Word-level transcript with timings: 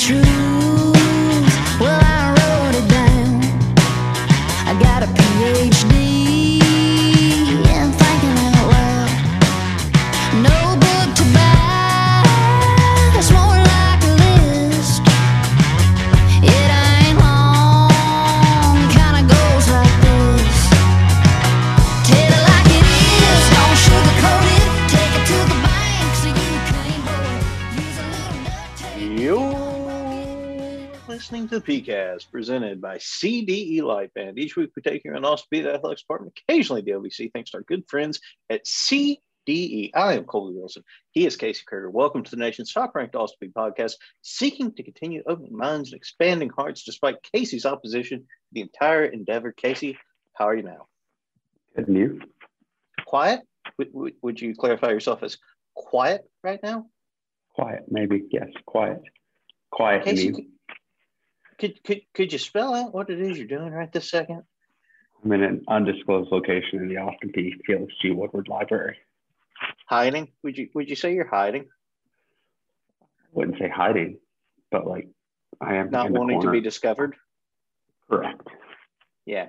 truth. 0.00 0.49
Listening 31.60 31.84
to 31.84 31.90
the 31.90 31.92
PeayCast 31.92 32.30
presented 32.30 32.80
by 32.80 32.96
CDE 32.96 33.80
Lightband. 33.80 34.38
Each 34.38 34.56
week 34.56 34.70
we 34.74 34.82
take 34.82 35.04
you 35.04 35.14
on 35.14 35.24
Austin 35.24 35.62
Peay 35.62 35.74
athletics 35.74 36.02
department, 36.02 36.38
occasionally 36.48 36.82
the 36.82 36.92
OVC, 36.92 37.30
thanks 37.32 37.50
to 37.50 37.58
our 37.58 37.62
good 37.64 37.84
friends 37.88 38.20
at 38.48 38.64
CDE. 38.64 39.90
I 39.94 40.14
am 40.14 40.24
Colby 40.24 40.56
Wilson. 40.56 40.84
He 41.10 41.26
is 41.26 41.36
Casey 41.36 41.62
Kruger. 41.66 41.90
Welcome 41.90 42.22
to 42.22 42.30
the 42.30 42.36
nation's 42.36 42.72
top 42.72 42.94
ranked 42.94 43.14
Austin 43.14 43.48
Peay 43.48 43.52
podcast, 43.52 43.94
seeking 44.22 44.72
to 44.74 44.82
continue 44.82 45.22
opening 45.26 45.56
minds 45.56 45.92
and 45.92 45.98
expanding 45.98 46.50
hearts 46.50 46.84
despite 46.84 47.22
Casey's 47.34 47.66
opposition 47.66 48.20
to 48.20 48.26
the 48.52 48.62
entire 48.62 49.04
endeavor. 49.04 49.52
Casey, 49.52 49.98
how 50.34 50.46
are 50.46 50.56
you 50.56 50.62
now? 50.62 50.86
Good 51.76 51.88
news. 51.88 52.22
Quiet? 53.06 53.40
Would, 53.78 53.88
would, 53.92 54.12
would 54.22 54.40
you 54.40 54.54
clarify 54.54 54.90
yourself 54.90 55.22
as 55.22 55.36
quiet 55.74 56.22
right 56.42 56.60
now? 56.62 56.86
Quiet, 57.54 57.82
maybe. 57.88 58.22
Yes, 58.30 58.48
quiet. 58.66 59.02
Quiet 59.70 60.04
Casey. 60.04 60.48
Could, 61.60 61.84
could, 61.84 62.00
could 62.14 62.32
you 62.32 62.38
spell 62.38 62.74
out 62.74 62.94
what 62.94 63.10
it 63.10 63.20
is 63.20 63.36
you're 63.36 63.46
doing 63.46 63.70
right 63.70 63.92
this 63.92 64.10
second? 64.10 64.44
I'm 65.22 65.32
in 65.32 65.42
an 65.42 65.64
undisclosed 65.68 66.32
location 66.32 66.78
in 66.78 66.88
the 66.88 66.96
Austin 66.96 67.30
Peay. 67.32 67.52
G. 68.00 68.10
Woodward 68.12 68.48
Library. 68.48 68.96
Hiding? 69.86 70.28
Would 70.42 70.56
you 70.56 70.70
would 70.74 70.88
you 70.88 70.96
say 70.96 71.12
you're 71.14 71.28
hiding? 71.28 71.66
I 73.02 73.06
wouldn't 73.32 73.58
say 73.58 73.68
hiding, 73.68 74.18
but 74.70 74.86
like 74.86 75.08
I 75.60 75.74
am 75.74 75.90
Not 75.90 76.10
wanting 76.10 76.40
to 76.40 76.50
be 76.50 76.62
discovered? 76.62 77.14
correct. 78.08 78.48
Yeah, 79.26 79.48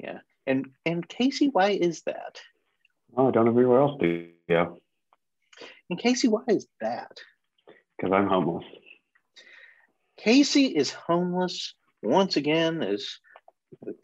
yeah. 0.00 0.18
And 0.48 0.70
and 0.84 1.08
Casey, 1.08 1.46
why 1.48 1.70
is 1.70 2.02
that? 2.02 2.40
Oh, 3.16 3.28
I 3.28 3.30
don't 3.30 3.44
know 3.44 3.52
everywhere 3.52 3.80
else 3.82 4.00
to 4.00 4.28
go 4.48 4.80
And 5.90 5.98
Casey, 5.98 6.26
why 6.26 6.42
is 6.48 6.66
that? 6.80 7.20
because 7.96 8.12
I'm 8.12 8.26
homeless. 8.26 8.64
Casey 10.22 10.66
is 10.66 10.92
homeless 10.92 11.74
once 12.00 12.36
again 12.36 12.80
as 12.80 13.18
the 13.82 13.94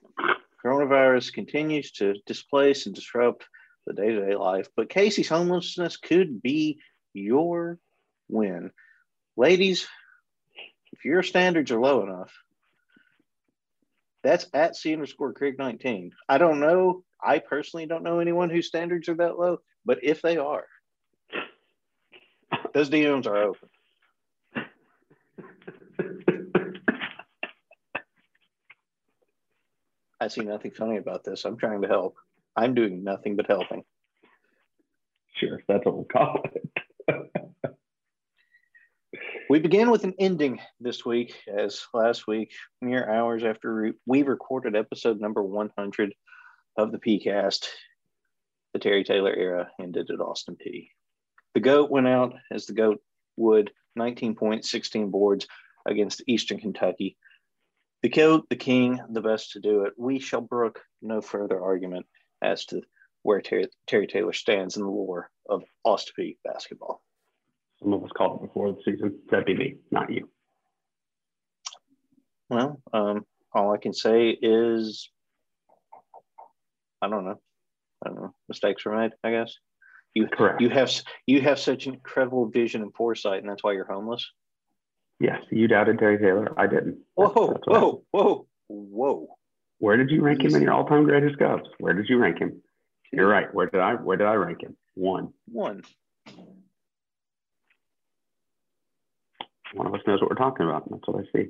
coronavirus 0.65 1.33
continues 1.33 1.93
to 1.93 2.15
displace 2.27 2.87
and 2.87 2.95
disrupt 2.95 3.45
the 3.87 3.93
day-to-day 3.93 4.35
life. 4.35 4.69
But 4.75 4.89
Casey's 4.89 5.29
homelessness 5.29 5.97
could 5.97 6.43
be 6.43 6.81
your 7.15 7.79
win. 8.29 8.73
Ladies, 9.37 9.87
if 10.93 11.05
your 11.05 11.23
standards 11.23 11.71
are 11.71 11.81
low 11.81 12.03
enough, 12.03 12.33
that's 14.25 14.47
at 14.53 14.75
C 14.75 14.93
underscore 14.93 15.33
Craig 15.33 15.55
19. 15.57 16.11
I 16.29 16.39
don't 16.39 16.59
know. 16.59 17.05
I 17.23 17.39
personally 17.39 17.87
don't 17.87 18.03
know 18.03 18.19
anyone 18.19 18.51
whose 18.51 18.67
standards 18.67 19.09
are 19.09 19.15
that 19.15 19.39
low, 19.39 19.61
but 19.85 20.01
if 20.03 20.21
they 20.21 20.37
are, 20.37 20.67
those 22.75 22.91
DMs 22.91 23.27
are 23.27 23.37
open. 23.37 23.69
I 30.21 30.29
see 30.29 30.43
nothing 30.43 30.73
funny 30.73 30.97
about 30.97 31.25
this. 31.25 31.45
I'm 31.45 31.57
trying 31.57 31.83
to 31.83 31.89
help. 31.89 32.17
I'm 32.57 32.75
doing 32.75 33.05
nothing 33.05 33.37
but 33.37 33.47
helping. 33.47 33.85
sure, 35.37 35.61
that's 35.69 35.85
what 35.85 35.95
we'll 35.95 36.05
call 36.05 36.43
it. 36.55 36.63
We 39.51 39.61
begin 39.61 39.91
with 39.91 40.05
an 40.05 40.13
ending 40.19 40.61
this 40.79 41.07
week, 41.07 41.35
as 41.51 41.87
last 41.95 42.27
week, 42.27 42.53
mere 42.83 43.09
hours 43.11 43.45
after 43.45 43.95
we 44.05 44.23
recorded 44.23 44.77
episode 44.77 45.23
number 45.23 45.43
100 45.43 46.15
of 46.77 46.93
the 46.93 46.99
PeayCast, 46.99 47.65
the 48.75 48.79
Terry 48.79 49.05
Taylor 49.05 49.35
era 49.35 49.71
ended 49.81 50.11
at 50.11 50.21
Austin 50.21 50.55
Peay. 50.55 50.91
The 51.55 51.61
GOAT 51.61 51.91
went 51.91 52.07
out 52.07 52.35
as 52.53 52.67
the 52.67 52.75
GOAT 52.75 53.01
would 53.39 53.71
19 53.97 54.35
points, 54.35 54.71
16 54.71 55.11
boards 55.11 55.47
against 55.89 56.23
Eastern 56.27 56.59
Kentucky. 56.59 57.17
The 58.03 58.09
GOAT, 58.09 58.47
the 58.49 58.57
king, 58.57 59.01
the 59.11 59.21
best 59.21 59.53
to 59.53 59.61
do 59.61 59.85
it. 59.85 59.95
We 59.97 60.21
shall 60.21 60.41
brook 60.41 60.81
no 61.03 61.21
further 61.21 61.61
argument 61.61 62.07
as 62.43 62.65
to 62.67 62.83
where 63.23 63.41
Terry, 63.41 63.69
Terry 63.87 64.07
Taylor 64.07 64.33
stands 64.33 64.77
in 64.77 64.85
the 64.85 64.89
lore 64.89 65.31
of 65.49 65.65
Peay 65.87 66.37
basketball. 66.45 67.03
Some 67.83 67.93
of 67.93 68.05
us 68.05 68.11
called 68.17 68.41
it 68.41 68.47
before 68.47 68.73
the 68.73 68.79
season. 68.85 69.19
That'd 69.31 69.47
be 69.47 69.57
me, 69.57 69.77
not 69.91 70.13
you. 70.13 70.29
Well, 72.51 72.81
um, 72.93 73.25
all 73.53 73.73
I 73.73 73.79
can 73.79 73.93
say 73.93 74.31
is, 74.31 75.11
I 77.03 77.09
don't 77.09 77.25
know. 77.25 77.41
I 78.05 78.09
don't 78.09 78.23
know. 78.23 78.35
Mistakes 78.49 78.85
were 78.85 78.97
made. 78.97 79.13
I 79.25 79.31
guess 79.33 79.55
you 80.15 80.27
Correct. 80.27 80.61
you 80.61 80.69
have 80.71 80.91
you 81.27 81.41
have 81.41 81.59
such 81.59 81.87
incredible 81.87 82.47
vision 82.47 82.83
and 82.83 82.95
foresight, 82.95 83.41
and 83.41 83.49
that's 83.49 83.63
why 83.63 83.73
you're 83.73 83.87
homeless. 83.87 84.29
Yes, 85.21 85.41
you 85.51 85.67
doubted 85.69 85.99
Terry 85.99 86.19
Taylor. 86.19 86.53
I 86.59 86.67
didn't. 86.67 86.99
Whoa, 87.15 87.29
That's- 87.29 87.49
that's 87.49 87.67
what 87.67 87.81
whoa, 87.81 88.05
whoa, 88.13 88.47
whoa! 88.69 89.29
Where 89.79 89.97
did 89.97 90.11
you 90.11 90.23
rank 90.23 90.43
him 90.43 90.55
in 90.55 90.63
your 90.63 90.73
all-time 90.73 91.05
greatest 91.05 91.39
Cubs? 91.39 91.69
Where 91.79 91.93
did 91.93 92.09
you 92.09 92.19
rank 92.19 92.39
him? 92.39 92.63
You're 93.13 93.29
right. 93.29 93.53
Where 93.55 93.67
did 93.67 93.81
I? 93.81 93.95
Where 93.95 94.17
did 94.17 94.27
I 94.27 94.35
rank 94.35 94.63
him? 94.63 94.77
One. 94.95 95.33
One. 95.51 95.83
One 99.75 99.87
of 99.87 99.95
us 99.95 100.01
knows 100.07 100.21
what 100.21 100.31
we're 100.31 100.37
talking 100.37 100.67
about. 100.67 100.89
That's 100.91 101.07
what 101.07 101.21
I 101.25 101.25
see. 101.37 101.49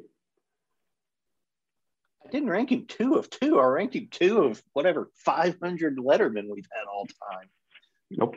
I 2.27 2.31
didn't 2.31 2.50
rank 2.50 2.71
him 2.73 2.87
two 2.87 3.15
of 3.15 3.31
two. 3.31 3.59
I 3.61 3.65
ranked 3.67 3.95
him 3.95 4.09
two 4.11 4.43
of 4.45 4.62
whatever 4.73 5.11
500 5.15 5.99
Letterman 5.99 6.49
we've 6.50 6.69
had 6.73 6.85
all 6.93 7.06
time. 7.06 7.49
Nope. 8.11 8.37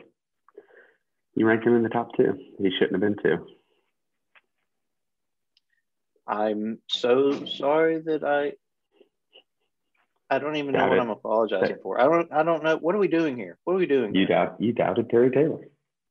You 1.34 1.46
rank 1.46 1.64
him 1.64 1.74
in 1.74 1.82
the 1.82 1.88
top 1.88 2.10
two. 2.16 2.32
He 2.58 2.70
shouldn't 2.70 2.92
have 2.92 3.00
been 3.00 3.16
two. 3.22 3.46
I'm 6.26 6.78
so 6.88 7.44
sorry 7.44 8.00
that 8.00 8.24
I. 8.24 8.52
I 10.30 10.38
don't 10.38 10.56
even 10.56 10.72
know 10.72 10.88
what. 10.88 10.98
I'm 10.98 11.10
apologizing 11.10 11.76
for. 11.82 12.00
I 12.00 12.04
don't. 12.04 12.32
I 12.32 12.42
don't 12.42 12.62
know. 12.62 12.76
What 12.76 12.94
are 12.94 12.98
we 12.98 13.08
doing 13.08 13.36
here? 13.36 13.58
What 13.64 13.74
are 13.74 13.78
we 13.78 13.86
doing? 13.86 14.14
You 14.14 14.26
doubt. 14.26 14.56
You 14.58 14.72
doubted 14.72 15.10
Terry 15.10 15.30
Taylor. 15.30 15.68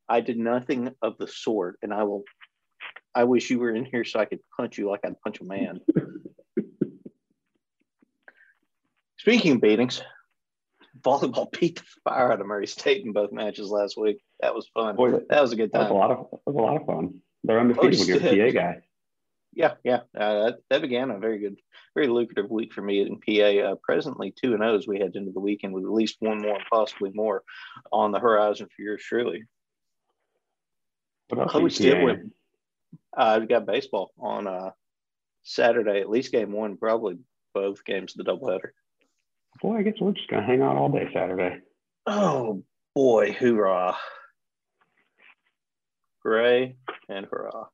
I 0.08 0.20
did 0.20 0.38
nothing 0.38 0.94
of 1.00 1.16
the 1.18 1.26
sort, 1.26 1.78
and 1.82 1.92
I 1.92 2.04
will. 2.04 2.22
I 3.14 3.24
wish 3.24 3.50
you 3.50 3.58
were 3.58 3.74
in 3.74 3.84
here 3.84 4.04
so 4.04 4.20
I 4.20 4.24
could 4.24 4.40
punch 4.56 4.78
you 4.78 4.88
like 4.88 5.00
I'd 5.04 5.20
punch 5.20 5.40
a 5.40 5.44
man. 5.44 5.80
Speaking 9.18 9.52
of 9.52 9.60
beatings, 9.60 10.02
volleyball 11.00 11.50
beat 11.60 11.76
the 11.76 11.84
fire 12.04 12.32
out 12.32 12.40
of 12.40 12.46
Murray 12.46 12.66
State 12.66 13.04
in 13.04 13.12
both 13.12 13.32
matches 13.32 13.70
last 13.70 13.96
week. 13.96 14.22
That 14.40 14.54
was 14.54 14.68
fun. 14.74 14.96
Boy, 14.96 15.20
that 15.28 15.40
was 15.40 15.52
a 15.52 15.56
good 15.56 15.72
time. 15.72 15.84
That 15.84 15.92
was 15.92 15.96
a 15.96 16.00
lot 16.00 16.10
of. 16.10 16.26
That 16.30 16.40
was 16.46 16.56
a 16.56 16.58
lot 16.58 16.76
of 16.76 16.86
fun. 16.86 17.20
They're 17.44 17.58
oh, 17.58 17.60
undefeated 17.60 17.98
when 17.98 18.08
you're 18.08 18.48
a 18.48 18.52
PA 18.52 18.52
guy. 18.52 18.82
Yeah, 19.54 19.74
yeah. 19.84 20.00
Uh, 20.18 20.44
that, 20.44 20.58
that 20.70 20.82
began 20.82 21.10
a 21.10 21.18
very 21.18 21.38
good, 21.38 21.58
very 21.94 22.08
lucrative 22.08 22.50
week 22.50 22.72
for 22.72 22.80
me 22.80 23.00
in 23.00 23.20
PA. 23.20 23.72
Uh, 23.72 23.74
presently, 23.82 24.32
two 24.32 24.54
and 24.54 24.62
O's 24.62 24.88
we 24.88 24.98
head 24.98 25.12
into 25.14 25.32
the 25.32 25.40
weekend 25.40 25.74
with 25.74 25.84
at 25.84 25.92
least 25.92 26.16
one 26.20 26.40
more 26.40 26.56
and 26.56 26.64
possibly 26.70 27.10
more 27.14 27.42
on 27.92 28.12
the 28.12 28.18
horizon 28.18 28.68
for 28.74 28.82
yours 28.82 29.02
truly. 29.02 29.44
What 31.28 31.40
else? 31.40 31.50
Chloe 31.50 31.62
are 31.62 31.64
you 31.64 31.70
Stitt 31.70 31.96
PAing? 31.96 32.04
went. 32.04 32.32
Uh, 33.14 33.38
we 33.40 33.46
got 33.46 33.66
baseball 33.66 34.12
on 34.18 34.46
uh, 34.46 34.70
Saturday, 35.42 36.00
at 36.00 36.08
least 36.08 36.32
game 36.32 36.52
one, 36.52 36.78
probably 36.78 37.18
both 37.54 37.84
games 37.84 38.14
of 38.16 38.24
the 38.24 38.32
doubleheader. 38.32 38.70
Boy, 39.60 39.78
I 39.78 39.82
guess 39.82 39.94
we're 40.00 40.12
just 40.12 40.28
gonna 40.28 40.46
hang 40.46 40.62
out 40.62 40.76
all 40.76 40.88
day 40.88 41.08
Saturday. 41.12 41.60
Oh 42.06 42.64
boy, 42.94 43.32
hoorah! 43.32 43.96
Hooray 46.24 46.76
and 47.08 47.26
hurrah! 47.26 47.66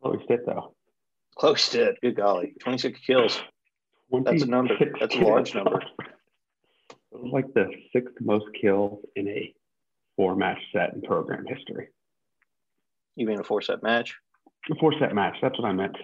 Chloe 0.00 0.20
Stitt 0.24 0.46
though. 0.46 0.74
Close 1.42 1.70
to 1.70 1.82
it. 1.88 1.98
Good 2.00 2.14
golly, 2.14 2.54
twenty-six 2.60 3.00
kills. 3.00 3.42
That's 4.12 4.44
a 4.44 4.46
number. 4.46 4.76
That's 5.00 5.16
a 5.16 5.18
large 5.18 5.54
number. 5.56 5.82
It 7.14 7.20
was 7.20 7.30
like 7.32 7.52
the 7.52 7.68
sixth 7.92 8.14
most 8.22 8.46
kills 8.58 9.04
in 9.16 9.28
a 9.28 9.52
four-match 10.16 10.58
set 10.72 10.94
in 10.94 11.02
program 11.02 11.44
history. 11.44 11.88
You 13.16 13.26
mean 13.26 13.38
a 13.38 13.44
four-set 13.44 13.82
match? 13.82 14.14
A 14.70 14.74
four-set 14.76 15.14
match. 15.14 15.36
That's 15.42 15.58
what 15.58 15.68
I 15.68 15.72
meant. 15.72 15.96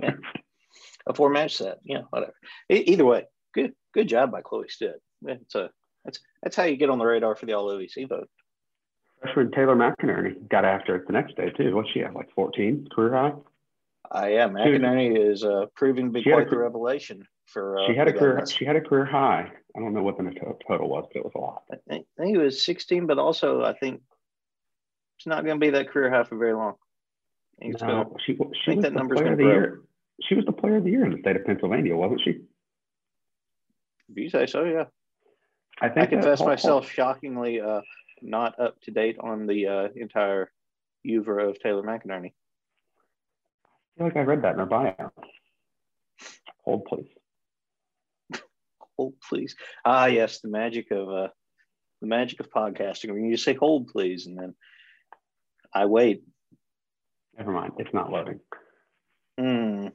Yeah. 0.00 0.10
A 1.08 1.14
four-match 1.14 1.56
set? 1.56 1.78
Yeah, 1.82 2.02
whatever. 2.10 2.34
E- 2.70 2.84
either 2.86 3.04
way, 3.04 3.24
good, 3.52 3.72
good 3.92 4.08
job 4.08 4.30
by 4.30 4.42
Chloe 4.42 4.68
Stitt. 4.68 5.02
It's 5.26 5.56
a 5.56 5.70
that's 6.04 6.20
that's 6.42 6.54
how 6.54 6.64
you 6.64 6.76
get 6.76 6.90
on 6.90 6.98
the 6.98 7.06
radar 7.06 7.34
for 7.34 7.46
the 7.46 7.54
All 7.54 7.68
OVC 7.68 8.08
vote. 8.08 8.28
Freshman 9.22 9.50
Taylor 9.50 9.74
McInerney 9.74 10.46
got 10.48 10.64
after 10.64 10.94
it 10.94 11.06
the 11.08 11.14
next 11.14 11.36
day 11.36 11.50
too. 11.50 11.74
What's 11.74 11.90
she 11.90 12.02
at? 12.02 12.14
Like 12.14 12.30
14 12.36 12.88
career 12.94 13.14
high. 13.14 13.32
Uh, 14.14 14.18
am. 14.18 14.54
McInerney 14.54 15.30
is 15.30 15.44
uh, 15.44 15.66
proving 15.74 16.06
to 16.06 16.12
be 16.12 16.22
quite 16.22 16.50
the 16.50 16.58
revelation 16.58 17.26
for. 17.46 17.78
Uh, 17.78 17.86
she 17.86 17.94
had 17.94 18.08
a 18.08 18.12
career. 18.12 18.44
She 18.46 18.64
had 18.64 18.76
a 18.76 18.80
career 18.80 19.04
high. 19.04 19.50
I 19.76 19.80
don't 19.80 19.94
know 19.94 20.02
what 20.02 20.18
the 20.18 20.24
total 20.68 20.88
was, 20.88 21.06
but 21.12 21.20
it 21.20 21.24
was 21.24 21.32
a 21.34 21.38
lot. 21.38 21.62
I 21.72 21.76
think, 21.88 22.06
I 22.18 22.24
think 22.24 22.36
it 22.36 22.40
was 22.40 22.64
16, 22.64 23.06
but 23.06 23.18
also 23.18 23.62
I 23.62 23.72
think 23.72 24.02
it's 25.18 25.26
not 25.26 25.44
going 25.44 25.58
to 25.58 25.64
be 25.64 25.70
that 25.70 25.88
career 25.88 26.10
high 26.10 26.24
for 26.24 26.36
very 26.36 26.52
long. 26.52 26.74
I 27.62 27.70
gonna- 27.70 28.04
No, 28.04 28.16
she, 28.26 28.34
was 28.34 28.50
that 28.66 28.82
the 28.82 28.90
number's 28.90 29.20
player 29.20 29.32
of 29.32 29.38
the 29.38 29.44
grow. 29.44 29.52
year. 29.52 29.82
She 30.22 30.34
was 30.34 30.44
the 30.44 30.52
player 30.52 30.76
of 30.76 30.84
the 30.84 30.90
year 30.90 31.04
in 31.04 31.12
the 31.12 31.18
state 31.18 31.36
of 31.36 31.44
Pennsylvania, 31.44 31.96
wasn't 31.96 32.20
she? 32.22 32.40
if 34.08 34.16
you 34.16 34.28
say 34.28 34.46
so, 34.46 34.64
yeah. 34.64 34.84
I 35.80 35.86
I 35.86 35.88
think 35.88 35.94
that 35.94 36.10
confess 36.10 36.38
Paul- 36.38 36.48
myself 36.48 36.90
shockingly 36.90 37.60
uh, 37.60 37.80
not 38.20 38.58
up 38.60 38.78
to 38.82 38.90
date 38.90 39.16
on 39.20 39.46
the 39.46 39.66
uh, 39.66 39.88
entire 39.96 40.50
oeuvre 41.06 41.48
of 41.48 41.58
Taylor 41.60 41.82
McInerney. 41.82 42.32
I 43.94 43.98
feel 43.98 44.06
like 44.06 44.16
I 44.16 44.20
read 44.20 44.42
that 44.42 44.54
in 44.54 44.58
her 44.58 44.66
bio. 44.66 45.12
Hold, 46.64 46.84
please. 46.86 47.08
Hold, 48.96 49.14
please. 49.28 49.56
Ah, 49.84 50.06
yes, 50.06 50.40
the 50.40 50.48
magic 50.48 50.90
of 50.90 51.08
uh, 51.08 51.28
the 52.00 52.06
magic 52.06 52.40
of 52.40 52.50
podcasting. 52.50 53.12
When 53.12 53.24
you 53.24 53.32
just 53.32 53.44
say 53.44 53.54
"hold, 53.54 53.88
please," 53.88 54.26
and 54.26 54.38
then 54.38 54.54
I 55.74 55.86
wait. 55.86 56.22
Never 57.36 57.52
mind. 57.52 57.74
It's 57.78 57.94
not 57.94 58.10
loading. 58.10 58.40
Hmm. 59.38 59.88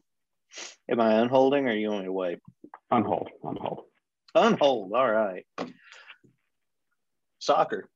Am 0.89 0.99
I 0.99 1.19
unholding, 1.19 1.67
or 1.67 1.71
are 1.71 1.75
you 1.75 1.89
to 1.89 2.11
wait? 2.11 2.39
Unhold. 2.91 3.29
Unhold. 3.44 3.83
Unhold. 4.35 4.94
All 4.94 5.11
right. 5.11 5.45
Soccer. 7.39 7.89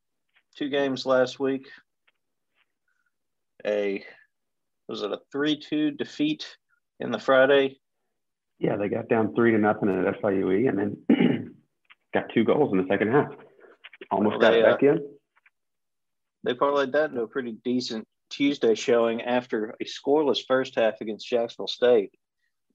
Two 0.56 0.70
games 0.70 1.06
last 1.06 1.40
week. 1.40 1.68
A 3.66 4.04
was 4.88 5.02
it 5.04 5.12
a 5.12 5.20
three-two 5.32 5.92
defeat 5.92 6.46
in 7.00 7.12
the 7.12 7.20
Friday? 7.20 7.80
Yeah, 8.60 8.76
they 8.78 8.90
got 8.90 9.10
down 9.10 9.34
three 9.36 9.52
to 9.52 9.58
nothing 9.58 9.90
at 9.90 10.22
SIUE 10.22 10.70
and 10.70 10.78
then 11.10 11.56
got 12.14 12.26
two 12.34 12.44
goals 12.44 12.72
in 12.72 12.78
the 12.78 12.88
second 12.90 13.12
half. 13.12 13.30
Almost 14.12 14.34
Well, 14.34 14.40
got 14.40 14.52
they, 14.52 14.60
it 14.60 14.66
uh, 14.66 14.72
back 14.72 14.84
in. 14.84 15.00
They 16.44 16.54
parlayed 16.54 16.92
that 16.94 17.12
into 17.12 17.22
a 17.24 17.28
pretty 17.28 17.58
decent 17.64 18.08
Tuesday 18.30 18.76
showing 18.76 19.22
after 19.22 19.76
a 19.82 19.86
scoreless 19.86 20.40
first 20.48 20.76
half 20.76 21.02
against 21.02 21.28
Jacksonville 21.28 21.68
State. 21.68 22.12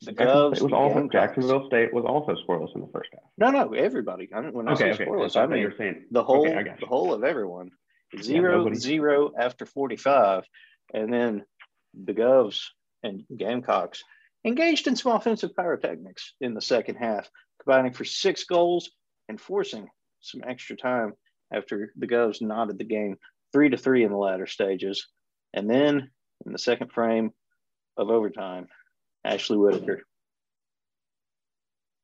The 0.02 0.12
Govs 0.12 0.56
State 0.56 0.64
was 0.64 0.72
also 0.72 1.08
Jacksonville 1.10 1.66
State 1.68 1.92
was 1.94 2.04
also 2.04 2.34
scoreless 2.46 2.74
in 2.74 2.82
the 2.82 2.88
first 2.92 3.08
half. 3.14 3.22
No, 3.38 3.50
no, 3.50 3.72
everybody. 3.72 4.28
I, 4.34 4.40
when 4.40 4.68
I 4.68 4.72
Okay, 4.72 4.90
say 4.90 4.90
okay. 4.92 5.04
scoreless, 5.06 5.32
so 5.32 5.40
I 5.40 5.42
thought 5.44 5.50
mean 5.50 5.60
you're 5.62 5.74
saying 5.78 6.04
the 6.10 6.22
whole 6.22 6.46
Okay, 6.46 6.74
the 6.80 6.86
whole 6.86 7.14
of 7.14 7.24
everyone. 7.24 7.70
Zero 8.22 8.58
nobody- 8.58 8.76
zero 8.76 9.32
after 9.38 9.64
45. 9.66 10.44
And 10.94 11.12
then 11.12 11.44
the 12.04 12.12
Govs 12.14 12.62
and 13.02 13.24
Gamecocks 13.34 14.02
engaged 14.44 14.86
in 14.86 14.96
some 14.96 15.12
offensive 15.12 15.54
pyrotechnics 15.56 16.34
in 16.40 16.54
the 16.54 16.60
second 16.60 16.96
half, 16.96 17.28
combining 17.62 17.92
for 17.92 18.04
six 18.04 18.44
goals 18.44 18.90
and 19.28 19.40
forcing 19.40 19.88
some 20.20 20.42
extra 20.46 20.76
time 20.76 21.12
after 21.52 21.92
the 21.96 22.06
Govs 22.06 22.42
knotted 22.42 22.78
the 22.78 22.84
game 22.84 23.16
three 23.52 23.70
to 23.70 23.76
three 23.76 24.04
in 24.04 24.10
the 24.10 24.16
latter 24.16 24.46
stages. 24.46 25.06
And 25.54 25.68
then 25.70 26.10
in 26.44 26.52
the 26.52 26.58
second 26.58 26.92
frame 26.92 27.30
of 27.96 28.10
overtime, 28.10 28.68
Ashley 29.24 29.56
Whitaker. 29.56 30.02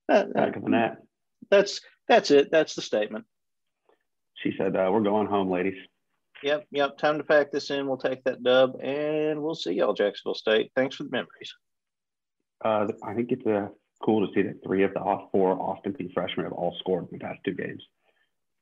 That- 0.08 0.32
back 0.32 0.56
of 0.56 0.64
the 0.64 0.70
net. 0.70 0.96
that's 1.50 1.80
that's 2.08 2.30
it. 2.30 2.50
That's 2.50 2.74
the 2.74 2.82
statement. 2.82 3.24
She 4.42 4.52
said, 4.58 4.74
uh, 4.74 4.90
"We're 4.92 5.02
going 5.02 5.28
home, 5.28 5.50
ladies." 5.50 5.78
Yep, 6.42 6.66
yep. 6.72 6.98
Time 6.98 7.18
to 7.18 7.24
pack 7.24 7.52
this 7.52 7.70
in. 7.70 7.86
We'll 7.86 7.96
take 7.96 8.24
that 8.24 8.42
dub, 8.42 8.76
and 8.82 9.42
we'll 9.42 9.54
see 9.54 9.72
y'all, 9.72 9.94
Jacksonville 9.94 10.34
State. 10.34 10.72
Thanks 10.74 10.96
for 10.96 11.04
the 11.04 11.10
memories. 11.10 11.54
Uh, 12.64 12.88
I 13.02 13.14
think 13.14 13.32
it's 13.32 13.46
uh, 13.46 13.68
cool 14.02 14.26
to 14.26 14.32
see 14.34 14.42
that 14.42 14.62
three 14.64 14.82
of 14.82 14.92
the 14.94 15.00
four 15.30 15.60
Austin 15.60 15.92
Peay 15.92 16.12
freshmen 16.12 16.44
have 16.44 16.52
all 16.52 16.76
scored 16.80 17.08
in 17.10 17.18
the 17.18 17.24
past 17.24 17.40
two 17.44 17.54
games. 17.54 17.82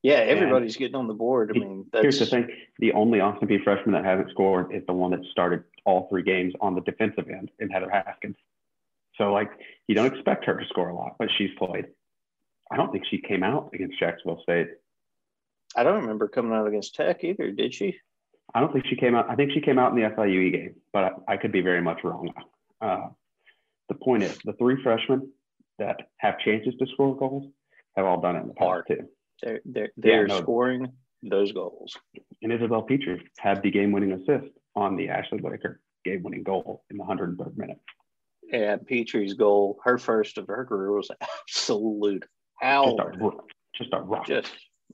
Yeah, 0.03 0.15
everybody's 0.15 0.77
getting 0.77 0.95
on 0.95 1.07
the 1.07 1.13
board. 1.13 1.51
I 1.55 1.59
mean, 1.59 1.85
that's 1.91 2.03
Here's 2.03 2.19
the 2.19 2.25
thing: 2.25 2.49
the 2.79 2.91
only 2.93 3.19
Austin 3.19 3.47
Peay 3.47 3.63
freshman 3.63 3.93
that 3.93 4.05
hasn't 4.05 4.31
scored 4.31 4.73
is 4.73 4.83
the 4.87 4.93
one 4.93 5.11
that 5.11 5.23
started 5.31 5.63
all 5.85 6.07
three 6.09 6.23
games 6.23 6.53
on 6.59 6.73
the 6.73 6.81
defensive 6.81 7.29
end 7.29 7.51
in 7.59 7.69
Heather 7.69 7.89
Haskins. 7.89 8.35
So, 9.17 9.31
like, 9.31 9.51
you 9.87 9.93
don't 9.93 10.11
expect 10.11 10.45
her 10.45 10.55
to 10.55 10.65
score 10.69 10.89
a 10.89 10.95
lot, 10.95 11.15
but 11.19 11.29
she's 11.37 11.51
played. 11.57 11.85
I 12.71 12.77
don't 12.77 12.91
think 12.91 13.05
she 13.09 13.19
came 13.19 13.43
out 13.43 13.69
against 13.73 13.99
Jacksonville 13.99 14.41
State. 14.41 14.69
I 15.75 15.83
don't 15.83 16.01
remember 16.01 16.27
coming 16.27 16.53
out 16.53 16.67
against 16.67 16.95
Tech 16.95 17.23
either. 17.23 17.51
Did 17.51 17.73
she? 17.73 17.97
I 18.53 18.59
don't 18.59 18.73
think 18.73 18.85
she 18.87 18.95
came 18.95 19.15
out. 19.15 19.29
I 19.29 19.35
think 19.35 19.51
she 19.53 19.61
came 19.61 19.79
out 19.79 19.91
in 19.93 20.01
the 20.01 20.09
SIUE 20.09 20.51
game, 20.51 20.75
but 20.91 21.03
I, 21.03 21.33
I 21.33 21.37
could 21.37 21.51
be 21.51 21.61
very 21.61 21.81
much 21.81 22.03
wrong. 22.03 22.33
Uh, 22.81 23.07
the 23.87 23.95
point 23.95 24.23
is, 24.23 24.37
the 24.43 24.53
three 24.53 24.81
freshmen 24.81 25.31
that 25.79 26.01
have 26.17 26.39
chances 26.39 26.73
to 26.79 26.85
score 26.93 27.15
goals 27.15 27.51
have 27.95 28.05
all 28.05 28.21
done 28.21 28.35
it 28.35 28.41
in 28.41 28.47
the 28.47 28.53
past 28.53 28.87
too. 28.87 29.07
They're 29.41 29.61
they're, 29.65 29.91
they're 29.97 30.27
no. 30.27 30.41
scoring 30.41 30.91
those 31.23 31.51
goals. 31.51 31.97
And 32.41 32.51
Isabel 32.51 32.81
Petrie 32.83 33.23
had 33.37 33.61
the 33.61 33.71
game-winning 33.71 34.11
assist 34.13 34.51
on 34.75 34.95
the 34.95 35.09
Ashley 35.09 35.39
Whitaker 35.39 35.79
game-winning 36.03 36.43
goal 36.43 36.83
in 36.89 36.97
the 36.97 37.03
103rd 37.03 37.57
minute. 37.57 37.79
And 38.51 38.85
Petrie's 38.85 39.33
goal, 39.33 39.79
her 39.83 39.97
first 39.97 40.37
of 40.37 40.47
her 40.47 40.65
career, 40.65 40.91
was 40.91 41.09
absolute 41.51 42.25
Just 42.63 42.97
a, 42.99 43.31
just 43.77 43.93
a 43.93 44.01
rock. 44.01 44.25
Just 44.25 44.51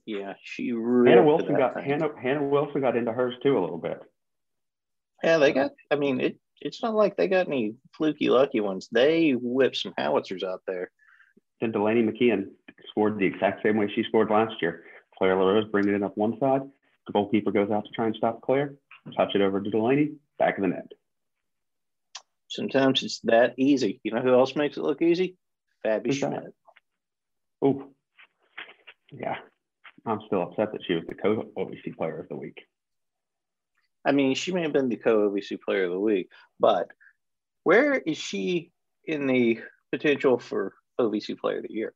yeah, 0.08 0.36
she 0.42 0.72
ripped 0.72 1.10
Hannah 1.10 1.28
Wilson 1.28 1.58
got 1.58 1.74
thing. 1.74 1.84
Hannah, 1.84 2.10
Hannah 2.20 2.48
Wilson 2.48 2.80
got 2.80 2.96
into 2.96 3.12
hers 3.12 3.36
too 3.44 3.58
a 3.58 3.60
little 3.60 3.78
bit. 3.78 4.00
Yeah, 5.22 5.38
they 5.38 5.52
got. 5.52 5.72
I 5.92 5.96
mean, 5.98 6.22
it. 6.22 6.38
It's 6.62 6.82
not 6.82 6.96
like 6.96 7.18
they 7.18 7.28
got 7.28 7.48
any 7.48 7.76
fluky 7.96 8.30
lucky 8.30 8.62
ones. 8.62 8.88
They 8.90 9.32
whipped 9.32 9.76
some 9.76 9.94
howitzers 9.98 10.44
out 10.44 10.62
there. 10.66 10.92
Then 11.60 11.72
Delaney 11.72 12.04
McKeon 12.04 12.46
scored 12.90 13.20
the 13.20 13.26
exact 13.26 13.62
same 13.64 13.76
way 13.76 13.92
she 13.94 14.04
scored 14.04 14.32
last 14.32 14.56
year. 14.62 14.86
Claire 15.18 15.36
LaRose 15.36 15.70
bringing 15.70 15.94
it 15.94 16.04
up 16.04 16.16
one 16.16 16.40
side. 16.40 16.62
The 17.06 17.14
goalkeeper 17.14 17.52
goes 17.52 17.70
out 17.70 17.84
to 17.84 17.92
try 17.92 18.06
and 18.06 18.16
stop 18.16 18.42
Claire. 18.42 18.76
Touch 19.16 19.36
it 19.36 19.42
over 19.42 19.62
to 19.62 19.70
Delaney. 19.70 20.14
Back 20.40 20.58
of 20.58 20.62
the 20.62 20.70
net. 20.70 20.92
Sometimes 22.48 23.04
it's 23.04 23.20
that 23.26 23.56
easy. 23.58 24.00
You 24.04 24.14
know 24.14 24.22
who 24.22 24.34
else 24.34 24.56
makes 24.56 24.78
it 24.78 24.84
look 24.84 25.02
easy? 25.02 25.36
Fabi 25.86 26.08
Who's? 26.08 26.18
Schmidt. 26.18 26.54
Ooh. 27.64 27.92
Yeah. 29.12 29.38
I'm 30.08 30.22
still 30.26 30.44
upset 30.44 30.72
that 30.72 30.82
she 30.88 30.94
was 30.94 31.04
the 31.08 31.16
co-OVC 31.16 31.96
player 31.98 32.20
of 32.20 32.30
the 32.30 32.36
week. 32.36 32.60
I 34.06 34.14
mean, 34.14 34.36
she 34.36 34.54
may 34.54 34.62
have 34.62 34.72
been 34.72 34.88
the 34.88 34.96
co-OVC 34.96 35.60
player 35.62 35.84
of 35.84 35.92
the 35.92 36.00
week, 36.00 36.30
but 36.60 36.88
where 37.64 37.96
is 37.96 38.18
she 38.18 38.72
in 39.06 39.28
the 39.28 39.60
potential 39.92 40.40
for 40.40 40.74
OVC 41.00 41.38
player 41.38 41.58
of 41.58 41.64
the 41.64 41.74
year? 41.74 41.94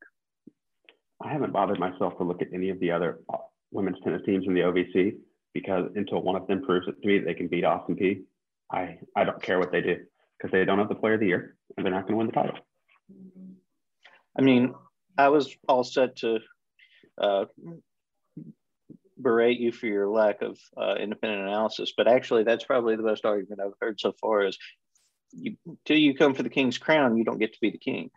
I 1.23 1.31
haven't 1.31 1.53
bothered 1.53 1.79
myself 1.79 2.17
to 2.17 2.23
look 2.23 2.41
at 2.41 2.49
any 2.53 2.69
of 2.69 2.79
the 2.79 2.91
other 2.91 3.19
uh, 3.33 3.37
women's 3.71 3.97
tennis 4.03 4.21
teams 4.25 4.45
in 4.45 4.53
the 4.53 4.61
OVC 4.61 5.15
because 5.53 5.89
until 5.95 6.21
one 6.21 6.35
of 6.35 6.47
them 6.47 6.63
proves 6.63 6.87
it 6.87 7.01
to 7.01 7.07
me 7.07 7.19
that 7.19 7.25
they 7.25 7.33
can 7.33 7.47
beat 7.47 7.63
Austin 7.63 7.95
Peay, 7.95 8.23
I, 8.71 8.97
I 9.15 9.23
don't 9.23 9.41
care 9.41 9.59
what 9.59 9.71
they 9.71 9.81
do 9.81 9.97
because 10.37 10.51
they 10.51 10.65
don't 10.65 10.79
have 10.79 10.89
the 10.89 10.95
player 10.95 11.13
of 11.13 11.21
the 11.21 11.27
year 11.27 11.55
and 11.77 11.85
they're 11.85 11.93
not 11.93 12.07
going 12.07 12.13
to 12.13 12.17
win 12.17 12.27
the 12.27 12.33
title. 12.33 12.57
I 14.37 14.41
mean, 14.41 14.73
I 15.17 15.29
was 15.29 15.55
all 15.67 15.83
set 15.83 16.17
to 16.17 16.39
uh, 17.17 17.45
berate 19.21 19.59
you 19.59 19.71
for 19.71 19.87
your 19.87 20.07
lack 20.09 20.41
of 20.41 20.59
uh, 20.77 20.95
independent 20.99 21.41
analysis, 21.43 21.93
but 21.95 22.07
actually, 22.07 22.43
that's 22.43 22.63
probably 22.63 22.95
the 22.95 23.03
best 23.03 23.25
argument 23.25 23.61
I've 23.61 23.73
heard 23.81 23.99
so 23.99 24.13
far. 24.19 24.45
Is 24.45 24.57
you, 25.31 25.55
till 25.85 25.97
you 25.97 26.15
come 26.15 26.33
for 26.33 26.43
the 26.43 26.49
king's 26.49 26.77
crown, 26.77 27.17
you 27.17 27.23
don't 27.23 27.39
get 27.39 27.53
to 27.53 27.59
be 27.61 27.69
the 27.71 27.77
king. 27.77 28.09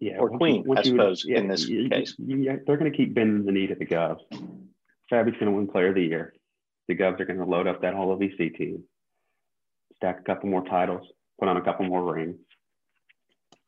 Yeah, 0.00 0.18
Or 0.18 0.30
queen, 0.30 0.64
once 0.64 0.80
I 0.80 0.82
suppose, 0.90 1.24
in 1.24 1.46
this 1.48 1.68
you- 1.68 1.88
case. 1.88 2.14
you- 2.18 2.38
yeah, 2.38 2.56
they're 2.66 2.76
going 2.76 2.90
to 2.90 2.96
keep 2.96 3.14
bending 3.14 3.44
the 3.46 3.52
knee 3.52 3.68
to 3.68 3.74
the 3.76 3.86
Govs. 3.86 4.20
Fabi's 5.08 5.34
going 5.34 5.46
to 5.46 5.52
win 5.52 5.68
Player 5.68 5.88
of 5.90 5.94
the 5.94 6.02
Year. 6.02 6.34
The 6.88 6.96
Govs 6.96 7.20
are 7.20 7.24
going 7.24 7.38
to 7.38 7.44
load 7.44 7.68
up 7.68 7.82
that 7.82 7.94
whole 7.94 8.16
OVC 8.16 8.56
team, 8.56 8.82
stack 9.96 10.18
a 10.20 10.22
couple 10.24 10.48
more 10.50 10.64
titles, 10.64 11.06
put 11.38 11.48
on 11.48 11.56
a 11.56 11.62
couple 11.62 11.86
more 11.86 12.14
rings. 12.14 12.36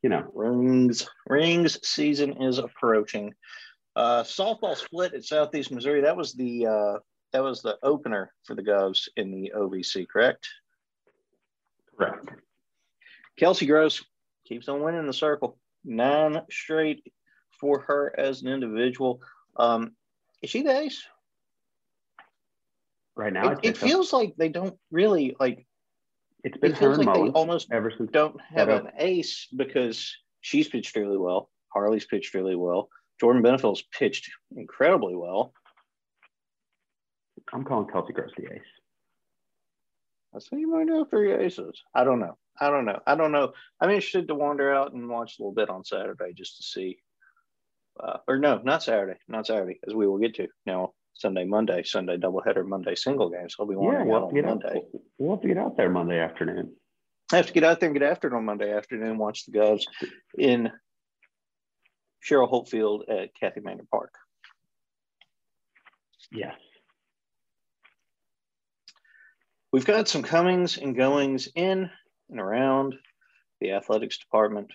You 0.02 0.10
know, 0.10 0.30
Rings 0.34 1.08
rings 1.28 1.78
season 1.86 2.42
is 2.42 2.58
approaching. 2.58 3.32
Uh, 3.96 4.22
softball 4.24 4.76
split 4.76 5.14
at 5.14 5.24
Southeast 5.24 5.70
Missouri. 5.70 6.00
That 6.00 6.16
was 6.16 6.32
the 6.34 6.66
uh, 6.66 6.98
that 7.32 7.42
was 7.42 7.62
the 7.62 7.78
opener 7.82 8.32
for 8.44 8.54
the 8.54 8.62
Govs 8.62 9.08
in 9.16 9.30
the 9.30 9.52
OVC, 9.56 10.06
correct? 10.08 10.48
correct. 11.96 12.28
Kelsey 13.38 13.66
Gross 13.66 14.04
keeps 14.46 14.68
on 14.68 14.82
winning 14.82 15.06
the 15.06 15.12
circle. 15.12 15.58
Nine 15.84 16.40
straight 16.50 17.04
for 17.60 17.80
her 17.80 18.12
as 18.18 18.42
an 18.42 18.48
individual. 18.48 19.20
Um, 19.56 19.92
is 20.42 20.50
she 20.50 20.62
the 20.62 20.76
ace? 20.76 21.02
Right 23.16 23.32
now, 23.32 23.50
It, 23.50 23.58
it 23.62 23.76
so. 23.76 23.86
feels 23.86 24.12
like 24.12 24.34
they 24.36 24.48
don't 24.48 24.76
really 24.90 25.36
like. 25.38 25.66
it's 26.42 26.58
been 26.58 26.72
It 26.72 26.78
her 26.78 26.94
feels 26.94 26.98
like 27.06 27.14
they 27.14 27.28
almost 27.30 27.68
ever 27.72 27.92
since. 27.96 28.10
don't 28.10 28.40
have 28.40 28.68
an 28.68 28.88
ace 28.98 29.46
because 29.54 30.16
she's 30.40 30.68
pitched 30.68 30.96
really 30.96 31.16
well. 31.18 31.48
Harley's 31.72 32.06
pitched 32.06 32.34
really 32.34 32.56
well. 32.56 32.88
Jordan 33.21 33.42
Benefield's 33.42 33.83
pitched 33.97 34.30
incredibly 34.56 35.14
well. 35.14 35.52
I'm 37.52 37.64
calling 37.64 37.88
Kelsey 37.88 38.12
Gross 38.12 38.30
the 38.37 38.44
ace. 38.44 38.61
I 40.35 40.38
what 40.50 40.61
you 40.61 40.68
might 40.71 40.87
know 40.87 41.04
three 41.04 41.33
aces. 41.33 41.80
I 41.94 42.02
don't 42.04 42.18
know. 42.18 42.37
I 42.61 42.71
don't 42.71 42.85
know. 42.85 43.00
I 43.06 43.14
don't 43.14 43.33
know. 43.33 43.52
I'm 43.80 43.90
interested 43.90 44.26
to 44.28 44.35
wander 44.35 44.75
out 44.75 44.92
and 44.92 45.09
watch 45.09 45.38
a 45.38 45.42
little 45.42 45.54
bit 45.54 45.68
on 45.71 45.85
Saturday 45.85 46.33
just 46.35 46.56
to 46.56 46.62
see. 46.64 46.99
Uh, 48.02 48.18
or 48.26 48.38
no, 48.38 48.61
not 48.64 48.83
Saturday, 48.83 49.18
not 49.28 49.47
Saturday, 49.47 49.78
as 49.87 49.94
we 49.94 50.06
will 50.09 50.18
get 50.18 50.35
to 50.37 50.49
now. 50.66 50.92
Sunday, 51.16 51.44
Monday, 51.44 51.85
Sunday 51.85 52.16
doubleheader, 52.16 52.66
Monday 52.66 52.97
single 52.97 53.30
games. 53.30 53.54
I'll 53.61 53.66
be 53.66 53.75
Yeah, 53.75 53.78
wandering 53.78 54.09
we'll 54.09 54.16
out 54.16 54.33
on 54.37 54.42
Monday. 54.42 54.76
out, 54.78 55.00
we'll 55.18 55.37
have 55.37 55.42
to 55.42 55.49
get 55.49 55.59
out 55.59 55.76
there 55.76 55.88
Monday 55.88 56.18
afternoon. 56.18 56.75
I 57.33 57.37
have 57.37 57.47
to 57.47 57.52
get 57.52 57.62
out 57.62 57.78
there 57.78 57.88
and 57.88 57.97
get 57.99 58.09
after 58.11 58.26
it 58.26 58.35
on 58.35 58.44
Monday 58.44 58.73
afternoon. 58.76 59.16
Watch 59.18 59.47
the 59.47 59.52
Govs 59.52 59.83
in 60.37 60.73
Cheryl 62.24 62.48
Holt 62.48 62.68
Field 62.68 63.04
at 63.08 63.34
Kathy 63.38 63.60
Manor 63.60 63.84
Park. 63.90 64.14
Yes. 66.32 66.54
We've 69.72 69.84
got 69.84 70.08
some 70.08 70.22
comings 70.22 70.78
and 70.78 70.96
goings 70.96 71.48
in 71.54 71.90
and 72.30 72.40
around 72.40 72.94
the 73.60 73.72
athletics 73.72 74.18
department. 74.18 74.70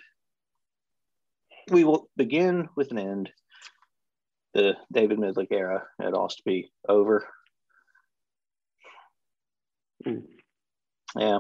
We 1.71 1.83
will 1.83 2.09
begin 2.17 2.69
with 2.75 2.91
an 2.91 2.99
end. 2.99 3.31
The 4.53 4.73
David 4.91 5.19
Midlick 5.19 5.51
era 5.51 5.83
at 6.01 6.13
Ostby 6.13 6.69
over. 6.87 7.27
Hmm. 10.03 10.19
Yeah, 11.17 11.39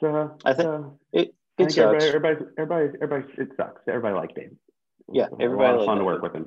So 0.00 0.36
I 0.44 0.52
think 0.54 0.68
uh, 0.68 0.82
it, 1.12 1.28
I 1.28 1.37
it 1.58 1.66
think 1.66 1.78
everybody, 1.78 2.04
sucks. 2.04 2.14
everybody, 2.14 2.50
everybody, 2.58 2.98
everybody, 3.02 3.42
it 3.42 3.48
sucks. 3.56 3.82
Everybody 3.88 4.14
liked 4.14 4.34
David. 4.34 4.56
Yeah, 5.12 5.26
everybody 5.40 5.72
a 5.72 5.72
lot 5.72 5.80
of 5.80 5.86
fun 5.86 5.98
to 5.98 6.04
work 6.04 6.22
with 6.22 6.34
him. 6.34 6.46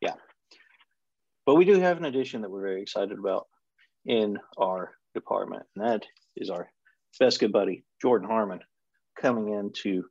Yeah, 0.00 0.14
but 1.46 1.54
we 1.54 1.64
do 1.64 1.80
have 1.80 1.98
an 1.98 2.04
addition 2.04 2.42
that 2.42 2.50
we're 2.50 2.62
very 2.62 2.82
excited 2.82 3.18
about 3.18 3.46
in 4.06 4.38
our 4.58 4.92
department, 5.14 5.64
and 5.76 5.86
that 5.86 6.06
is 6.36 6.50
our 6.50 6.70
best 7.18 7.40
good 7.40 7.52
buddy, 7.52 7.84
Jordan 8.00 8.28
Harmon, 8.28 8.60
coming 9.20 9.52
in 9.52 9.72
to 9.82 10.04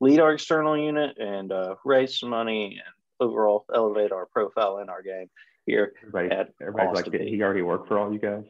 lead 0.00 0.20
our 0.20 0.32
external 0.32 0.76
unit 0.76 1.16
and 1.18 1.52
uh, 1.52 1.74
raise 1.84 2.18
some 2.18 2.30
money 2.30 2.80
and 2.84 2.94
overall 3.20 3.64
elevate 3.74 4.12
our 4.12 4.26
profile 4.26 4.78
in 4.78 4.88
our 4.88 5.02
game 5.02 5.28
here. 5.64 5.92
Everybody, 6.02 6.30
At 6.30 6.48
everybody's 6.60 7.06
like, 7.06 7.20
he 7.22 7.42
already 7.42 7.62
worked 7.62 7.88
for 7.88 7.98
all 7.98 8.12
you 8.12 8.18
guys? 8.18 8.44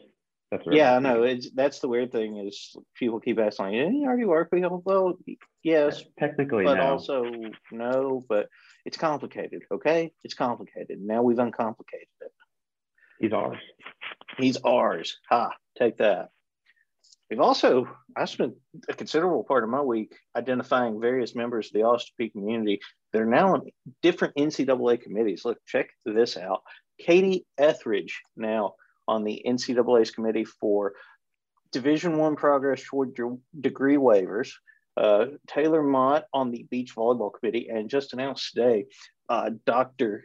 That's 0.50 0.65
what 0.65 0.75
Yeah, 0.76 0.93
I 0.93 0.97
everybody's 0.97 1.19
know. 1.19 1.23
It's 1.25 1.50
that's 1.55 1.79
the 1.81 1.88
weird 1.88 2.12
thing 2.12 2.37
is 2.38 2.76
people 2.95 3.21
keep 3.21 3.38
asking, 3.38 3.73
"Did 3.73 3.93
he 3.93 4.05
already 4.05 4.25
work?" 4.25 4.49
We 4.53 4.61
go, 4.61 4.83
"Well, 4.85 5.19
yes, 5.65 6.05
Technically, 6.19 6.65
but 6.65 6.75
no. 6.75 6.83
also 6.83 7.25
no." 7.73 8.25
But 8.29 8.49
it's 8.85 8.97
complicated. 8.97 9.62
Okay, 9.73 10.12
it's 10.23 10.35
complicated. 10.35 11.00
Now 11.00 11.23
we've 11.23 11.38
uncomplicated 11.38 12.09
it. 12.21 12.33
He's 13.19 13.33
ours. 13.33 13.59
He's 14.38 14.57
ours. 14.59 15.19
Ha, 15.31 15.50
take 15.79 15.99
that. 15.99 16.29
We've 17.31 17.41
also, 17.41 17.88
I 18.17 18.26
spent 18.26 18.55
a 18.88 18.95
considerable 18.95 19.43
part 19.43 19.65
of 19.65 19.71
my 19.71 19.81
week 19.81 20.15
identifying 20.37 21.00
various 21.00 21.35
members 21.35 21.67
of 21.67 21.73
the 21.73 21.83
Austin 21.83 22.15
Peay 22.21 22.31
community 22.31 22.81
They're 23.12 23.26
now 23.26 23.55
on 23.55 23.62
different 24.03 24.37
NCAA 24.37 25.03
committees. 25.03 25.45
Look, 25.45 25.59
check 25.67 25.88
this 26.05 26.37
out. 26.37 26.61
Katie 27.00 27.45
Etheridge 27.59 28.23
now 28.37 28.75
on 29.09 29.25
the 29.25 29.43
NCAA's 29.47 30.11
committee 30.11 30.45
for 30.45 30.95
Division 31.73 32.19
One 32.19 32.37
progress 32.37 32.83
toward 32.85 33.15
de- 33.15 33.39
degree 33.61 33.97
waivers. 33.97 34.51
Uh, 34.97 35.27
Taylor 35.47 35.83
Mott 35.83 36.25
on 36.33 36.51
the 36.51 36.67
beach 36.71 36.95
volleyball 36.97 37.33
committee, 37.33 37.69
and 37.69 37.91
just 37.91 38.13
announced 38.13 38.53
today, 38.53 38.87
uh, 39.29 39.51
Dr. 39.67 40.25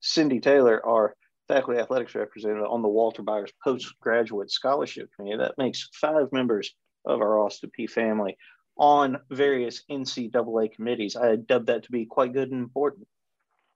Cindy 0.00 0.40
Taylor, 0.40 0.84
our 0.84 1.14
faculty 1.46 1.80
athletics 1.80 2.14
representative 2.14 2.66
on 2.68 2.82
the 2.82 2.88
Walter 2.88 3.22
Byers 3.22 3.52
postgraduate 3.62 4.50
scholarship 4.50 5.08
committee. 5.14 5.38
That 5.38 5.56
makes 5.56 5.88
five 5.94 6.32
members 6.32 6.74
of 7.04 7.20
our 7.20 7.38
Austin 7.38 7.70
P 7.70 7.86
family 7.86 8.36
on 8.76 9.18
various 9.30 9.82
NCAA 9.90 10.72
committees. 10.72 11.16
I 11.16 11.36
dubbed 11.36 11.66
that 11.66 11.84
to 11.84 11.92
be 11.92 12.06
quite 12.06 12.32
good 12.32 12.50
and 12.50 12.62
important. 12.62 13.08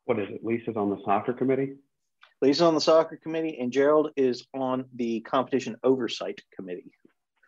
What 0.05 0.19
is 0.19 0.29
it? 0.29 0.45
Lisa's 0.45 0.77
on 0.77 0.91
the 0.91 1.01
soccer 1.05 1.33
committee. 1.33 1.75
Lisa's 2.43 2.63
on 2.63 2.75
the 2.75 2.81
soccer 2.81 3.17
committee, 3.17 3.57
and 3.61 3.71
Gerald 3.71 4.11
is 4.17 4.45
on 4.53 4.87
the 4.97 5.21
competition 5.21 5.77
oversight 5.85 6.41
committee. 6.55 6.91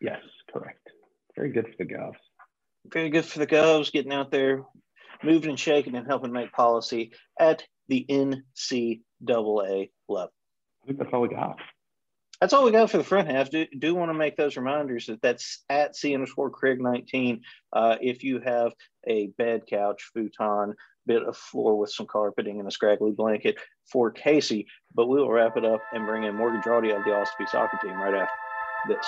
Yes, 0.00 0.20
correct. 0.52 0.88
Very 1.34 1.50
good 1.50 1.66
for 1.66 1.84
the 1.84 1.92
Govs. 1.92 2.14
Very 2.92 3.10
good 3.10 3.24
for 3.24 3.40
the 3.40 3.46
Govs 3.46 3.90
getting 3.90 4.12
out 4.12 4.30
there, 4.30 4.62
moving 5.24 5.50
and 5.50 5.58
shaking 5.58 5.96
and 5.96 6.06
helping 6.06 6.30
make 6.30 6.52
policy 6.52 7.12
at 7.40 7.64
the 7.88 8.06
NCAA 8.08 9.90
level. 10.08 10.32
I 10.84 10.86
think 10.86 10.98
that's 10.98 11.10
all 11.12 11.22
we 11.22 11.28
got. 11.28 11.56
That's 12.40 12.52
all 12.52 12.64
we 12.64 12.70
got 12.70 12.90
for 12.90 12.98
the 12.98 13.04
front 13.04 13.28
half. 13.28 13.50
Do, 13.50 13.66
do 13.76 13.94
want 13.94 14.10
to 14.10 14.14
make 14.14 14.36
those 14.36 14.56
reminders 14.56 15.06
that 15.06 15.22
that's 15.22 15.64
at 15.68 15.96
C 15.96 16.14
underscore 16.14 16.50
Craig 16.50 16.80
19. 16.80 17.40
Uh, 17.72 17.96
if 18.00 18.22
you 18.22 18.40
have 18.40 18.72
a 19.08 19.28
bed, 19.38 19.62
couch, 19.68 20.10
futon, 20.12 20.74
bit 21.06 21.22
of 21.22 21.36
floor 21.36 21.76
with 21.78 21.90
some 21.90 22.06
carpeting 22.06 22.58
and 22.58 22.68
a 22.68 22.70
scraggly 22.70 23.12
blanket 23.12 23.56
for 23.90 24.10
Casey, 24.10 24.66
but 24.94 25.08
we 25.08 25.18
will 25.18 25.30
wrap 25.30 25.56
it 25.56 25.64
up 25.64 25.82
and 25.92 26.06
bring 26.06 26.24
in 26.24 26.34
Morgan 26.34 26.62
Drawdy 26.62 26.96
of 26.96 27.04
the 27.04 27.14
Austin 27.14 27.46
Peay 27.46 27.50
soccer 27.50 27.78
team 27.82 28.00
right 28.00 28.14
after 28.14 28.32
this. 28.88 29.06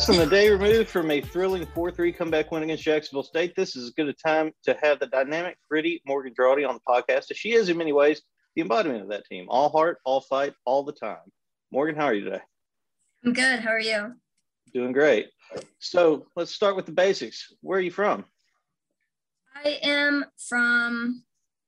Less 0.00 0.06
than 0.06 0.26
a 0.26 0.30
day 0.30 0.48
removed 0.48 0.88
from 0.88 1.10
a 1.10 1.20
thrilling 1.20 1.66
4 1.74 1.90
3 1.90 2.10
comeback 2.10 2.50
win 2.50 2.62
against 2.62 2.84
Jacksonville 2.84 3.22
State, 3.22 3.54
this 3.54 3.76
is 3.76 3.84
as 3.84 3.90
good 3.90 4.08
a 4.08 4.14
time 4.14 4.50
to 4.62 4.74
have 4.82 4.98
the 4.98 5.06
dynamic, 5.06 5.58
gritty 5.68 6.00
Morgan 6.06 6.32
Drawdy 6.32 6.66
on 6.66 6.74
the 6.74 6.80
podcast, 6.88 7.30
as 7.30 7.36
she 7.36 7.52
is 7.52 7.68
in 7.68 7.76
many 7.76 7.92
ways 7.92 8.22
the 8.56 8.62
embodiment 8.62 9.02
of 9.02 9.10
that 9.10 9.26
team. 9.26 9.44
All 9.50 9.68
heart, 9.68 9.98
all 10.06 10.22
fight, 10.22 10.54
all 10.64 10.84
the 10.84 10.94
time. 10.94 11.18
Morgan, 11.70 11.96
how 11.96 12.06
are 12.06 12.14
you 12.14 12.24
today? 12.24 12.40
I'm 13.26 13.34
good. 13.34 13.60
How 13.60 13.68
are 13.68 13.78
you? 13.78 14.14
Doing 14.72 14.92
great. 14.92 15.26
So 15.80 16.28
let's 16.34 16.50
start 16.50 16.76
with 16.76 16.86
the 16.86 16.92
basics. 16.92 17.52
Where 17.60 17.78
are 17.78 17.82
you 17.82 17.90
from? 17.90 18.24
I 19.54 19.80
am 19.82 20.24
from 20.48 21.24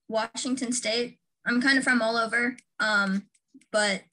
Washington 0.09 0.73
State. 0.73 1.19
I'm 1.45 1.61
kind 1.61 1.77
of 1.77 1.85
from 1.85 2.01
all 2.01 2.17
over, 2.17 2.57
um, 2.81 3.25
but 3.71 4.05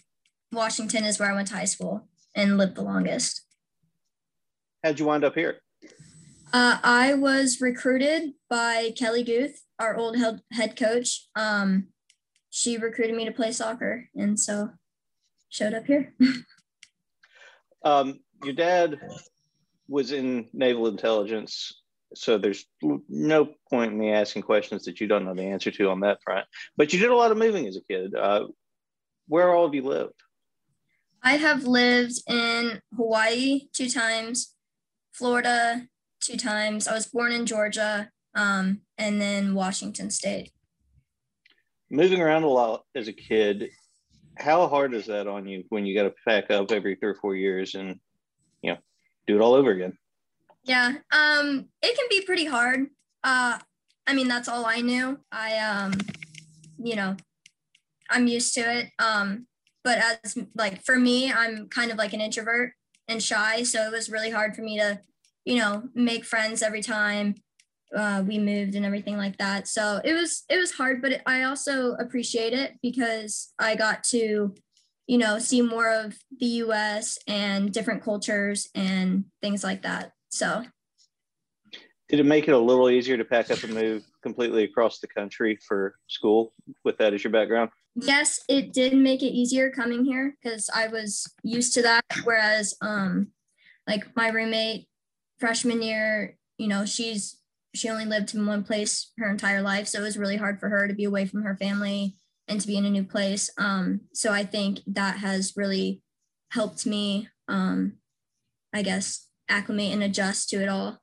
Washington 0.52 1.06
is 1.06 1.20
where 1.20 1.32
I 1.32 1.36
went 1.36 1.48
to 1.48 1.56
high 1.56 1.64
school 1.64 2.10
and 2.36 2.58
lived 2.58 2.76
the 2.76 2.82
longest. 2.82 3.46
How'd 4.84 5.00
you 5.00 5.06
wind 5.06 5.26
up 5.26 5.36
here? 5.36 5.60
Uh, 6.54 6.78
I 6.84 7.14
was 7.14 7.60
recruited 7.60 8.32
by 8.50 8.92
Kelly 8.98 9.24
Guth, 9.24 9.62
our 9.78 9.98
old 9.98 10.18
head, 10.18 10.42
head 10.54 10.78
coach. 10.78 11.28
Um, 11.36 11.88
she 12.50 12.78
recruited 12.78 13.16
me 13.16 13.26
to 13.26 13.32
play 13.32 13.52
soccer, 13.52 14.10
and 14.16 14.40
so 14.40 14.70
showed 15.50 15.74
up 15.74 15.86
here. 15.86 16.14
Um, 17.82 18.20
your 18.44 18.54
dad 18.54 19.00
was 19.88 20.12
in 20.12 20.50
naval 20.52 20.88
intelligence, 20.88 21.82
so 22.14 22.38
there's 22.38 22.66
no 22.82 23.54
point 23.70 23.94
in 23.94 23.98
me 23.98 24.12
asking 24.12 24.42
questions 24.42 24.84
that 24.84 25.00
you 25.00 25.08
don't 25.08 25.24
know 25.24 25.34
the 25.34 25.44
answer 25.44 25.72
to 25.72 25.90
on 25.90 26.02
that 26.02 26.22
front. 26.22 26.46
But 26.76 26.92
you 26.92 27.00
did 27.00 27.10
a 27.10 27.16
lot 27.16 27.32
of 27.32 27.38
moving 27.38 27.68
as 27.68 27.78
a 27.78 27.82
kid. 27.90 28.16
Uh, 28.16 28.48
where 29.30 29.56
all 29.56 29.64
of 29.64 29.74
you 29.74 29.84
lived? 29.84 30.12
I 31.24 31.38
have 31.38 31.64
lived 31.64 32.22
in 32.28 32.82
Hawaii 32.98 33.70
two 33.72 33.88
times, 33.88 34.56
Florida 35.20 35.86
two 36.22 36.38
times. 36.38 36.88
I 36.88 36.94
was 36.94 37.08
born 37.08 37.34
in 37.34 37.46
Georgia, 37.46 38.10
um, 38.36 38.82
and 38.98 39.22
then 39.22 39.54
Washington 39.54 40.10
State. 40.10 40.52
Moving 41.92 42.22
around 42.22 42.44
a 42.44 42.48
lot 42.48 42.84
as 42.96 43.10
a 43.10 43.14
kid, 43.14 43.70
how 44.38 44.66
hard 44.68 44.94
is 44.94 45.08
that 45.08 45.28
on 45.28 45.46
you 45.46 45.66
when 45.70 45.86
you 45.86 45.94
got 45.94 46.04
to 46.04 46.14
pack 46.26 46.50
up 46.50 46.72
every 46.72 46.96
three 46.96 47.10
or 47.10 47.16
four 47.16 47.36
years 47.36 47.76
and 47.76 48.00
you 48.62 48.72
know 48.72 48.78
do 49.28 49.36
it 49.36 49.42
all 49.42 49.54
over 49.54 49.72
again? 49.72 49.98
Yeah, 50.64 50.94
um, 51.12 51.66
it 51.82 51.98
can 51.98 52.06
be 52.10 52.22
pretty 52.26 52.46
hard. 52.46 52.88
Uh, 53.22 53.60
I 54.08 54.14
mean, 54.14 54.30
that's 54.30 54.48
all 54.48 54.66
I 54.66 54.80
knew. 54.80 55.20
I, 55.34 55.58
um, 55.58 55.94
you 56.78 56.96
know, 56.96 57.18
I'm 58.10 58.28
used 58.28 58.54
to 58.54 58.62
it. 58.62 58.92
Um, 59.00 59.48
but 59.84 60.00
as 60.24 60.38
like 60.56 60.84
for 60.86 60.98
me, 60.98 61.32
I'm 61.32 61.68
kind 61.68 61.92
of 61.92 61.98
like 61.98 62.14
an 62.14 62.22
introvert 62.22 62.74
and 63.10 63.22
shy, 63.22 63.64
so 63.64 63.82
it 63.86 63.92
was 63.92 64.10
really 64.10 64.30
hard 64.30 64.56
for 64.56 64.62
me 64.62 64.78
to, 64.78 65.00
you 65.46 65.58
know, 65.58 65.84
make 65.94 66.24
friends 66.24 66.62
every 66.62 66.82
time 66.82 67.36
uh, 67.96 68.24
we 68.26 68.38
moved 68.38 68.76
and 68.76 68.86
everything 68.86 69.18
like 69.18 69.38
that. 69.38 69.68
So 69.68 70.00
it 70.04 70.14
was 70.14 70.44
it 70.50 70.58
was 70.58 70.72
hard, 70.72 71.02
but 71.02 71.22
I 71.26 71.44
also 71.44 71.94
appreciate 71.96 72.54
it 72.54 72.74
because 72.82 73.54
I 73.60 73.76
got 73.76 74.04
to, 74.06 74.54
you 75.08 75.18
know, 75.18 75.40
see 75.40 75.62
more 75.62 75.90
of 75.92 76.18
the 76.40 76.46
US 76.46 77.18
and 77.28 77.72
different 77.74 78.04
cultures 78.04 78.70
and 78.76 79.26
things 79.42 79.64
like 79.64 79.82
that. 79.82 80.12
So, 80.30 80.64
Did 82.08 82.20
it 82.20 82.26
make 82.26 82.48
it 82.48 82.54
a 82.54 82.60
little 82.60 82.90
easier 82.90 83.18
to 83.18 83.26
pack 83.26 83.50
up 83.52 83.64
and 83.64 83.74
move 83.74 84.04
completely 84.22 84.64
across 84.64 85.00
the 85.00 85.08
country 85.08 85.58
for 85.68 85.96
school 86.08 86.54
with 86.84 86.98
that 86.98 87.14
as 87.14 87.24
your 87.24 87.32
background? 87.32 87.70
yes, 87.96 88.40
it 88.48 88.74
did 88.74 88.96
make 88.96 89.22
it 89.22 89.34
easier 89.34 89.72
coming 89.72 90.06
here 90.06 90.36
because 90.42 90.70
I 90.74 90.88
was 90.88 91.26
used 91.44 91.74
to 91.76 91.82
that. 91.84 92.04
Whereas, 92.24 92.76
um, 92.82 93.30
like 93.88 94.16
my 94.16 94.30
roommate 94.30 94.88
freshman 95.40 95.82
year, 95.82 96.38
you 96.58 96.68
know, 96.68 96.86
she's 96.86 97.38
she 97.76 97.90
only 97.90 98.06
lived 98.06 98.34
in 98.34 98.46
one 98.46 98.64
place 98.64 99.12
her 99.18 99.30
entire 99.30 99.62
life, 99.62 99.88
so 99.88 100.00
it 100.00 100.04
was 100.04 100.18
really 100.18 100.38
hard 100.38 100.60
for 100.60 100.70
her 100.70 100.88
to 100.88 100.94
be 100.94 101.04
away 101.04 101.26
from 101.26 101.44
her 101.44 101.56
family 101.56 102.16
and 102.48 102.60
to 102.60 102.68
be 102.68 102.78
in 102.78 102.86
a 102.86 102.90
new 102.90 103.04
place. 103.04 103.50
Um, 103.58 104.02
so 104.14 104.32
I 104.32 104.44
think 104.44 104.80
that 104.88 105.18
has 105.18 105.54
really 105.56 106.02
helped 106.52 106.86
me, 106.86 107.30
um, 107.48 107.94
I 108.74 108.82
guess, 108.82 109.28
acclimate 109.48 109.94
and 109.94 110.02
adjust 110.02 110.50
to 110.50 110.62
it 110.62 110.70
all. 110.70 111.00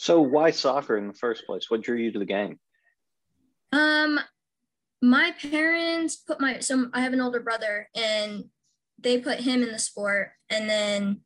So 0.00 0.22
why 0.22 0.50
soccer 0.50 0.96
in 0.96 1.08
the 1.08 1.12
first 1.12 1.44
place? 1.44 1.66
What 1.68 1.82
drew 1.82 1.98
you 1.98 2.10
to 2.10 2.18
the 2.18 2.24
game? 2.24 2.58
Um, 3.70 4.18
my 5.02 5.34
parents 5.42 6.16
put 6.16 6.40
my 6.40 6.60
so 6.60 6.86
I 6.94 7.02
have 7.02 7.12
an 7.12 7.20
older 7.20 7.40
brother 7.40 7.86
and 7.94 8.44
they 8.98 9.18
put 9.18 9.40
him 9.40 9.62
in 9.62 9.70
the 9.70 9.78
sport 9.78 10.30
and 10.48 10.70
then 10.70 11.20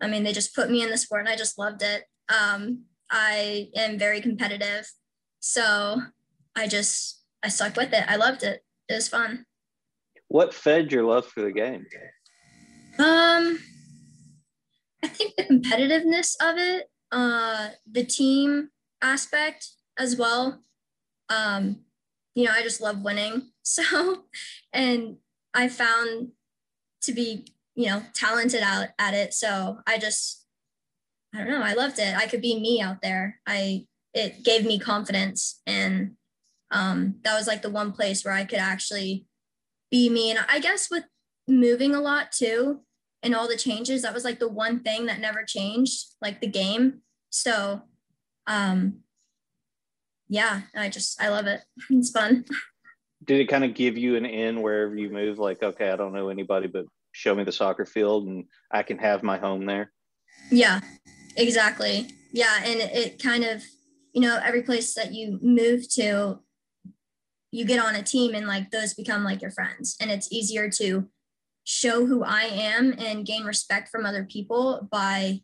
I 0.00 0.06
mean 0.06 0.22
they 0.22 0.32
just 0.32 0.54
put 0.54 0.70
me 0.70 0.84
in 0.84 0.90
the 0.90 0.96
sport 0.96 1.22
and 1.22 1.28
I 1.28 1.34
just 1.34 1.58
loved 1.58 1.82
it. 1.82 2.04
Um, 2.28 2.84
I 3.10 3.70
am 3.74 3.98
very 3.98 4.20
competitive, 4.20 4.88
so 5.40 6.00
I 6.54 6.68
just 6.68 7.24
I 7.42 7.48
stuck 7.48 7.76
with 7.76 7.92
it. 7.92 8.04
I 8.06 8.14
loved 8.14 8.44
it. 8.44 8.62
It 8.88 8.94
was 8.94 9.08
fun. 9.08 9.46
What 10.28 10.54
fed 10.54 10.92
your 10.92 11.02
love 11.02 11.26
for 11.26 11.42
the 11.42 11.50
game? 11.50 11.84
Um, 13.00 13.58
I 15.02 15.08
think 15.08 15.34
the 15.36 15.42
competitiveness 15.42 16.36
of 16.40 16.56
it, 16.56 16.86
uh, 17.16 17.70
the 17.90 18.04
team 18.04 18.68
aspect 19.00 19.70
as 19.98 20.16
well. 20.16 20.60
Um, 21.30 21.78
you 22.34 22.44
know, 22.44 22.52
I 22.52 22.62
just 22.62 22.80
love 22.80 23.02
winning. 23.02 23.42
So, 23.68 24.22
and 24.72 25.16
I 25.52 25.66
found 25.66 26.28
to 27.02 27.12
be, 27.12 27.48
you 27.74 27.86
know, 27.86 28.02
talented 28.14 28.62
out 28.62 28.90
at 28.96 29.12
it. 29.12 29.34
So 29.34 29.78
I 29.88 29.98
just, 29.98 30.46
I 31.34 31.38
don't 31.38 31.48
know, 31.48 31.62
I 31.64 31.72
loved 31.72 31.98
it. 31.98 32.14
I 32.16 32.28
could 32.28 32.40
be 32.40 32.60
me 32.60 32.80
out 32.80 33.02
there. 33.02 33.40
I, 33.44 33.86
it 34.14 34.44
gave 34.44 34.64
me 34.64 34.78
confidence. 34.78 35.62
And 35.66 36.12
um, 36.70 37.16
that 37.24 37.36
was 37.36 37.48
like 37.48 37.62
the 37.62 37.70
one 37.70 37.90
place 37.90 38.24
where 38.24 38.34
I 38.34 38.44
could 38.44 38.60
actually 38.60 39.26
be 39.90 40.08
me. 40.08 40.30
And 40.30 40.38
I 40.48 40.60
guess 40.60 40.88
with 40.88 41.06
moving 41.48 41.92
a 41.92 42.00
lot 42.00 42.30
too, 42.30 42.82
and 43.20 43.34
all 43.34 43.48
the 43.48 43.56
changes, 43.56 44.02
that 44.02 44.14
was 44.14 44.24
like 44.24 44.38
the 44.38 44.48
one 44.48 44.78
thing 44.78 45.06
that 45.06 45.18
never 45.18 45.42
changed, 45.42 46.04
like 46.22 46.40
the 46.40 46.46
game. 46.46 47.00
So, 47.36 47.82
um, 48.46 49.00
yeah, 50.28 50.62
I 50.74 50.88
just 50.88 51.20
I 51.20 51.28
love 51.28 51.46
it. 51.46 51.60
It's 51.90 52.10
fun. 52.10 52.44
Did 53.24 53.40
it 53.40 53.48
kind 53.48 53.64
of 53.64 53.74
give 53.74 53.98
you 53.98 54.16
an 54.16 54.24
in 54.24 54.62
wherever 54.62 54.96
you 54.96 55.10
move? 55.10 55.38
Like, 55.38 55.62
okay, 55.62 55.90
I 55.90 55.96
don't 55.96 56.14
know 56.14 56.30
anybody, 56.30 56.66
but 56.66 56.86
show 57.12 57.34
me 57.34 57.44
the 57.44 57.52
soccer 57.52 57.84
field 57.84 58.26
and 58.26 58.44
I 58.70 58.82
can 58.82 58.98
have 58.98 59.22
my 59.22 59.36
home 59.36 59.66
there. 59.66 59.92
Yeah, 60.50 60.80
exactly. 61.36 62.08
Yeah, 62.32 62.54
and 62.64 62.80
it, 62.80 62.94
it 62.94 63.22
kind 63.22 63.44
of, 63.44 63.62
you 64.12 64.20
know, 64.20 64.38
every 64.42 64.62
place 64.62 64.94
that 64.94 65.12
you 65.12 65.38
move 65.42 65.88
to, 65.94 66.40
you 67.50 67.64
get 67.64 67.84
on 67.84 67.96
a 67.96 68.02
team 68.02 68.34
and 68.34 68.46
like 68.46 68.70
those 68.70 68.94
become 68.94 69.24
like 69.24 69.42
your 69.42 69.50
friends, 69.50 69.96
and 70.00 70.10
it's 70.10 70.32
easier 70.32 70.70
to 70.78 71.08
show 71.64 72.06
who 72.06 72.22
I 72.22 72.42
am 72.42 72.94
and 72.98 73.26
gain 73.26 73.44
respect 73.44 73.88
from 73.88 74.06
other 74.06 74.24
people 74.24 74.88
by 74.90 75.40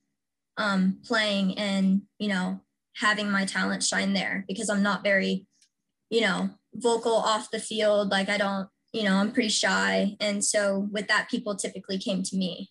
um, 0.56 0.98
playing 1.04 1.58
and 1.58 2.02
you 2.18 2.28
know 2.28 2.60
having 2.96 3.30
my 3.30 3.44
talent 3.44 3.82
shine 3.82 4.12
there 4.12 4.44
because 4.48 4.68
I'm 4.68 4.82
not 4.82 5.02
very, 5.02 5.46
you 6.10 6.20
know, 6.20 6.50
vocal 6.74 7.14
off 7.14 7.50
the 7.50 7.60
field. 7.60 8.10
Like 8.10 8.28
I 8.28 8.36
don't, 8.36 8.68
you 8.92 9.04
know, 9.04 9.16
I'm 9.16 9.32
pretty 9.32 9.48
shy. 9.48 10.16
And 10.20 10.44
so 10.44 10.88
with 10.90 11.08
that, 11.08 11.30
people 11.30 11.56
typically 11.56 11.98
came 11.98 12.22
to 12.24 12.36
me. 12.36 12.70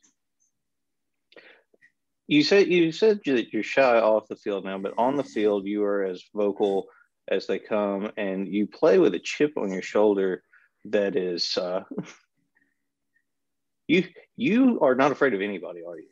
You 2.28 2.44
said 2.44 2.68
you 2.68 2.92
said 2.92 3.20
that 3.26 3.52
you're 3.52 3.64
shy 3.64 4.00
off 4.00 4.30
the 4.30 4.38
field 4.38 4.64
now, 4.64 4.78
but 4.78 4.94
on 4.98 5.18
the 5.18 5.24
field 5.24 5.66
you 5.66 5.84
are 5.84 6.04
as 6.04 6.24
vocal 6.34 6.88
as 7.28 7.46
they 7.46 7.60
come, 7.60 8.12
and 8.16 8.48
you 8.48 8.68
play 8.68 9.00
with 9.00 9.14
a 9.16 9.20
chip 9.20 9.58
on 9.58 9.72
your 9.72 9.82
shoulder 9.82 10.42
that 10.86 11.18
is 11.18 11.58
uh, 11.58 11.82
you 13.88 14.06
you 14.38 14.80
are 14.80 14.96
not 14.96 15.12
afraid 15.12 15.34
of 15.34 15.42
anybody, 15.42 15.82
are 15.86 16.00
you? 16.00 16.08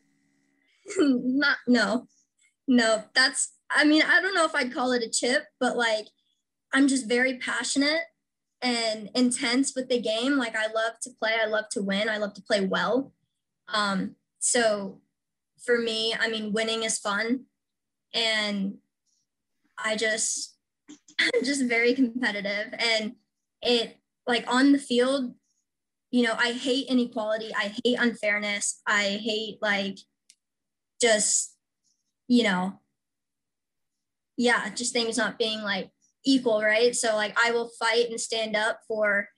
not 0.99 1.57
no, 1.67 2.07
no. 2.67 3.03
That's 3.15 3.53
I 3.69 3.83
mean 3.85 4.03
I 4.03 4.21
don't 4.21 4.33
know 4.33 4.45
if 4.45 4.55
I'd 4.55 4.73
call 4.73 4.91
it 4.91 5.03
a 5.03 5.09
chip, 5.09 5.45
but 5.59 5.77
like 5.77 6.07
I'm 6.73 6.87
just 6.87 7.07
very 7.07 7.37
passionate 7.37 8.03
and 8.61 9.09
intense 9.15 9.73
with 9.75 9.89
the 9.89 10.01
game. 10.01 10.37
Like 10.37 10.55
I 10.55 10.67
love 10.67 10.99
to 11.03 11.11
play, 11.19 11.35
I 11.41 11.47
love 11.47 11.65
to 11.71 11.81
win, 11.81 12.09
I 12.09 12.17
love 12.17 12.33
to 12.35 12.41
play 12.41 12.61
well. 12.61 13.13
Um, 13.73 14.15
so 14.39 15.01
for 15.63 15.77
me, 15.77 16.15
I 16.19 16.29
mean, 16.29 16.53
winning 16.53 16.83
is 16.83 16.99
fun, 16.99 17.45
and 18.13 18.75
I 19.83 19.95
just 19.95 20.57
I'm 21.19 21.43
just 21.43 21.65
very 21.65 21.93
competitive, 21.93 22.73
and 22.77 23.13
it 23.61 23.97
like 24.27 24.45
on 24.51 24.71
the 24.71 24.79
field, 24.79 25.33
you 26.11 26.23
know, 26.23 26.35
I 26.37 26.51
hate 26.51 26.87
inequality, 26.87 27.51
I 27.55 27.73
hate 27.83 27.97
unfairness, 27.99 28.81
I 28.85 29.19
hate 29.23 29.57
like 29.61 29.97
just 31.01 31.55
you 32.27 32.43
know 32.43 32.79
yeah 34.37 34.69
just 34.69 34.93
things 34.93 35.17
not 35.17 35.37
being 35.37 35.61
like 35.61 35.89
equal 36.25 36.61
right? 36.61 36.95
So 36.95 37.15
like 37.15 37.37
i 37.43 37.51
will 37.51 37.69
fight 37.79 38.09
and 38.09 38.19
stand 38.19 38.55
up 38.55 38.81
for 38.87 39.29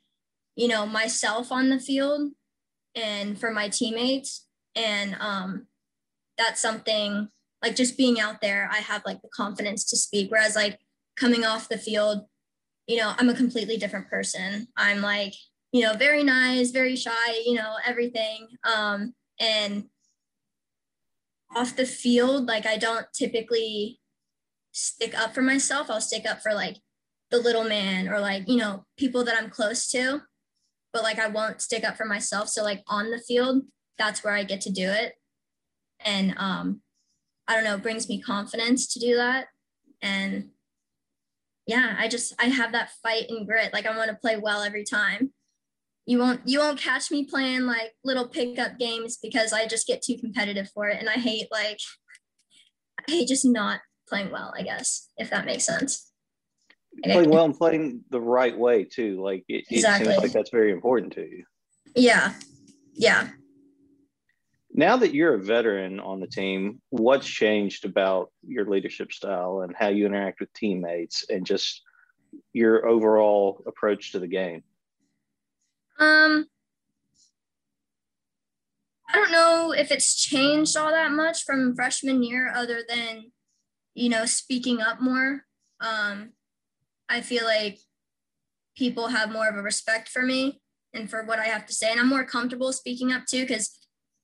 you 0.56 0.68
know 0.68 0.86
myself 0.86 1.52
on 1.52 1.70
the 1.70 1.80
field 1.80 2.32
and 2.96 3.40
for 3.40 3.52
my 3.52 3.70
teammates. 3.70 4.48
And 4.76 5.16
um 5.20 5.68
that's 6.38 6.62
something 6.62 7.30
like 7.62 7.76
just 7.76 7.98
being 7.98 8.20
out 8.20 8.42
there 8.42 8.68
i 8.72 8.78
have 8.78 9.04
like 9.06 9.22
the 9.22 9.30
confidence 9.30 9.86
to 9.90 9.98
speak. 9.98 10.32
Whereas 10.32 10.56
like 10.56 10.80
coming 11.18 11.46
off 11.46 11.70
the 11.70 11.78
field 11.78 12.26
you 12.88 12.98
know 12.98 13.14
i'm 13.18 13.30
a 13.30 13.36
completely 13.36 13.78
different 13.78 14.10
person. 14.10 14.68
I'm 14.78 15.02
like 15.02 15.34
you 15.72 15.82
know 15.84 15.94
very 15.94 16.24
nice 16.24 16.72
very 16.72 16.96
shy 16.96 17.42
you 17.46 17.56
know 17.56 17.76
everything. 17.86 18.48
Um 18.64 19.14
and 19.40 19.86
off 21.56 21.76
the 21.76 21.86
field 21.86 22.48
like 22.48 22.66
i 22.66 22.78
don't 22.78 23.08
typically 23.14 24.00
stick 24.72 25.18
up 25.18 25.34
for 25.34 25.42
myself. 25.42 25.90
I'll 25.90 26.02
stick 26.02 26.26
up 26.30 26.42
for 26.42 26.54
like 26.54 26.78
the 27.30 27.40
little 27.40 27.64
man 27.64 28.10
or 28.10 28.20
like 28.20 28.48
you 28.48 28.58
know 28.58 28.86
people 28.98 29.24
that 29.26 29.38
i'm 29.38 29.50
close 29.50 29.90
to. 29.92 30.22
But 30.94 31.04
like 31.04 31.20
i 31.20 31.28
won't 31.28 31.62
stick 31.62 31.84
up 31.84 31.98
for 31.98 32.06
myself. 32.06 32.50
So 32.50 32.64
like 32.64 32.84
on 32.88 33.12
the 33.12 33.20
field 33.20 33.64
that's 33.98 34.24
where 34.24 34.34
i 34.34 34.44
get 34.44 34.62
to 34.62 34.72
do 34.72 34.90
it. 34.90 35.14
And 36.04 36.34
um 36.38 36.82
i 37.48 37.56
don't 37.56 37.64
know 37.64 37.76
it 37.76 37.84
brings 37.84 38.10
me 38.10 38.22
confidence 38.22 38.92
to 38.94 39.00
do 39.00 39.16
that. 39.16 39.48
And 40.02 40.50
yeah 41.68 41.96
i 42.00 42.08
just 42.08 42.34
i 42.40 42.46
have 42.46 42.72
that 42.72 42.92
fight 43.04 43.26
and 43.30 43.48
grit. 43.48 43.74
Like 43.74 43.86
i 43.86 43.96
want 43.96 44.10
to 44.10 44.16
play 44.16 44.38
well 44.38 44.64
every 44.64 44.84
time 44.84 45.32
you 46.06 46.18
won't 46.18 46.42
you 46.46 46.60
won't 46.60 46.80
catch 46.80 47.12
me 47.12 47.26
playing 47.26 47.62
like 47.62 47.94
little 48.04 48.28
pickup 48.28 48.78
games 48.80 49.18
because 49.22 49.54
i 49.54 49.68
just 49.68 49.88
get 49.88 50.02
too 50.02 50.18
competitive 50.18 50.70
for 50.74 50.88
it 50.88 50.98
and 51.00 51.10
i 51.10 51.14
hate 51.14 51.48
like 51.52 51.80
i 53.08 53.12
hate 53.12 53.28
just 53.28 53.46
not 53.46 53.80
playing 54.08 54.32
well 54.32 54.54
i 54.58 54.62
guess 54.62 55.10
if 55.18 55.30
that 55.30 55.46
makes 55.46 55.66
sense 55.66 56.12
Playing 57.04 57.30
well 57.30 57.46
and 57.46 57.58
playing 57.58 58.04
the 58.10 58.22
right 58.22 58.58
way 58.58 58.84
too. 58.84 59.22
Like 59.24 59.46
it, 59.48 59.66
it 59.70 59.82
seems 59.82 60.18
like 60.18 60.34
that's 60.34 60.50
very 60.50 60.72
important 60.72 61.14
to 61.14 61.22
you. 61.22 61.46
yeah 61.96 62.34
yeah 62.94 63.30
Now 64.74 64.98
that 64.98 65.14
you're 65.14 65.36
a 65.36 65.40
veteran 65.40 66.00
on 66.00 66.20
the 66.20 66.28
team, 66.28 66.82
what's 66.90 67.28
changed 67.28 67.86
about 67.86 68.32
your 68.46 68.66
leadership 68.66 69.12
style 69.14 69.62
and 69.62 69.74
how 69.76 69.88
you 69.88 70.06
interact 70.06 70.42
with 70.42 70.54
teammates 70.54 71.26
and 71.30 71.46
just 71.46 71.82
your 72.54 72.86
overall 72.86 73.64
approach 73.66 74.12
to 74.12 74.20
the 74.20 74.28
game? 74.28 74.64
Um, 76.02 76.48
I 79.08 79.16
don't 79.16 79.32
know 79.32 79.72
if 79.72 79.92
it's 79.92 80.16
changed 80.16 80.76
all 80.76 80.90
that 80.90 81.12
much 81.12 81.44
from 81.44 81.76
freshman 81.76 82.24
year, 82.24 82.52
other 82.54 82.82
than, 82.88 83.32
you 83.94 84.10
know, 84.10 84.26
speaking 84.26 84.82
up 84.82 85.00
more. 85.00 85.46
Um, 85.80 86.32
I 87.08 87.22
feel 87.22 87.46
like 87.46 87.78
people 88.76 89.10
have 89.10 89.32
more 89.32 89.48
of 89.48 89.56
a 89.56 89.62
respect 89.62 90.10
for 90.10 90.24
me 90.24 90.62
and 90.94 91.10
for 91.10 91.24
what 91.24 91.40
I 91.40 91.46
have 91.46 91.66
to 91.68 91.74
say, 91.74 91.92
and 91.92 92.00
I'm 92.00 92.10
more 92.10 92.26
comfortable 92.26 92.74
speaking 92.74 93.12
up 93.12 93.26
too. 93.30 93.42
Because 93.42 93.78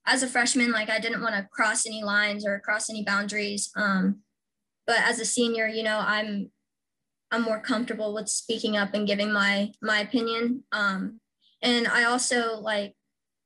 as 0.08 0.24
a 0.24 0.28
freshman, 0.28 0.72
like 0.72 0.90
I 0.90 1.00
didn't 1.00 1.22
want 1.22 1.36
to 1.36 1.48
cross 1.52 1.86
any 1.86 2.04
lines 2.04 2.46
or 2.46 2.60
cross 2.60 2.90
any 2.90 3.04
boundaries. 3.04 3.70
Um, 3.76 4.22
but 4.88 4.98
as 5.02 5.20
a 5.20 5.26
senior, 5.26 5.68
you 5.68 5.84
know, 5.84 6.00
I'm 6.00 6.50
I'm 7.30 7.42
more 7.42 7.60
comfortable 7.60 8.14
with 8.14 8.30
speaking 8.30 8.78
up 8.78 8.94
and 8.94 9.06
giving 9.06 9.32
my 9.32 9.74
my 9.82 10.00
opinion. 10.00 10.64
Um, 10.72 11.20
And 11.62 11.88
I 11.88 12.04
also 12.04 12.60
like 12.60 12.96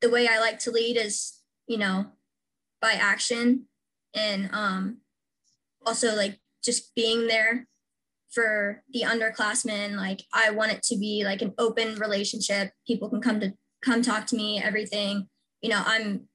the 0.01 0.09
way 0.09 0.27
I 0.27 0.39
like 0.39 0.59
to 0.59 0.71
lead 0.71 0.97
is, 0.97 1.39
you 1.67 1.77
know, 1.77 2.07
by 2.81 2.93
action 2.93 3.67
and 4.13 4.49
um 4.53 4.97
also 5.85 6.15
like 6.15 6.39
just 6.63 6.93
being 6.95 7.27
there 7.27 7.67
for 8.31 8.83
the 8.91 9.01
underclassmen. 9.01 9.95
Like 9.95 10.23
I 10.33 10.51
want 10.51 10.71
it 10.71 10.83
to 10.83 10.97
be 10.97 11.23
like 11.23 11.41
an 11.41 11.53
open 11.57 11.95
relationship. 11.95 12.71
People 12.87 13.09
can 13.09 13.21
come 13.21 13.39
to 13.39 13.53
come 13.83 14.01
talk 14.01 14.27
to 14.27 14.35
me, 14.35 14.61
everything. 14.61 15.27
You 15.61 15.69
know, 15.69 15.83
I'm 15.85 16.27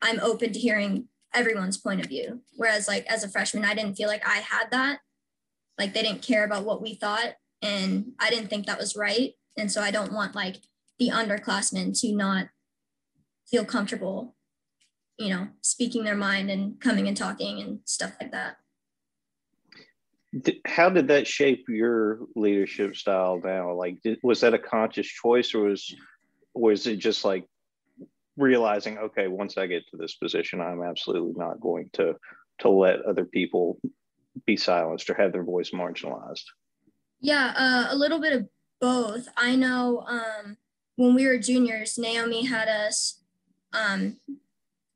I'm 0.00 0.20
open 0.20 0.52
to 0.52 0.58
hearing 0.58 1.08
everyone's 1.34 1.76
point 1.76 2.00
of 2.00 2.06
view. 2.06 2.42
Whereas 2.56 2.88
like 2.88 3.06
as 3.06 3.24
a 3.24 3.28
freshman, 3.28 3.64
I 3.64 3.74
didn't 3.74 3.94
feel 3.94 4.08
like 4.08 4.26
I 4.26 4.38
had 4.38 4.70
that. 4.70 5.00
Like 5.78 5.94
they 5.94 6.02
didn't 6.02 6.22
care 6.22 6.44
about 6.44 6.64
what 6.64 6.82
we 6.82 6.94
thought. 6.94 7.34
And 7.60 8.12
I 8.18 8.30
didn't 8.30 8.48
think 8.48 8.66
that 8.66 8.78
was 8.78 8.96
right. 8.96 9.32
And 9.56 9.70
so 9.70 9.80
I 9.80 9.90
don't 9.90 10.12
want 10.12 10.34
like 10.34 10.56
the 10.98 11.08
underclassmen 11.08 11.98
to 12.00 12.14
not 12.14 12.48
feel 13.50 13.64
comfortable, 13.64 14.34
you 15.18 15.30
know, 15.30 15.48
speaking 15.60 16.04
their 16.04 16.16
mind 16.16 16.50
and 16.50 16.80
coming 16.80 17.08
and 17.08 17.16
talking 17.16 17.60
and 17.60 17.80
stuff 17.84 18.12
like 18.20 18.32
that. 18.32 18.56
How 20.66 20.88
did 20.88 21.08
that 21.08 21.26
shape 21.26 21.66
your 21.68 22.20
leadership 22.34 22.96
style 22.96 23.40
now? 23.44 23.74
Like, 23.74 24.00
did, 24.02 24.18
was 24.22 24.40
that 24.40 24.54
a 24.54 24.58
conscious 24.58 25.06
choice, 25.06 25.54
or 25.54 25.64
was 25.64 25.94
was 26.54 26.86
it 26.86 26.96
just 26.96 27.24
like 27.24 27.46
realizing, 28.36 28.96
okay, 28.98 29.28
once 29.28 29.58
I 29.58 29.66
get 29.66 29.86
to 29.90 29.98
this 29.98 30.14
position, 30.16 30.60
I'm 30.60 30.82
absolutely 30.82 31.34
not 31.36 31.60
going 31.60 31.90
to 31.94 32.16
to 32.60 32.68
let 32.70 33.02
other 33.02 33.26
people 33.26 33.78
be 34.46 34.56
silenced 34.56 35.10
or 35.10 35.14
have 35.14 35.32
their 35.32 35.44
voice 35.44 35.70
marginalized? 35.70 36.44
Yeah, 37.20 37.52
uh, 37.56 37.94
a 37.94 37.96
little 37.96 38.20
bit 38.20 38.32
of 38.32 38.48
both. 38.80 39.28
I 39.36 39.56
know 39.56 40.04
um, 40.06 40.56
when 41.02 41.14
we 41.14 41.26
were 41.26 41.36
juniors, 41.36 41.98
Naomi 41.98 42.46
had 42.46 42.68
us 42.68 43.20
um, 43.72 44.18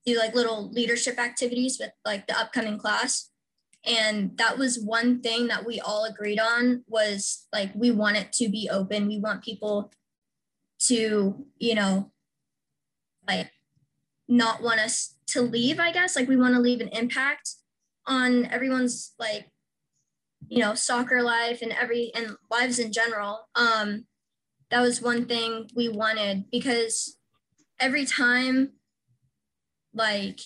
do 0.04 0.16
like 0.16 0.36
little 0.36 0.70
leadership 0.70 1.18
activities 1.18 1.78
with 1.80 1.90
like 2.04 2.28
the 2.28 2.38
upcoming 2.38 2.78
class. 2.78 3.30
And 3.84 4.36
that 4.38 4.56
was 4.56 4.78
one 4.78 5.20
thing 5.20 5.48
that 5.48 5.66
we 5.66 5.80
all 5.80 6.04
agreed 6.04 6.38
on 6.38 6.84
was 6.86 7.48
like 7.52 7.72
we 7.74 7.90
want 7.90 8.18
it 8.18 8.32
to 8.34 8.48
be 8.48 8.68
open. 8.70 9.08
We 9.08 9.18
want 9.18 9.42
people 9.42 9.92
to, 10.82 11.44
you 11.58 11.74
know, 11.74 12.12
like 13.26 13.50
not 14.28 14.62
want 14.62 14.78
us 14.78 15.16
to 15.28 15.42
leave, 15.42 15.80
I 15.80 15.90
guess. 15.90 16.14
Like 16.14 16.28
we 16.28 16.36
want 16.36 16.54
to 16.54 16.60
leave 16.60 16.80
an 16.80 16.88
impact 16.88 17.50
on 18.06 18.46
everyone's 18.46 19.12
like 19.18 19.50
you 20.48 20.60
know 20.60 20.74
soccer 20.74 21.22
life 21.22 21.60
and 21.62 21.72
every 21.72 22.12
and 22.14 22.36
lives 22.52 22.78
in 22.78 22.92
general 22.92 23.48
um 23.56 24.04
that 24.70 24.80
was 24.80 25.00
one 25.00 25.26
thing 25.26 25.68
we 25.74 25.88
wanted 25.88 26.44
because 26.50 27.16
every 27.78 28.04
time 28.04 28.72
like 29.94 30.40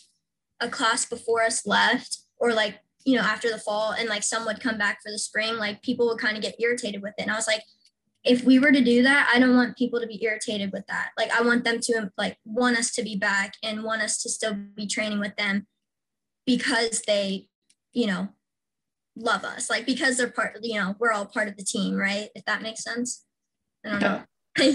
a 0.61 0.69
class 0.69 1.05
before 1.05 1.43
us 1.43 1.67
left 1.67 2.21
or 2.39 2.53
like 2.53 2.81
you 3.05 3.17
know 3.17 3.23
after 3.23 3.51
the 3.51 3.59
fall 3.59 3.93
and 3.93 4.09
like 4.09 4.23
some 4.23 4.45
would 4.45 4.61
come 4.61 4.77
back 4.77 4.99
for 5.03 5.11
the 5.11 5.19
spring 5.19 5.57
like 5.57 5.83
people 5.83 6.07
would 6.07 6.19
kind 6.19 6.37
of 6.37 6.43
get 6.43 6.61
irritated 6.61 7.03
with 7.03 7.15
it. 7.19 7.23
And 7.23 7.31
i 7.31 7.37
was 7.37 7.47
like 7.47 7.63
if 8.23 8.45
we 8.45 8.59
were 8.59 8.73
to 8.73 8.83
do 8.83 9.03
that 9.03 9.31
i 9.33 9.39
don't 9.39 9.57
want 9.57 9.77
people 9.77 10.01
to 10.01 10.07
be 10.07 10.23
irritated 10.23 10.71
with 10.73 10.87
that. 10.89 11.11
Like 11.17 11.31
i 11.33 11.43
want 11.43 11.65
them 11.65 11.81
to 11.81 12.11
like 12.19 12.37
want 12.45 12.77
us 12.77 12.93
to 12.93 13.03
be 13.03 13.17
back 13.17 13.55
and 13.63 13.83
want 13.83 14.03
us 14.03 14.23
to 14.23 14.29
still 14.29 14.55
be 14.55 14.87
training 14.87 15.21
with 15.21 15.37
them 15.37 15.67
because 16.47 17.03
they 17.07 17.49
you 17.93 18.07
know 18.07 18.29
love 19.17 19.45
us. 19.45 19.69
Like 19.71 19.87
because 19.87 20.19
they're 20.19 20.31
part 20.31 20.59
you 20.63 20.79
know 20.79 20.95
we're 20.99 21.13
all 21.13 21.27
part 21.27 21.49
of 21.49 21.57
the 21.57 21.65
team 21.65 21.95
right? 21.97 22.29
If 22.35 22.45
that 22.45 22.63
makes 22.63 22.85
sense 22.85 23.25
know 23.85 24.23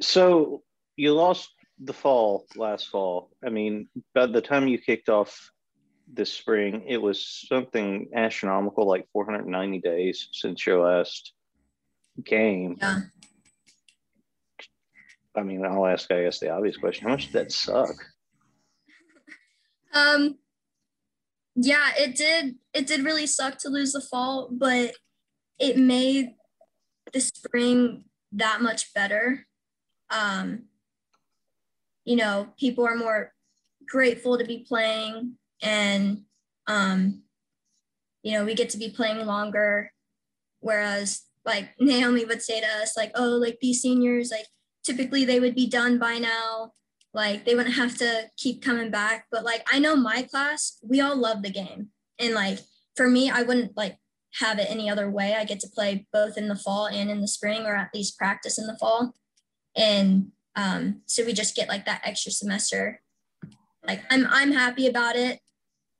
So 0.00 0.62
you 0.96 1.14
lost 1.14 1.50
the 1.82 1.92
fall 1.92 2.46
last 2.56 2.88
fall. 2.88 3.30
I 3.44 3.50
mean, 3.50 3.88
by 4.14 4.26
the 4.26 4.40
time 4.40 4.68
you 4.68 4.78
kicked 4.78 5.08
off 5.08 5.50
this 6.12 6.32
spring, 6.32 6.84
it 6.88 7.00
was 7.00 7.44
something 7.48 8.08
astronomical, 8.14 8.86
like 8.86 9.06
490 9.12 9.78
days 9.80 10.28
since 10.32 10.66
your 10.66 10.84
last 10.84 11.32
game. 12.24 12.76
yeah 12.80 13.00
I 15.36 15.42
mean, 15.42 15.64
I'll 15.64 15.86
ask, 15.86 16.10
I 16.10 16.24
guess, 16.24 16.40
the 16.40 16.50
obvious 16.50 16.76
question: 16.76 17.04
How 17.04 17.12
much 17.12 17.26
did 17.26 17.32
that 17.34 17.52
suck? 17.52 17.90
Um, 19.92 20.38
yeah, 21.56 21.90
it 21.98 22.14
did. 22.14 22.54
It 22.72 22.86
did 22.86 23.04
really 23.04 23.26
suck 23.26 23.58
to 23.58 23.68
lose 23.68 23.90
the 23.90 24.00
fall, 24.00 24.48
but 24.52 24.94
it 25.58 25.76
made 25.76 26.34
the 27.12 27.20
spring 27.20 28.04
that 28.32 28.60
much 28.60 28.92
better. 28.94 29.46
Um, 30.10 30.64
you 32.04 32.16
know, 32.16 32.48
people 32.58 32.86
are 32.86 32.96
more 32.96 33.32
grateful 33.88 34.38
to 34.38 34.44
be 34.44 34.64
playing, 34.66 35.36
and 35.62 36.22
um, 36.66 37.22
you 38.22 38.32
know, 38.32 38.44
we 38.44 38.54
get 38.54 38.70
to 38.70 38.78
be 38.78 38.90
playing 38.90 39.24
longer. 39.26 39.92
Whereas, 40.60 41.22
like 41.44 41.70
Naomi 41.80 42.24
would 42.24 42.42
say 42.42 42.60
to 42.60 42.66
us, 42.66 42.96
like, 42.96 43.12
"Oh, 43.14 43.30
like 43.30 43.58
these 43.60 43.82
seniors, 43.82 44.30
like 44.30 44.46
typically 44.84 45.24
they 45.24 45.40
would 45.40 45.54
be 45.54 45.68
done 45.68 45.98
by 45.98 46.18
now." 46.18 46.72
like 47.12 47.44
they 47.44 47.54
wouldn't 47.54 47.74
have 47.74 47.96
to 47.98 48.24
keep 48.36 48.62
coming 48.62 48.90
back 48.90 49.26
but 49.30 49.44
like 49.44 49.66
i 49.72 49.78
know 49.78 49.96
my 49.96 50.22
class 50.22 50.78
we 50.82 51.00
all 51.00 51.16
love 51.16 51.42
the 51.42 51.50
game 51.50 51.88
and 52.18 52.34
like 52.34 52.58
for 52.96 53.08
me 53.08 53.30
i 53.30 53.42
wouldn't 53.42 53.76
like 53.76 53.96
have 54.38 54.58
it 54.58 54.70
any 54.70 54.88
other 54.88 55.10
way 55.10 55.34
i 55.34 55.44
get 55.44 55.60
to 55.60 55.68
play 55.68 56.06
both 56.12 56.36
in 56.36 56.48
the 56.48 56.56
fall 56.56 56.86
and 56.86 57.10
in 57.10 57.20
the 57.20 57.28
spring 57.28 57.62
or 57.62 57.74
at 57.74 57.94
least 57.94 58.18
practice 58.18 58.58
in 58.58 58.66
the 58.66 58.78
fall 58.78 59.14
and 59.76 60.32
um, 60.56 61.00
so 61.06 61.24
we 61.24 61.32
just 61.32 61.54
get 61.54 61.68
like 61.68 61.86
that 61.86 62.02
extra 62.04 62.32
semester 62.32 63.00
like 63.86 64.02
i'm 64.10 64.26
i'm 64.30 64.52
happy 64.52 64.86
about 64.86 65.16
it 65.16 65.40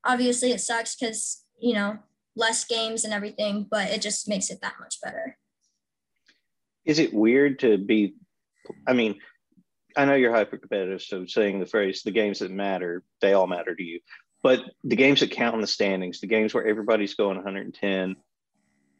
obviously 0.04 0.50
it 0.50 0.60
sucks 0.60 0.94
because 0.94 1.44
you 1.60 1.74
know 1.74 1.98
less 2.36 2.64
games 2.64 3.04
and 3.04 3.12
everything 3.12 3.66
but 3.70 3.90
it 3.90 4.00
just 4.00 4.28
makes 4.28 4.50
it 4.50 4.60
that 4.60 4.74
much 4.80 4.96
better 5.02 5.36
Is 6.84 6.98
it 6.98 7.12
weird 7.12 7.58
to 7.60 7.78
be? 7.78 8.14
I 8.86 8.94
mean, 8.94 9.18
I 9.96 10.04
know 10.04 10.14
you're 10.14 10.34
hyper 10.34 10.56
competitive, 10.56 11.02
so 11.02 11.26
saying 11.26 11.60
the 11.60 11.66
phrase 11.66 12.02
"the 12.02 12.10
games 12.10 12.38
that 12.38 12.50
matter," 12.50 13.02
they 13.20 13.32
all 13.32 13.46
matter 13.46 13.74
to 13.74 13.82
you. 13.82 14.00
But 14.42 14.64
the 14.84 14.96
games 14.96 15.20
that 15.20 15.30
count 15.30 15.54
in 15.54 15.60
the 15.60 15.66
standings, 15.66 16.20
the 16.20 16.26
games 16.26 16.54
where 16.54 16.66
everybody's 16.66 17.14
going 17.14 17.36
110, 17.36 18.16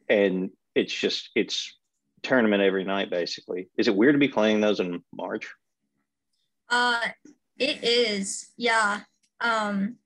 and 0.09 0.49
it's 0.75 0.93
just 0.93 1.29
it's 1.35 1.75
tournament 2.21 2.61
every 2.61 2.83
night 2.83 3.09
basically. 3.09 3.69
Is 3.77 3.87
it 3.87 3.95
weird 3.95 4.13
to 4.13 4.19
be 4.19 4.27
playing 4.27 4.61
those 4.61 4.79
in 4.79 5.03
March? 5.13 5.51
Uh, 6.69 7.01
it 7.57 7.83
is, 7.83 8.51
yeah. 8.57 9.01
Um, 9.39 9.97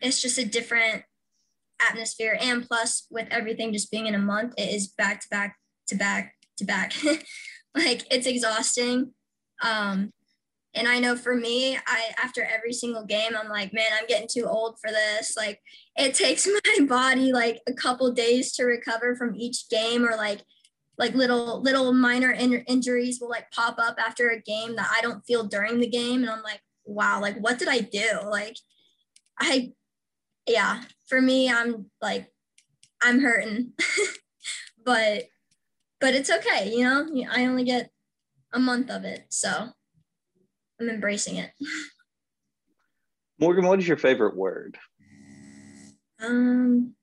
it's 0.00 0.20
just 0.20 0.38
a 0.38 0.44
different 0.44 1.04
atmosphere, 1.80 2.36
and 2.40 2.66
plus, 2.66 3.06
with 3.10 3.28
everything 3.30 3.72
just 3.72 3.90
being 3.90 4.06
in 4.06 4.14
a 4.14 4.18
month, 4.18 4.54
it 4.58 4.74
is 4.74 4.88
back 4.88 5.20
to 5.20 5.28
back 5.30 5.56
to 5.88 5.94
back 5.94 6.34
to 6.56 6.64
back. 6.64 6.94
like 7.74 8.06
it's 8.10 8.26
exhausting. 8.26 9.12
Um, 9.62 10.12
and 10.74 10.88
I 10.88 10.98
know 10.98 11.16
for 11.16 11.34
me, 11.34 11.76
I 11.76 12.12
after 12.22 12.42
every 12.44 12.72
single 12.72 13.04
game, 13.04 13.32
I'm 13.38 13.50
like, 13.50 13.74
man, 13.74 13.86
I'm 13.98 14.06
getting 14.06 14.28
too 14.30 14.46
old 14.46 14.78
for 14.80 14.90
this. 14.90 15.36
Like, 15.36 15.60
it 15.96 16.14
takes 16.14 16.48
my 16.78 16.86
body 16.86 17.32
like 17.32 17.60
a 17.66 17.72
couple 17.72 18.10
days 18.12 18.52
to 18.52 18.64
recover 18.64 19.14
from 19.16 19.34
each 19.34 19.68
game, 19.68 20.04
or 20.06 20.16
like 20.16 20.40
like 20.98 21.14
little 21.14 21.60
little 21.60 21.92
minor 21.92 22.30
in- 22.30 22.64
injuries 22.66 23.18
will 23.20 23.28
like 23.28 23.50
pop 23.50 23.78
up 23.78 23.96
after 23.98 24.30
a 24.30 24.40
game 24.40 24.76
that 24.76 24.92
I 24.96 25.00
don't 25.02 25.24
feel 25.26 25.44
during 25.44 25.80
the 25.80 25.88
game. 25.88 26.22
And 26.22 26.30
I'm 26.30 26.42
like 26.42 26.60
wow 26.84 27.20
like 27.20 27.38
what 27.38 27.58
did 27.58 27.68
I 27.68 27.80
do? 27.80 28.20
Like 28.28 28.56
I 29.40 29.72
yeah 30.46 30.82
for 31.06 31.20
me 31.20 31.50
I'm 31.50 31.86
like 32.00 32.28
I'm 33.02 33.20
hurting. 33.20 33.72
But 34.84 35.26
but 36.00 36.12
it's 36.12 36.28
okay 36.28 36.72
you 36.74 36.82
know? 36.82 37.06
I 37.30 37.46
only 37.46 37.62
get 37.62 37.90
a 38.52 38.58
month 38.58 38.90
of 38.90 39.04
it 39.04 39.26
so 39.28 39.68
I'm 40.82 40.88
embracing 40.90 41.36
it 41.36 41.50
Morgan, 43.38 43.66
what 43.66 43.78
is 43.78 43.88
your 43.88 43.96
favorite 43.96 44.36
word? 44.36 44.76
um 46.20 46.94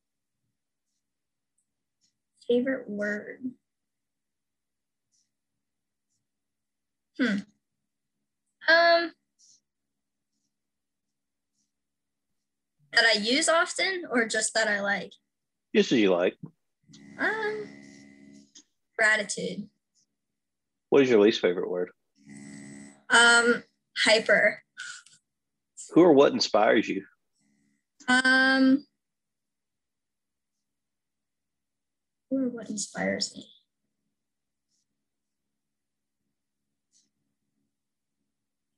favorite 2.48 2.90
word 2.90 3.40
Hmm. 7.20 7.40
Um, 8.70 9.12
that 12.94 13.04
I 13.04 13.18
use 13.20 13.50
often, 13.50 14.04
or 14.10 14.26
just 14.26 14.54
that 14.54 14.70
I 14.70 14.80
like. 14.80 15.12
Just 15.76 15.92
as 15.92 16.00
you 16.00 16.12
like. 16.12 16.38
Um, 17.20 17.68
gratitude. 18.98 19.68
What 20.90 21.04
is 21.04 21.10
your 21.10 21.20
least 21.20 21.42
favorite 21.42 21.70
word? 21.70 21.90
Um, 23.10 23.64
hyper. 24.04 24.62
Who 25.92 26.02
or 26.02 26.14
what 26.14 26.34
inspires 26.34 26.88
you? 26.88 27.04
Um, 28.08 28.86
who 32.30 32.46
or 32.46 32.50
what 32.50 32.70
inspires 32.70 33.36
me? 33.36 33.48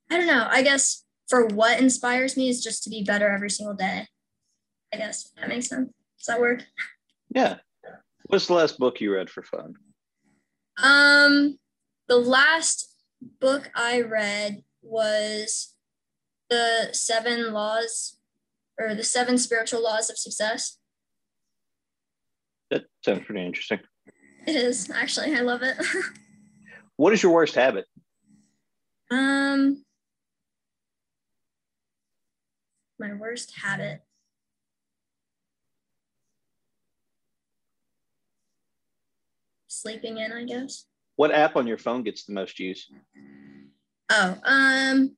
I 0.09 0.17
don't 0.17 0.27
know. 0.27 0.47
I 0.49 0.61
guess 0.61 1.05
for 1.29 1.45
what 1.47 1.79
inspires 1.79 2.35
me 2.35 2.49
is 2.49 2.61
just 2.61 2.83
to 2.83 2.89
be 2.89 3.03
better 3.03 3.29
every 3.29 3.49
single 3.49 3.75
day. 3.75 4.07
I 4.93 4.97
guess 4.97 5.31
that 5.37 5.47
makes 5.47 5.67
sense. 5.67 5.89
Does 6.17 6.25
that 6.27 6.41
work? 6.41 6.65
Yeah. 7.33 7.57
What's 8.25 8.47
the 8.47 8.53
last 8.53 8.77
book 8.77 8.99
you 8.99 9.13
read 9.13 9.29
for 9.29 9.41
fun? 9.43 9.75
Um, 10.81 11.57
the 12.07 12.17
last 12.17 12.93
book 13.39 13.71
I 13.73 14.01
read 14.01 14.63
was 14.81 15.73
the 16.49 16.89
Seven 16.91 17.53
Laws 17.53 18.17
or 18.79 18.95
the 18.95 19.03
Seven 19.03 19.37
Spiritual 19.37 19.83
Laws 19.83 20.09
of 20.09 20.17
Success. 20.17 20.77
That 22.69 22.85
sounds 23.03 23.25
pretty 23.25 23.45
interesting. 23.45 23.79
It 24.47 24.55
is 24.55 24.89
actually. 24.89 25.35
I 25.35 25.41
love 25.41 25.61
it. 25.63 25.77
What 26.97 27.13
is 27.13 27.23
your 27.23 27.31
worst 27.33 27.55
habit? 27.55 27.85
um, 29.09 29.83
my 32.99 33.13
worst 33.13 33.51
habit. 33.59 34.01
Sleeping 39.67 40.19
in, 40.19 40.31
I 40.31 40.43
guess. 40.43 40.85
What 41.15 41.31
app 41.33 41.55
on 41.55 41.65
your 41.65 41.79
phone 41.79 42.03
gets 42.03 42.25
the 42.25 42.33
most 42.33 42.59
use? 42.59 42.87
Oh, 44.13 44.37
um, 44.43 45.15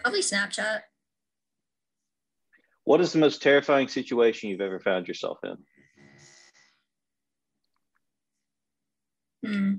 probably 0.00 0.20
Snapchat. 0.20 0.80
What 2.82 3.00
is 3.00 3.12
the 3.12 3.20
most 3.20 3.40
terrifying 3.40 3.86
situation 3.86 4.50
you've 4.50 4.60
ever 4.60 4.80
found 4.80 5.06
yourself 5.06 5.38
in? 5.44 5.56
Hmm. 9.44 9.74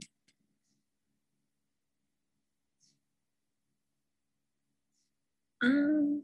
Um, 5.61 6.23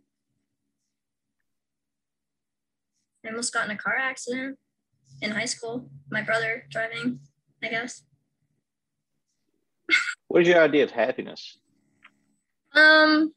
I 3.25 3.29
almost 3.29 3.53
got 3.53 3.65
in 3.65 3.71
a 3.71 3.77
car 3.77 3.97
accident 3.97 4.57
in 5.21 5.31
high 5.31 5.43
school. 5.43 5.89
My 6.09 6.21
brother 6.21 6.63
driving, 6.71 7.19
I 7.61 7.67
guess. 7.67 8.03
What 10.27 10.41
is 10.41 10.47
your 10.47 10.61
idea 10.61 10.83
of 10.83 10.91
happiness? 10.91 11.57
Um, 12.73 13.33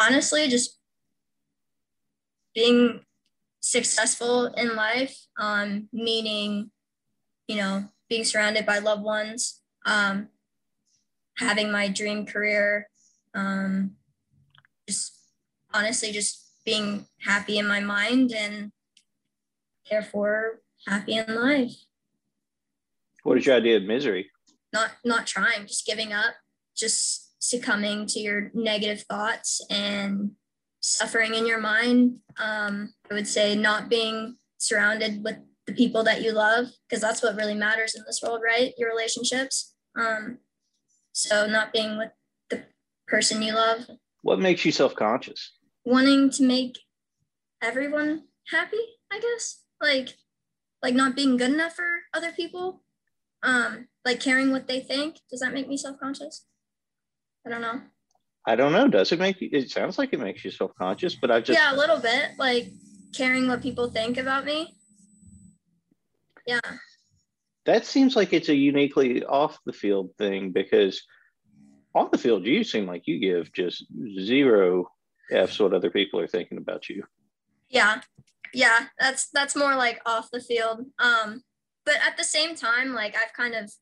honestly, 0.00 0.48
just 0.48 0.78
being 2.54 3.00
successful 3.60 4.46
in 4.46 4.76
life, 4.76 5.16
um, 5.38 5.88
meaning, 5.92 6.70
you 7.48 7.56
know, 7.56 7.84
being 8.08 8.24
surrounded 8.24 8.66
by 8.66 8.78
loved 8.78 9.02
ones, 9.02 9.60
um, 9.86 10.28
having 11.38 11.72
my 11.72 11.88
dream 11.88 12.24
career, 12.26 12.88
um, 13.34 13.92
just 14.86 15.18
honestly, 15.72 16.12
just 16.12 16.52
being 16.64 17.06
happy 17.20 17.58
in 17.58 17.66
my 17.66 17.80
mind 17.80 18.32
and 18.32 18.70
therefore 19.90 20.60
happy 20.86 21.14
in 21.14 21.34
life. 21.34 21.74
What 23.22 23.38
is 23.38 23.46
your 23.46 23.56
idea 23.56 23.78
of 23.78 23.82
misery? 23.82 24.30
Not 24.74 24.90
not 25.04 25.26
trying 25.26 25.66
just 25.66 25.86
giving 25.86 26.12
up 26.12 26.34
just 26.76 27.34
succumbing 27.38 28.06
to 28.06 28.20
your 28.20 28.50
negative 28.52 29.04
thoughts 29.08 29.64
and 29.70 30.32
suffering 30.80 31.34
in 31.34 31.46
your 31.46 31.60
mind. 31.60 32.16
Um, 32.36 32.92
i 33.10 33.14
would 33.14 33.28
say 33.28 33.54
not 33.54 33.88
being 33.88 34.36
surrounded 34.58 35.22
with 35.24 35.36
the 35.66 35.72
people 35.72 36.02
that 36.04 36.22
you 36.22 36.32
love 36.32 36.66
because 36.88 37.00
that's 37.00 37.22
what 37.22 37.36
really 37.36 37.54
matters 37.54 37.94
in 37.94 38.02
this 38.06 38.20
world 38.22 38.42
right? 38.44 38.74
Your 38.76 38.90
relationships. 38.90 39.74
Um, 39.96 40.38
so 41.12 41.46
not 41.46 41.72
being 41.72 41.96
with 41.96 42.10
the 42.50 42.64
person 43.06 43.40
you 43.40 43.54
love. 43.54 43.86
What 44.22 44.40
makes 44.40 44.64
you 44.64 44.72
self 44.72 44.94
conscious? 44.94 45.52
wanting 45.84 46.30
to 46.30 46.42
make 46.42 46.78
everyone 47.62 48.24
happy 48.50 48.80
i 49.12 49.20
guess. 49.20 49.60
Like 49.80 50.16
like 50.82 50.94
not 50.94 51.16
being 51.16 51.36
good 51.36 51.52
enough 51.52 51.74
for 51.74 51.88
other 52.12 52.32
people. 52.32 52.82
Um 53.42 53.88
like 54.04 54.20
caring 54.20 54.50
what 54.50 54.66
they 54.66 54.80
think 54.80 55.18
does 55.30 55.40
that 55.40 55.52
make 55.52 55.68
me 55.68 55.76
self-conscious 55.76 56.46
i 57.46 57.50
don't 57.50 57.62
know 57.62 57.80
I 58.46 58.56
don't 58.56 58.72
know. 58.72 58.88
Does 58.88 59.10
it 59.10 59.18
make 59.18 59.40
you? 59.40 59.48
It 59.52 59.70
sounds 59.70 59.96
like 59.96 60.12
it 60.12 60.20
makes 60.20 60.44
you 60.44 60.50
self 60.50 60.74
conscious, 60.74 61.14
but 61.14 61.30
I 61.30 61.40
just 61.40 61.58
yeah 61.58 61.74
a 61.74 61.78
little 61.78 61.98
bit 61.98 62.32
like 62.36 62.70
caring 63.14 63.48
what 63.48 63.62
people 63.62 63.88
think 63.88 64.18
about 64.18 64.44
me 64.44 64.76
yeah 66.46 66.60
that 67.66 67.86
seems 67.86 68.16
like 68.16 68.32
it's 68.32 68.48
a 68.48 68.54
uniquely 68.54 69.24
off 69.24 69.58
the 69.64 69.72
field 69.72 70.10
thing 70.18 70.52
because 70.52 71.02
on 71.94 72.08
the 72.12 72.18
field 72.18 72.44
you 72.44 72.64
seem 72.64 72.86
like 72.86 73.06
you 73.06 73.18
give 73.18 73.52
just 73.52 73.84
zero 74.20 74.86
f's 75.30 75.58
what 75.58 75.72
other 75.72 75.90
people 75.90 76.20
are 76.20 76.26
thinking 76.26 76.58
about 76.58 76.88
you. 76.88 77.02
yeah 77.70 78.00
yeah 78.52 78.86
that's 78.98 79.30
that's 79.30 79.56
more 79.56 79.74
like 79.74 80.00
off 80.04 80.28
the 80.32 80.40
field 80.40 80.84
um 80.98 81.42
but 81.86 81.96
at 82.06 82.16
the 82.16 82.24
same 82.24 82.54
time 82.54 82.92
like 82.92 83.16
i've 83.16 83.32
kind 83.32 83.54
of 83.54 83.72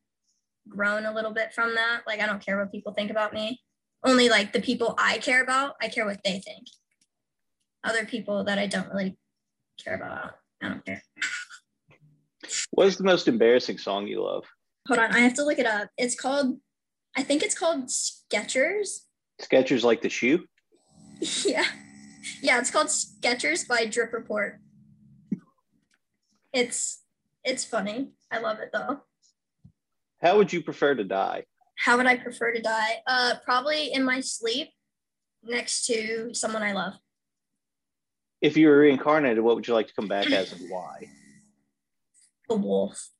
grown 0.68 1.06
a 1.06 1.14
little 1.14 1.32
bit 1.32 1.52
from 1.52 1.74
that. 1.74 2.02
Like 2.06 2.20
i 2.20 2.26
don't 2.26 2.44
care 2.44 2.58
what 2.58 2.72
people 2.72 2.92
think 2.92 3.10
about 3.10 3.32
me. 3.32 3.60
Only 4.04 4.28
like 4.28 4.52
the 4.52 4.60
people 4.60 4.94
i 4.98 5.18
care 5.18 5.42
about 5.42 5.74
i 5.80 5.88
care 5.88 6.06
what 6.06 6.20
they 6.24 6.38
think. 6.38 6.66
Other 7.84 8.04
people 8.04 8.44
that 8.44 8.58
i 8.58 8.66
don't 8.66 8.88
really 8.88 9.16
care 9.82 9.94
about 9.94 10.34
i 10.62 10.68
don't 10.68 10.84
care. 10.84 11.02
What 12.72 12.86
is 12.86 12.96
the 12.96 13.04
most 13.04 13.28
embarrassing 13.28 13.78
song 13.78 14.06
you 14.06 14.22
love? 14.22 14.44
hold 14.88 14.98
on 14.98 15.12
i 15.14 15.20
have 15.20 15.34
to 15.34 15.44
look 15.44 15.58
it 15.58 15.66
up. 15.66 15.88
It's 15.96 16.18
called 16.18 16.58
i 17.16 17.22
think 17.22 17.42
it's 17.42 17.58
called 17.58 17.86
Skechers 17.86 19.00
Skechers 19.40 19.82
like 19.82 20.02
the 20.02 20.08
shoe. 20.08 20.44
yeah. 21.44 21.64
Yeah 22.40 22.58
it's 22.58 22.70
called 22.70 22.88
Skechers 22.88 23.66
by 23.66 23.86
DripReport. 23.86 24.58
It's 26.52 27.02
it's 27.44 27.64
funny. 27.64 28.12
I 28.30 28.38
love 28.38 28.58
it 28.60 28.70
though 28.72 29.00
How 30.22 30.36
would 30.36 30.52
you 30.52 30.62
prefer 30.62 30.94
to 30.94 31.04
die? 31.04 31.44
how 31.78 31.96
would 31.96 32.06
i 32.06 32.16
prefer 32.16 32.52
to 32.52 32.60
die? 32.62 33.02
Uh 33.06 33.34
probably 33.44 33.92
in 33.92 34.04
my 34.04 34.20
sleep 34.20 34.68
next 35.42 35.86
to 35.86 36.32
someone 36.32 36.62
i 36.62 36.72
love. 36.72 36.94
If 38.40 38.56
you 38.56 38.68
were 38.68 38.78
reincarnated, 38.78 39.42
what 39.42 39.54
would 39.56 39.66
you 39.66 39.74
like 39.74 39.88
to 39.88 39.94
come 39.94 40.08
back 40.08 40.30
as 40.30 40.52
and 40.52 40.70
why? 40.70 41.08
a 42.50 42.54
wolf. 42.54 43.10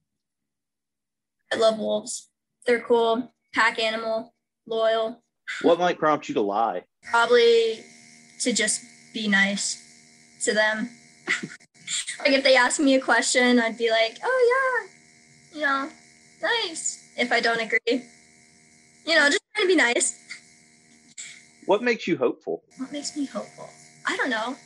I 1.53 1.57
love 1.57 1.79
wolves. 1.79 2.29
They're 2.67 2.81
cool 2.81 3.33
pack 3.53 3.79
animal 3.79 4.33
loyal. 4.67 5.23
What 5.63 5.79
might 5.79 5.99
prompt 5.99 6.29
you 6.29 6.35
to 6.35 6.41
lie? 6.41 6.85
probably 7.11 7.81
to 8.43 8.53
just 8.53 8.81
be 9.13 9.27
nice 9.29 9.77
to 10.45 10.53
them. 10.53 10.89
Like 12.21 12.33
if 12.33 12.45
they 12.45 12.57
ask 12.57 12.81
me 12.81 12.95
a 12.95 13.01
question 13.01 13.59
i'd 13.59 13.77
be 13.77 13.91
like 13.91 14.17
oh 14.25 14.41
yeah. 14.53 15.59
You 15.59 15.67
know 15.67 15.91
nice 16.43 17.11
if 17.17 17.31
i 17.33 17.41
don't 17.41 17.61
agree. 17.61 18.05
You 19.07 19.15
know 19.17 19.27
just 19.29 19.43
trying 19.55 19.67
to 19.67 19.69
be 19.69 19.77
nice. 19.77 20.19
What 21.67 21.83
makes 21.83 22.07
you 22.07 22.17
hopeful? 22.17 22.63
what 22.79 22.93
makes 22.93 23.17
me 23.17 23.25
hopeful? 23.27 23.69
I 24.07 24.17
don't 24.17 24.31
know. 24.31 24.57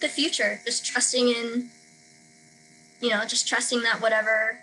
The 0.00 0.08
future 0.08 0.60
just 0.64 0.84
trusting 0.84 1.28
in 1.28 1.70
you 3.00 3.10
know 3.10 3.24
just 3.24 3.48
trusting 3.48 3.82
that 3.82 4.00
whatever 4.00 4.58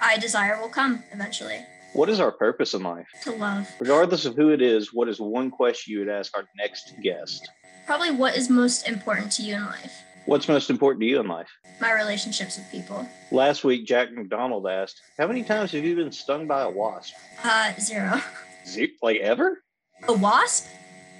i 0.00 0.16
desire 0.18 0.60
will 0.60 0.68
come 0.68 1.02
eventually. 1.12 1.60
What 1.92 2.08
is 2.08 2.20
our 2.20 2.30
purpose 2.30 2.72
in 2.74 2.82
life? 2.82 3.08
to 3.24 3.32
love. 3.32 3.68
Regardless 3.80 4.24
of 4.24 4.36
who 4.36 4.50
it 4.50 4.62
is, 4.62 4.94
what 4.94 5.08
is 5.08 5.20
one 5.20 5.50
question 5.50 5.92
you 5.92 5.98
would 6.00 6.08
ask 6.08 6.36
our 6.36 6.44
next 6.56 6.94
guest? 7.02 7.50
probably 7.90 8.12
what 8.12 8.36
is 8.36 8.48
most 8.48 8.86
important 8.86 9.32
to 9.32 9.42
you 9.42 9.56
in 9.56 9.66
life 9.66 10.04
What's 10.26 10.48
most 10.48 10.70
important 10.70 11.00
to 11.02 11.06
you 11.06 11.20
in 11.20 11.26
life? 11.28 11.48
my 11.80 11.92
relationships 11.94 12.58
with 12.58 12.70
people 12.70 13.06
Last 13.32 13.64
week, 13.64 13.86
Jack 13.86 14.12
McDonald 14.12 14.66
asked, 14.68 15.00
How 15.18 15.26
many 15.26 15.42
times 15.42 15.72
have 15.72 15.82
you 15.84 15.96
been 15.96 16.12
stung 16.12 16.46
by 16.46 16.62
a 16.62 16.70
wasp? 16.70 17.14
uh 17.42 17.72
zero 17.80 18.20
Ze- 18.66 18.96
Like 19.02 19.18
ever? 19.20 19.62
a 20.08 20.12
wasp 20.12 20.66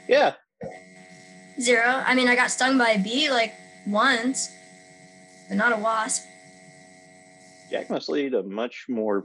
Yeah. 0.08 0.34
Zero. 1.60 1.84
I 2.06 2.14
mean, 2.14 2.28
I 2.28 2.36
got 2.36 2.50
stung 2.50 2.78
by 2.78 2.90
a 2.90 2.98
bee 2.98 3.30
like 3.30 3.52
once, 3.86 4.50
but 5.48 5.56
not 5.56 5.72
a 5.72 5.76
wasp. 5.76 6.24
Jack 7.70 7.90
must 7.90 8.08
lead 8.08 8.34
a 8.34 8.42
much 8.42 8.86
more 8.88 9.24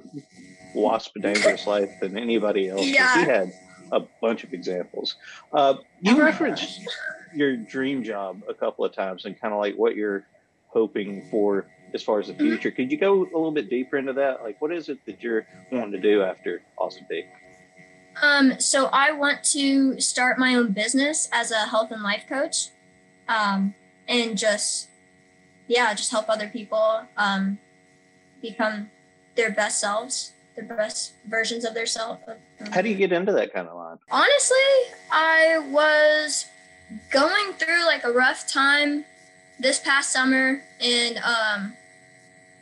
wasp 0.74 1.14
dangerous 1.22 1.66
life 1.74 1.90
than 2.02 2.18
anybody 2.18 2.70
else. 2.70 2.86
Yeah. 2.86 3.14
He 3.20 3.26
had 3.26 3.54
a 3.92 4.02
bunch 4.22 4.44
of 4.44 4.54
examples. 4.54 5.16
Uh, 5.54 5.76
you 6.02 6.16
Oh 6.16 6.20
referenced 6.24 6.82
your 7.36 7.56
dream 7.58 8.04
job 8.04 8.42
a 8.50 8.54
couple 8.54 8.86
of 8.86 8.94
times 8.94 9.26
and 9.26 9.40
kind 9.40 9.54
of 9.54 9.60
like 9.60 9.76
what 9.76 9.96
you're 9.96 10.26
hoping 10.68 11.28
for 11.30 11.68
as 11.94 12.04
far 12.04 12.20
as 12.20 12.28
the 12.28 12.34
Mm-hmm. 12.34 12.44
future. 12.48 12.72
Could 12.72 12.92
you 12.92 12.98
go 12.98 13.22
a 13.22 13.24
little 13.24 13.52
bit 13.52 13.70
deeper 13.70 13.98
into 13.98 14.14
that? 14.14 14.44
Like, 14.44 14.62
what 14.62 14.72
is 14.72 14.90
it 14.90 15.00
that 15.06 15.22
you're 15.22 15.46
wanting 15.72 15.92
to 15.94 16.00
do 16.02 16.22
after 16.24 16.62
Austin 16.78 17.06
Peay? 17.12 17.24
Um, 18.22 18.60
so 18.60 18.86
I 18.88 19.12
want 19.12 19.44
to 19.52 20.00
start 20.00 20.40
my 20.40 20.56
own 20.56 20.72
business 20.72 21.28
as 21.34 21.52
a 21.52 21.66
health 21.68 21.92
and 21.92 22.02
life 22.02 22.24
coach, 22.30 22.70
um, 23.28 23.76
and 24.08 24.38
just 24.38 24.88
yeah, 25.68 25.94
just 25.94 26.12
help 26.12 26.30
other 26.30 26.48
people 26.48 27.02
um, 27.18 27.58
become 28.42 28.90
their 29.36 29.52
best 29.52 29.82
selves 29.82 30.32
the 30.56 30.64
best 30.64 31.14
versions 31.28 31.66
of 31.66 31.74
their 31.74 31.86
self. 31.86 32.20
How 32.72 32.82
do 32.82 32.90
you 32.90 32.96
get 32.96 33.12
into 33.12 33.34
that 33.34 33.54
kind 33.54 33.68
of 33.68 33.76
line? 33.76 33.98
Honestly, 34.10 34.56
I 35.12 35.60
was 35.72 36.46
going 37.10 37.54
through 37.54 37.86
like 37.86 38.04
a 38.04 38.12
rough 38.12 38.48
time 38.48 39.06
this 39.60 39.80
past 39.80 40.12
summer 40.12 40.62
and 40.80 41.18
um 41.18 41.74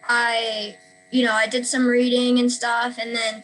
I 0.07 0.77
you 1.11 1.23
know, 1.23 1.33
I 1.33 1.47
did 1.47 1.67
some 1.67 1.85
reading 1.85 2.39
and 2.39 2.51
stuff 2.51 2.97
and 2.97 3.15
then 3.15 3.43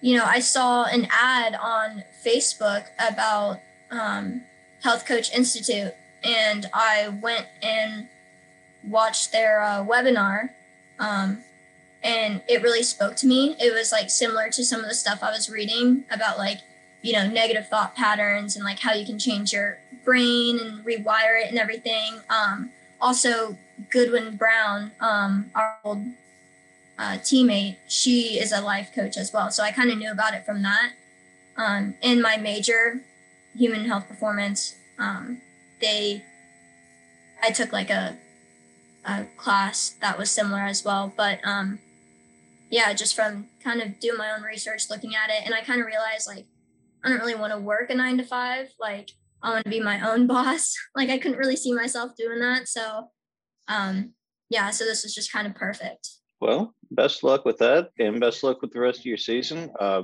you 0.00 0.16
know, 0.16 0.24
I 0.24 0.40
saw 0.40 0.84
an 0.84 1.06
ad 1.10 1.54
on 1.54 2.02
Facebook 2.24 2.86
about 2.98 3.60
um, 3.90 4.42
Health 4.82 5.06
Coach 5.06 5.32
Institute 5.32 5.94
and 6.24 6.68
I 6.74 7.08
went 7.08 7.46
and 7.62 8.08
watched 8.82 9.30
their 9.30 9.62
uh, 9.62 9.84
webinar 9.84 10.50
um, 10.98 11.44
and 12.02 12.42
it 12.48 12.62
really 12.62 12.82
spoke 12.82 13.14
to 13.16 13.26
me. 13.26 13.56
It 13.60 13.72
was 13.72 13.92
like 13.92 14.10
similar 14.10 14.50
to 14.50 14.64
some 14.64 14.80
of 14.80 14.88
the 14.88 14.94
stuff 14.94 15.22
I 15.22 15.30
was 15.30 15.48
reading 15.48 16.04
about 16.10 16.36
like 16.36 16.58
you 17.02 17.12
know 17.12 17.26
negative 17.26 17.68
thought 17.68 17.94
patterns 17.94 18.56
and 18.56 18.64
like 18.64 18.78
how 18.78 18.92
you 18.92 19.04
can 19.04 19.18
change 19.18 19.52
your 19.52 19.78
brain 20.04 20.58
and 20.58 20.84
rewire 20.84 21.42
it 21.42 21.48
and 21.48 21.58
everything. 21.58 22.20
Um, 22.30 22.70
also 23.00 23.58
goodwin 23.90 24.36
brown 24.36 24.92
um, 25.00 25.50
our 25.54 25.78
old 25.84 25.98
uh, 26.98 27.18
teammate 27.18 27.76
she 27.88 28.38
is 28.38 28.52
a 28.52 28.60
life 28.60 28.90
coach 28.94 29.16
as 29.16 29.32
well. 29.32 29.50
So 29.50 29.62
i 29.62 29.72
kind 29.72 29.90
of 29.90 29.98
knew 29.98 30.10
about 30.10 30.34
it 30.34 30.46
from 30.46 30.62
that. 30.62 30.92
Um, 31.56 31.94
in 32.00 32.22
my 32.22 32.36
major 32.36 33.02
human 33.54 33.84
health 33.84 34.08
performance 34.08 34.76
um, 34.98 35.40
they 35.80 36.24
i 37.42 37.50
took 37.50 37.72
like 37.72 37.90
a, 37.90 38.16
a 39.04 39.26
class 39.36 39.96
that 40.00 40.16
was 40.16 40.30
similar 40.30 40.62
as 40.62 40.84
well. 40.84 41.12
But 41.16 41.40
um, 41.44 41.80
yeah 42.70 42.92
just 42.94 43.14
from 43.14 43.48
kind 43.62 43.82
of 43.82 44.00
doing 44.00 44.16
my 44.16 44.32
own 44.32 44.42
research 44.42 44.88
looking 44.88 45.14
at 45.14 45.28
it 45.28 45.44
and 45.44 45.54
i 45.54 45.60
kind 45.60 45.80
of 45.80 45.86
realized 45.86 46.26
like 46.26 46.46
I 47.04 47.08
don't 47.08 47.18
really 47.18 47.34
want 47.34 47.52
to 47.52 47.58
work 47.58 47.90
a 47.90 47.94
nine 47.94 48.18
to 48.18 48.24
five. 48.24 48.68
Like 48.80 49.10
I 49.42 49.50
want 49.50 49.64
to 49.64 49.70
be 49.70 49.80
my 49.80 50.08
own 50.08 50.26
boss. 50.28 50.74
Like 50.94 51.10
I 51.10 51.18
couldn't 51.18 51.38
really 51.38 51.56
see 51.56 51.72
myself 51.72 52.12
doing 52.16 52.40
that. 52.40 52.68
So 52.68 53.08
um 53.68 54.12
yeah, 54.50 54.70
so 54.70 54.84
this 54.84 55.02
was 55.02 55.14
just 55.14 55.32
kind 55.32 55.46
of 55.46 55.54
perfect. 55.54 56.08
Well, 56.40 56.74
best 56.90 57.22
luck 57.22 57.44
with 57.44 57.58
that, 57.58 57.90
and 57.98 58.20
best 58.20 58.42
luck 58.42 58.60
with 58.60 58.72
the 58.72 58.80
rest 58.80 58.98
of 58.98 59.06
your 59.06 59.16
season. 59.16 59.70
Uh, 59.80 60.02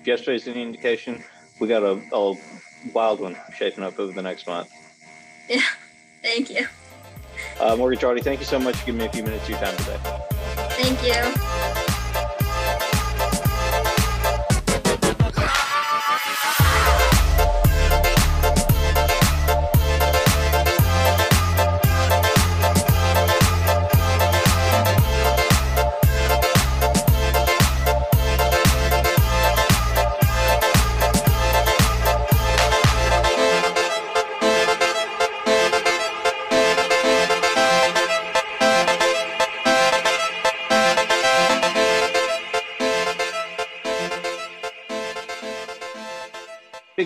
if 0.00 0.06
yesterday's 0.06 0.46
any 0.48 0.62
indication, 0.62 1.22
we 1.60 1.68
got 1.68 1.82
a, 1.82 2.02
a 2.12 2.34
wild 2.92 3.20
one 3.20 3.36
shaping 3.56 3.84
up 3.84 3.98
over 3.98 4.12
the 4.12 4.22
next 4.22 4.46
month. 4.46 4.68
Yeah. 5.48 5.62
Thank 6.22 6.48
you. 6.48 6.64
Uh, 7.58 7.74
Morgan 7.74 7.98
Drawdy, 7.98 8.22
thank 8.22 8.38
you 8.38 8.46
so 8.46 8.60
much 8.60 8.76
for 8.76 8.86
giving 8.86 9.00
me 9.00 9.06
a 9.06 9.08
few 9.08 9.24
minutes 9.24 9.42
of 9.44 9.50
your 9.50 9.58
time 9.58 9.76
today. 9.78 9.98
Thank 10.78 11.02
you. 11.02 11.49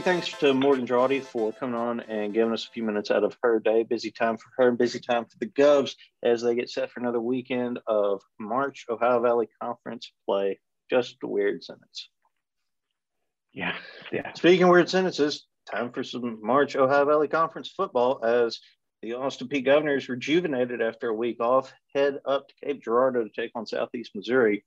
Big 0.04 0.12
thanks 0.12 0.38
to 0.38 0.52
Morgan 0.52 0.86
Drawdy 0.86 1.22
for 1.22 1.50
coming 1.52 1.74
on 1.74 2.00
and 2.00 2.34
giving 2.34 2.52
us 2.52 2.66
a 2.66 2.70
few 2.70 2.82
minutes 2.82 3.10
out 3.10 3.24
of 3.24 3.38
her 3.42 3.58
day. 3.58 3.84
Busy 3.84 4.10
time 4.10 4.36
for 4.36 4.50
her, 4.58 4.68
and 4.68 4.76
busy 4.76 5.00
time 5.00 5.24
for 5.24 5.38
the 5.38 5.46
Govs 5.46 5.94
as 6.22 6.42
they 6.42 6.54
get 6.54 6.68
set 6.68 6.90
for 6.90 7.00
another 7.00 7.20
weekend 7.20 7.78
of 7.86 8.20
March 8.38 8.84
Ohio 8.90 9.20
Valley 9.20 9.48
Conference 9.62 10.12
play. 10.26 10.60
Just 10.90 11.16
a 11.22 11.26
weird 11.26 11.64
sentence. 11.64 12.10
Yeah, 13.54 13.74
yeah. 14.12 14.34
Speaking 14.34 14.64
of 14.64 14.70
weird 14.70 14.90
sentences, 14.90 15.46
time 15.70 15.90
for 15.90 16.04
some 16.04 16.38
March 16.42 16.76
Ohio 16.76 17.06
Valley 17.06 17.28
Conference 17.28 17.72
football 17.74 18.22
as 18.22 18.60
the 19.00 19.14
Austin 19.14 19.48
Peay 19.48 19.64
Governors, 19.64 20.10
rejuvenated 20.10 20.82
after 20.82 21.08
a 21.08 21.14
week 21.14 21.40
off, 21.40 21.72
head 21.94 22.18
up 22.26 22.48
to 22.48 22.54
Cape 22.62 22.84
Girardeau 22.84 23.24
to 23.24 23.30
take 23.30 23.52
on 23.54 23.64
Southeast 23.64 24.10
Missouri. 24.14 24.66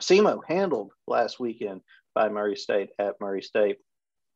SEMO 0.00 0.40
handled 0.46 0.92
last 1.08 1.40
weekend 1.40 1.80
by 2.14 2.28
Murray 2.28 2.56
State 2.56 2.90
at 3.00 3.20
Murray 3.20 3.42
State. 3.42 3.78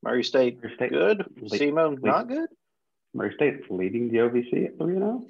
Murray 0.03 0.25
State, 0.25 0.63
Murray 0.63 0.75
State 0.77 0.91
good. 0.91 1.25
SEMO 1.47 2.03
not 2.03 2.29
good. 2.29 2.49
Murray 3.15 3.33
State's 3.35 3.65
leading 3.71 4.11
the 4.11 4.19
OVC 4.19 4.67
at 4.67 4.79
3 4.79 4.95
0, 4.95 5.23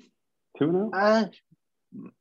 2 0.58 0.70
0. 0.70 0.90
Uh, 0.92 1.24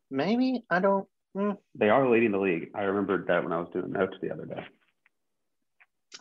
maybe 0.09 0.63
I 0.69 0.79
don't. 0.79 1.07
mm, 1.35 1.57
They 1.75 1.89
are 1.89 2.09
leading 2.09 2.31
the 2.31 2.39
league. 2.39 2.69
I 2.73 2.83
remembered 2.83 3.27
that 3.27 3.43
when 3.43 3.53
I 3.53 3.59
was 3.59 3.69
doing 3.73 3.91
notes 3.91 4.17
the 4.21 4.31
other 4.31 4.45
day. 4.45 4.63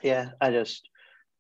yeah, 0.03 0.31
I 0.41 0.51
just 0.51 0.88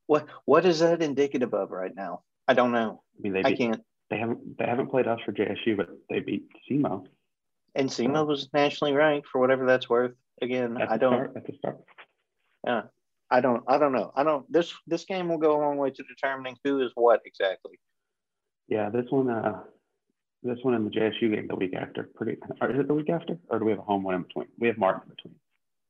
what 0.06 0.26
what 0.44 0.64
is 0.64 0.78
that 0.80 1.02
indicative 1.02 1.52
of 1.54 1.70
right 1.70 1.94
now? 1.94 2.22
I 2.46 2.54
don't 2.54 2.72
know. 2.72 3.02
I 3.18 3.22
mean, 3.22 3.32
they 3.34 3.44
I 3.44 3.54
can't. 3.54 3.82
they 4.10 4.18
haven't 4.18 4.56
they 4.58 4.64
haven't 4.64 4.90
played 4.90 5.06
us 5.06 5.20
for 5.24 5.32
JSU, 5.32 5.76
but 5.76 5.90
they 6.08 6.20
beat 6.20 6.44
SEMO. 6.70 7.04
And 7.74 7.90
SEMO 7.90 8.26
was 8.26 8.48
nationally 8.54 8.94
ranked 8.94 9.28
for 9.28 9.38
whatever 9.40 9.66
that's 9.66 9.88
worth. 9.90 10.14
Again, 10.40 10.78
I 10.80 10.96
don't. 10.96 11.12
start. 11.14 11.32
At 11.36 11.46
the 11.46 11.52
start. 11.58 11.78
Yeah, 12.64 12.82
I 13.30 13.40
don't. 13.40 13.62
I 13.68 13.78
don't 13.78 13.92
know. 13.92 14.12
I 14.16 14.24
don't. 14.24 14.50
This 14.50 14.72
this 14.86 15.04
game 15.04 15.28
will 15.28 15.38
go 15.38 15.56
a 15.56 15.60
long 15.60 15.76
way 15.76 15.90
to 15.90 16.02
determining 16.04 16.56
who 16.64 16.80
is 16.80 16.92
what 16.94 17.20
exactly. 17.24 17.78
Yeah, 18.68 18.90
this 18.90 19.06
one, 19.10 19.30
uh, 19.30 19.60
this 20.42 20.58
one 20.62 20.74
and 20.74 20.86
the 20.86 20.90
JSU 20.90 21.34
game 21.34 21.46
the 21.48 21.56
week 21.56 21.74
after. 21.74 22.08
Pretty. 22.14 22.38
Or 22.60 22.70
is 22.70 22.78
it 22.80 22.88
the 22.88 22.94
week 22.94 23.10
after, 23.10 23.38
or 23.48 23.58
do 23.58 23.64
we 23.64 23.72
have 23.72 23.80
a 23.80 23.82
home 23.82 24.02
one 24.02 24.14
in 24.14 24.22
between? 24.22 24.46
We 24.58 24.68
have 24.68 24.78
Martin 24.78 25.02
in 25.06 25.14
between. 25.14 25.34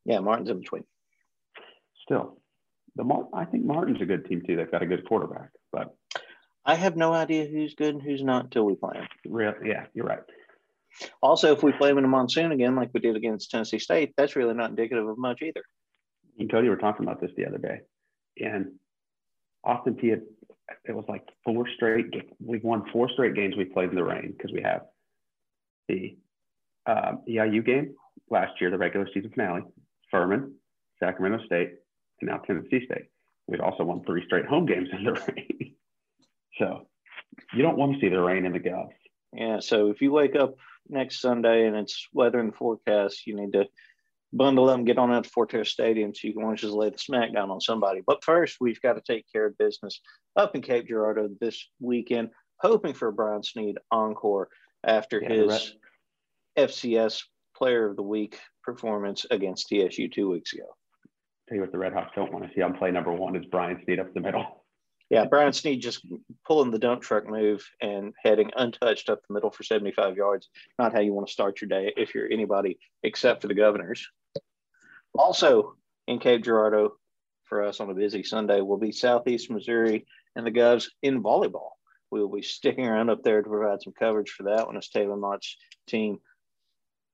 Yeah, 0.05 0.21
Martin's 0.21 0.51
in 0.51 0.61
between. 0.61 0.85
Still, 2.05 2.41
the 2.97 3.05
Mar- 3.05 3.29
I 3.33 3.45
think 3.45 3.65
Martin's 3.65 4.01
a 4.01 4.07
good 4.07 4.25
team 4.27 4.43
too. 4.47 4.57
They've 4.57 4.71
got 4.71 4.83
a 4.83 4.87
good 4.87 5.07
quarterback, 5.07 5.51
but 5.73 5.95
I 6.65 6.75
have 6.75 6.97
no 6.97 7.13
idea 7.13 7.47
who's 7.47 7.75
good 7.75 7.95
and 7.95 8.03
who's 8.03 8.23
not 8.23 8.45
until 8.45 8.65
we 8.65 8.75
play 8.75 8.95
them. 8.95 9.09
real, 9.27 9.55
yeah, 9.65 9.87
you're 9.95 10.07
right. 10.07 10.21
Also, 11.23 11.53
if 11.53 11.63
we 11.63 11.73
play 11.73 11.89
them 11.89 11.99
in 11.99 12.05
a 12.05 12.09
monsoon 12.09 12.53
again, 12.53 12.75
like 12.75 12.91
we 12.93 13.01
did 13.01 13.17
against 13.17 13.51
Tennessee 13.51 13.79
State, 13.79 14.15
that's 14.17 14.37
really 14.37 14.55
not 14.55 14.71
indicative 14.71 15.07
of 15.07 15.19
much 15.19 15.43
either. 15.43 15.63
And 16.39 16.51
Cody 16.51 16.69
were 16.69 16.77
talking 16.77 17.05
about 17.05 17.21
this 17.21 17.31
the 17.37 17.47
other 17.47 17.59
day, 17.59 17.81
and 18.39 18.73
Austin 19.65 19.95
Peay 19.95 20.11
had 20.11 20.23
it 20.85 20.95
was 20.95 21.05
like 21.09 21.25
four 21.45 21.67
straight. 21.77 22.07
We've 22.41 22.63
won 22.63 22.85
four 22.93 23.09
straight 23.11 23.35
games 23.35 23.57
we 23.57 23.65
played 23.65 23.91
in 23.91 23.97
the 23.97 24.05
rain 24.05 24.35
because 24.37 24.53
we 24.53 24.63
have 24.63 24.83
the 25.89 26.17
um, 26.87 27.23
EIU 27.29 27.65
game 27.65 27.95
last 28.31 28.61
year, 28.61 28.71
the 28.71 28.79
regular 28.79 29.09
season 29.13 29.31
finale, 29.31 29.63
Furman, 30.11 30.55
Sacramento 31.01 31.45
State, 31.47 31.75
and 32.21 32.31
now 32.31 32.39
Tennessee 32.39 32.85
State. 32.85 33.07
We've 33.47 33.61
also 33.61 33.85
won 33.85 34.05
three 34.05 34.25
straight 34.27 34.47
home 34.47 34.67
games 34.67 34.89
in 34.93 35.05
the 35.05 35.13
rain. 35.29 35.75
so 36.59 36.87
you 37.55 37.63
don't 37.63 37.79
want 37.79 37.95
to 37.95 38.01
see 38.01 38.09
the 38.09 38.21
rain 38.21 38.45
in 38.45 38.53
the 38.53 38.59
Gulf. 38.59 38.93
Yeah, 39.33 39.61
so 39.61 39.91
if 39.91 40.01
you 40.01 40.13
wake 40.13 40.37
up 40.37 40.55
next 40.89 41.21
Sunday 41.21 41.67
and 41.67 41.77
it's 41.77 42.09
weather 42.13 42.41
and 42.41 42.55
forecast, 42.55 43.27
you 43.27 43.37
need 43.37 43.53
to 43.53 43.67
bundle 44.33 44.69
up 44.69 44.77
and 44.77 44.87
get 44.87 44.99
on 44.99 45.13
out 45.13 45.25
to 45.25 45.31
Fortera 45.31 45.67
Stadium 45.67 46.15
so 46.15 46.27
you 46.27 46.35
can 46.35 46.45
want 46.45 46.59
to 46.59 46.67
just 46.67 46.75
lay 46.75 46.91
the 46.91 46.99
smack 46.99 47.33
down 47.33 47.51
on 47.51 47.61
somebody. 47.61 48.03
But 48.07 48.25
first, 48.25 48.57
we've 48.61 48.81
got 48.81 48.95
to 48.95 49.01
take 49.01 49.25
care 49.33 49.47
of 49.47 49.59
business 49.59 50.01
up 50.37 50.55
in 50.55 50.63
Cape 50.63 50.87
Girardeau 50.89 51.31
this 51.41 51.69
weekend, 51.81 52.31
hoping 52.61 52.95
for 52.95 53.09
a 53.09 53.13
Brian 53.13 53.43
Snead 53.43 53.79
encore 53.91 54.49
after 54.85 55.21
Yeah, 55.21 55.29
his 55.29 55.75
FCS 56.59 57.23
Player 57.57 57.89
of 57.89 57.97
the 57.97 58.03
Week 58.03 58.39
performance 58.63 59.27
against 59.31 59.69
TSU 59.69 60.09
two 60.09 60.31
weeks 60.31 60.53
ago. 60.53 60.67
Tell 61.49 61.57
you 61.57 61.63
what, 61.63 61.73
the 61.73 61.79
Red 61.79 61.95
Hawks 61.95 62.13
don't 62.15 62.33
want 62.33 62.47
to 62.47 62.55
see 62.55 62.61
on 62.61 62.77
play 62.77 62.91
number 62.91 63.13
one 63.13 63.35
is 63.35 63.47
Brian 63.47 63.81
Snead 63.85 64.01
up 64.01 64.13
the 64.13 64.21
middle. 64.21 64.65
Yeah, 65.11 65.25
Brian 65.25 65.55
Snead 65.55 65.81
just 65.81 66.07
pulling 66.47 66.71
the 66.71 66.79
dump 66.79 67.01
truck 67.01 67.27
move 67.27 67.67
and 67.81 68.13
heading 68.23 68.51
untouched 68.55 69.09
up 69.09 69.21
the 69.27 69.33
middle 69.33 69.51
for 69.51 69.63
75 69.63 70.17
yards. 70.17 70.51
Not 70.79 70.93
how 70.93 71.01
you 71.01 71.15
want 71.15 71.27
to 71.27 71.33
start 71.33 71.63
your 71.63 71.69
day 71.69 71.95
if 71.97 72.15
you're 72.15 72.31
anybody 72.31 72.79
except 73.03 73.41
for 73.41 73.49
the 73.49 73.55
governors. 73.55 74.07
Also 75.15 75.75
in 76.07 76.19
Cape 76.19 76.45
Girardeau 76.45 76.97
for 77.45 77.65
us 77.65 77.81
on 77.81 77.91
a 77.91 77.95
busy 77.95 78.23
Sunday 78.23 78.61
will 78.61 78.79
be 78.79 78.93
Southeast 78.93 79.51
Missouri 79.51 80.07
and 80.37 80.47
the 80.47 80.51
Govs 80.51 80.89
in 81.03 81.23
volleyball. 81.23 81.71
We 82.11 82.21
will 82.21 82.35
be 82.35 82.43
sticking 82.43 82.87
around 82.87 83.11
up 83.11 83.23
there 83.23 83.43
to 83.43 83.49
provide 83.49 83.83
some 83.83 83.93
coverage 83.99 84.31
for 84.31 84.45
that 84.45 84.67
one 84.67 84.77
as 84.77 84.89
Taylor 84.89 85.17
Mott's 85.17 85.57
team 85.87 86.19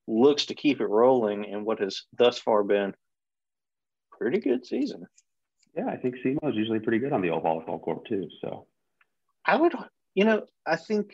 looks 0.07 0.47
to 0.47 0.55
keep 0.55 0.80
it 0.80 0.86
rolling 0.86 1.45
in 1.45 1.64
what 1.64 1.80
has 1.80 2.03
thus 2.16 2.38
far 2.38 2.62
been 2.62 2.95
pretty 4.12 4.38
good 4.38 4.64
season. 4.66 5.07
Yeah, 5.76 5.86
I 5.86 5.97
think 5.97 6.16
SEMO 6.16 6.51
is 6.51 6.57
usually 6.57 6.78
pretty 6.78 6.99
good 6.99 7.12
on 7.12 7.20
the 7.20 7.30
old 7.30 7.42
volleyball 7.42 7.80
court 7.80 8.07
too. 8.07 8.28
So 8.40 8.66
I 9.45 9.57
would, 9.57 9.74
you 10.14 10.24
know, 10.24 10.45
I 10.66 10.76
think, 10.76 11.12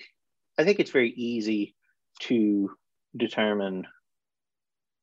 I 0.59 0.65
think 0.65 0.81
it's 0.81 0.91
very 0.91 1.11
easy 1.11 1.75
to 2.23 2.71
determine 3.17 3.87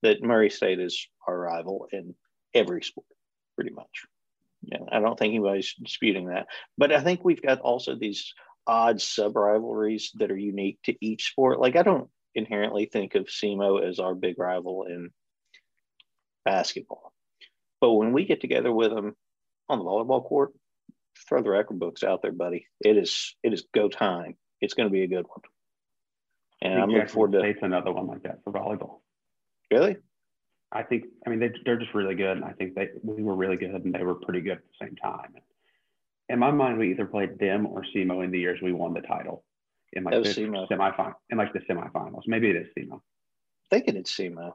that 0.04 0.24
Murray 0.24 0.50
State 0.50 0.80
is 0.80 1.08
our 1.28 1.38
rival 1.38 1.88
in 1.92 2.16
every 2.54 2.84
sport, 2.84 3.08
pretty 3.56 3.72
much. 3.72 4.06
Yeah, 4.64 4.80
I 4.92 5.00
don't 5.00 5.18
think 5.18 5.32
anybody's 5.32 5.74
disputing 5.74 6.28
that. 6.28 6.48
But 6.78 6.92
I 6.92 7.02
think 7.02 7.24
we've 7.24 7.42
got 7.42 7.62
also 7.62 7.96
these 7.96 8.34
odd 8.66 9.02
sub 9.02 9.36
rivalries 9.36 10.12
that 10.16 10.32
are 10.32 10.38
unique 10.38 10.80
to 10.84 10.96
each 11.02 11.30
sport. 11.30 11.60
Like 11.60 11.76
I 11.76 11.84
don't 11.84 12.10
inherently 12.36 12.86
think 12.86 13.16
of 13.16 13.28
SEMO 13.28 13.88
as 13.88 14.00
our 14.00 14.14
big 14.14 14.38
rival 14.38 14.84
in 14.84 15.10
basketball. 16.46 17.14
But 17.80 17.94
when 17.94 18.14
we 18.14 18.26
get 18.26 18.42
together 18.42 18.72
with 18.72 18.92
them 18.92 19.16
on 19.70 19.80
the 19.80 19.86
volleyball 19.86 20.24
court, 20.24 20.54
throw 21.28 21.42
the 21.42 21.50
record 21.50 21.80
books 21.80 22.04
out 22.04 22.22
there, 22.22 22.32
buddy. 22.32 22.68
It 22.84 22.98
is 22.98 23.36
it 23.44 23.54
is 23.54 23.66
go 23.74 23.90
time. 23.90 24.36
It's 24.62 24.74
going 24.74 24.90
to 24.90 24.94
be 24.94 25.04
a 25.04 25.08
good 25.08 25.26
one. 25.28 25.42
And 26.62 26.82
I'm 26.82 26.90
looking 26.90 27.08
forward 27.08 27.34
to 27.34 27.66
another 27.66 27.92
one 27.92 28.08
like 28.08 28.24
that 28.24 28.40
for 28.44 28.52
volleyball. 28.52 29.00
Really. 29.72 29.98
I 30.72 30.84
think, 30.84 31.06
I 31.26 31.30
mean, 31.30 31.40
they, 31.40 31.52
they're 31.66 31.78
just 31.78 31.94
really 31.94 32.16
good. 32.16 32.38
And 32.38 32.46
I 32.46 32.52
think 32.52 32.76
they, 32.76 32.90
we 33.04 33.24
were 33.24 33.36
really 33.36 33.56
good 33.56 33.72
and 33.72 33.94
they 33.94 34.04
were 34.04 34.16
pretty 34.16 34.42
good 34.42 34.58
at 34.58 34.64
the 34.64 34.86
same 34.86 34.96
time. 34.98 35.34
In 36.30 36.40
my 36.40 36.52
mind, 36.52 36.78
we 36.78 36.92
either 36.92 37.06
played 37.06 37.40
them 37.40 37.66
or 37.66 37.86
SEMO 37.96 38.24
in 38.24 38.32
the 38.32 38.40
years 38.40 38.60
we 38.62 38.74
won 38.74 38.94
the 38.94 39.02
title 39.02 39.46
in 39.94 40.04
like 40.04 40.24
the 40.24 40.30
SEMO. 40.30 40.68
semifinal, 40.70 41.14
in 41.30 41.38
like 41.38 41.54
the 41.54 41.60
semifinals. 41.60 42.24
Maybe 42.28 42.50
it 42.50 42.58
is 42.58 42.68
SEMO. 42.78 43.02
thinking 43.70 43.96
it's 43.96 44.16
SEMO. 44.16 44.54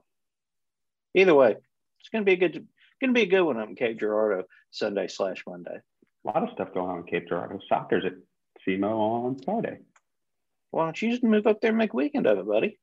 Either 1.15 1.35
way, 1.35 1.57
it's 2.01 2.09
going 2.11 2.25
to 2.25 2.27
be 2.27 2.33
a 2.33 2.37
good 2.37 2.67
going 3.01 3.15
to 3.15 3.19
be 3.19 3.23
a 3.23 3.31
good 3.31 3.43
one 3.43 3.59
up 3.59 3.69
in 3.69 3.75
Cape 3.75 3.99
Girardeau 3.99 4.45
Sunday 4.71 5.09
slash 5.09 5.43
Monday. 5.47 5.81
A 6.25 6.29
lot 6.29 6.45
of 6.45 6.51
stuff 6.55 6.73
going 6.73 6.89
on 6.89 6.99
in 6.99 7.05
Cape 7.05 7.29
Girardeau. 7.29 7.59
Soccer's 7.69 8.05
at 8.05 8.13
SEMO 8.67 9.27
on 9.27 9.39
Friday. 9.45 9.79
Why 10.71 10.85
don't 10.85 11.03
you 11.03 11.11
just 11.11 11.25
move 11.25 11.47
up 11.47 11.61
there 11.61 11.71
and 11.71 11.79
make 11.79 11.93
a 11.93 11.97
weekend 11.97 12.27
of 12.27 12.39
it, 12.39 12.47
buddy? 12.47 12.79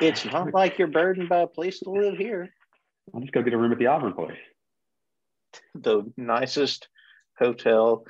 It's 0.00 0.24
not 0.24 0.52
like 0.52 0.78
you're 0.78 0.88
burdened 0.88 1.28
by 1.28 1.40
a 1.40 1.46
place 1.46 1.80
to 1.80 1.90
live 1.90 2.16
here. 2.16 2.52
I'll 3.14 3.20
just 3.20 3.32
go 3.32 3.42
get 3.42 3.52
a 3.52 3.58
room 3.58 3.72
at 3.72 3.78
the 3.78 3.86
Auburn 3.86 4.14
place. 4.14 4.38
The 5.74 6.10
nicest 6.16 6.88
hotel 7.38 8.04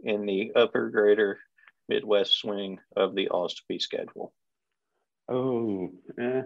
in 0.00 0.26
the 0.26 0.52
upper 0.56 0.90
greater 0.90 1.38
Midwest 1.88 2.38
swing 2.38 2.78
of 2.96 3.14
the 3.14 3.28
Ostby 3.30 3.80
schedule. 3.80 4.32
Oh, 5.28 5.92
eh. 6.18 6.42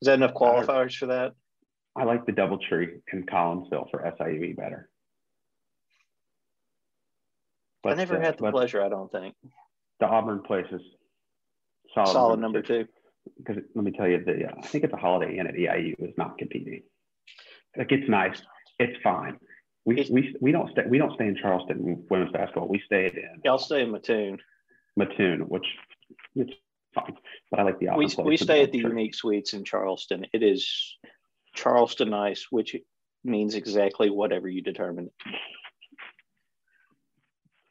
Is 0.00 0.06
that 0.06 0.14
enough 0.14 0.34
qualifiers 0.34 0.96
for 0.96 1.06
that? 1.06 1.34
I 1.96 2.04
like 2.04 2.26
the 2.26 2.32
Doubletree 2.32 3.00
in 3.12 3.24
Collinsville 3.24 3.90
for 3.90 4.00
SIUE 4.18 4.56
better. 4.56 4.88
I 7.84 7.94
never 7.94 8.16
uh, 8.16 8.20
had 8.20 8.38
the 8.38 8.50
pleasure, 8.50 8.82
I 8.82 8.88
don't 8.88 9.10
think. 9.10 9.34
The 10.00 10.06
Auburn 10.06 10.42
place 10.42 10.66
is 10.70 10.82
solid, 11.94 12.12
Solid 12.12 12.40
number 12.40 12.62
two. 12.62 12.86
Because 13.36 13.62
let 13.74 13.84
me 13.84 13.92
tell 13.92 14.08
you, 14.08 14.22
the 14.24 14.46
uh, 14.46 14.52
I 14.58 14.66
think 14.66 14.84
it's 14.84 14.92
a 14.92 14.96
Holiday 14.96 15.38
Inn 15.38 15.46
at 15.46 15.54
EIU 15.54 15.94
is 15.98 16.14
not 16.16 16.38
competing. 16.38 16.82
Like 17.76 17.92
it's 17.92 18.08
nice, 18.08 18.40
it's 18.78 18.96
fine. 19.02 19.38
We, 19.84 20.06
we, 20.10 20.36
we 20.40 20.52
don't 20.52 20.70
stay 20.70 20.82
we 20.88 20.98
don't 20.98 21.14
stay 21.14 21.26
in 21.26 21.36
Charleston 21.36 22.04
women's 22.10 22.32
basketball. 22.32 22.68
We 22.68 22.80
stayed 22.84 23.14
in 23.14 23.40
Y'all 23.44 23.58
stay 23.58 23.82
in 23.82 23.90
Mattoon. 23.90 24.38
Mattoon, 24.96 25.40
which 25.42 25.66
it's 26.34 26.52
fine. 26.94 27.16
But 27.50 27.60
I 27.60 27.62
like 27.62 27.78
the 27.78 27.88
We, 27.96 28.08
we 28.24 28.36
stay 28.36 28.62
at 28.62 28.72
the 28.72 28.80
Doubletree. 28.82 28.88
Unique 28.88 29.14
Suites 29.14 29.52
in 29.54 29.64
Charleston. 29.64 30.26
It 30.32 30.42
is 30.42 30.96
Charleston 31.54 32.10
nice, 32.10 32.46
which 32.50 32.76
means 33.24 33.54
exactly 33.54 34.10
whatever 34.10 34.48
you 34.48 34.62
determine. 34.62 35.10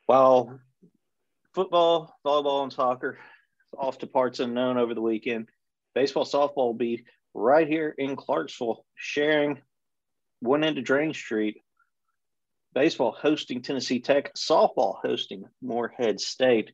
Well, 0.08 0.60
football, 1.54 2.16
volleyball, 2.26 2.64
and 2.64 2.74
soccer 2.74 3.20
off 3.78 4.00
to 4.00 4.08
parts 4.08 4.40
unknown 4.40 4.78
over 4.78 4.94
the 4.94 5.02
weekend, 5.02 5.50
baseball, 5.96 6.26
softball 6.26 6.68
will 6.68 6.74
be 6.74 7.06
right 7.34 7.68
here 7.68 7.94
in 7.98 8.16
Clarksville, 8.16 8.86
sharing 8.96 9.62
one 10.40 10.64
end 10.64 10.78
of 10.78 10.84
Drane 10.84 11.14
Street. 11.14 11.62
Baseball 12.74 13.12
hosting 13.12 13.62
Tennessee 13.62 14.00
Tech, 14.00 14.36
softball 14.36 14.98
hosting 15.02 15.46
Morehead 15.62 16.20
State 16.20 16.72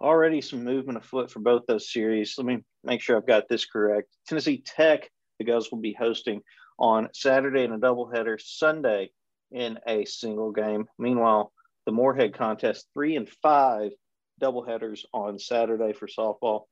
already 0.00 0.40
some 0.40 0.64
movement 0.64 0.98
afoot 0.98 1.30
for 1.30 1.40
both 1.40 1.66
those 1.66 1.90
series. 1.90 2.34
Let 2.38 2.46
me 2.46 2.58
make 2.84 3.00
sure 3.00 3.16
I've 3.16 3.26
got 3.26 3.48
this 3.48 3.66
correct. 3.66 4.08
Tennessee 4.26 4.62
Tech, 4.64 5.10
the 5.38 5.44
Govs 5.44 5.70
will 5.70 5.80
be 5.80 5.96
hosting 5.98 6.42
on 6.78 7.08
Saturday 7.12 7.64
in 7.64 7.72
a 7.72 7.78
doubleheader, 7.78 8.40
Sunday 8.40 9.10
in 9.50 9.78
a 9.86 10.04
single 10.04 10.52
game. 10.52 10.86
Meanwhile, 10.98 11.52
the 11.86 11.92
Moorhead 11.92 12.34
contest, 12.34 12.86
three 12.94 13.16
and 13.16 13.28
five 13.42 13.90
doubleheaders 14.38 15.04
on 15.12 15.38
Saturday 15.38 15.92
for 15.92 16.06
softball. 16.06 16.62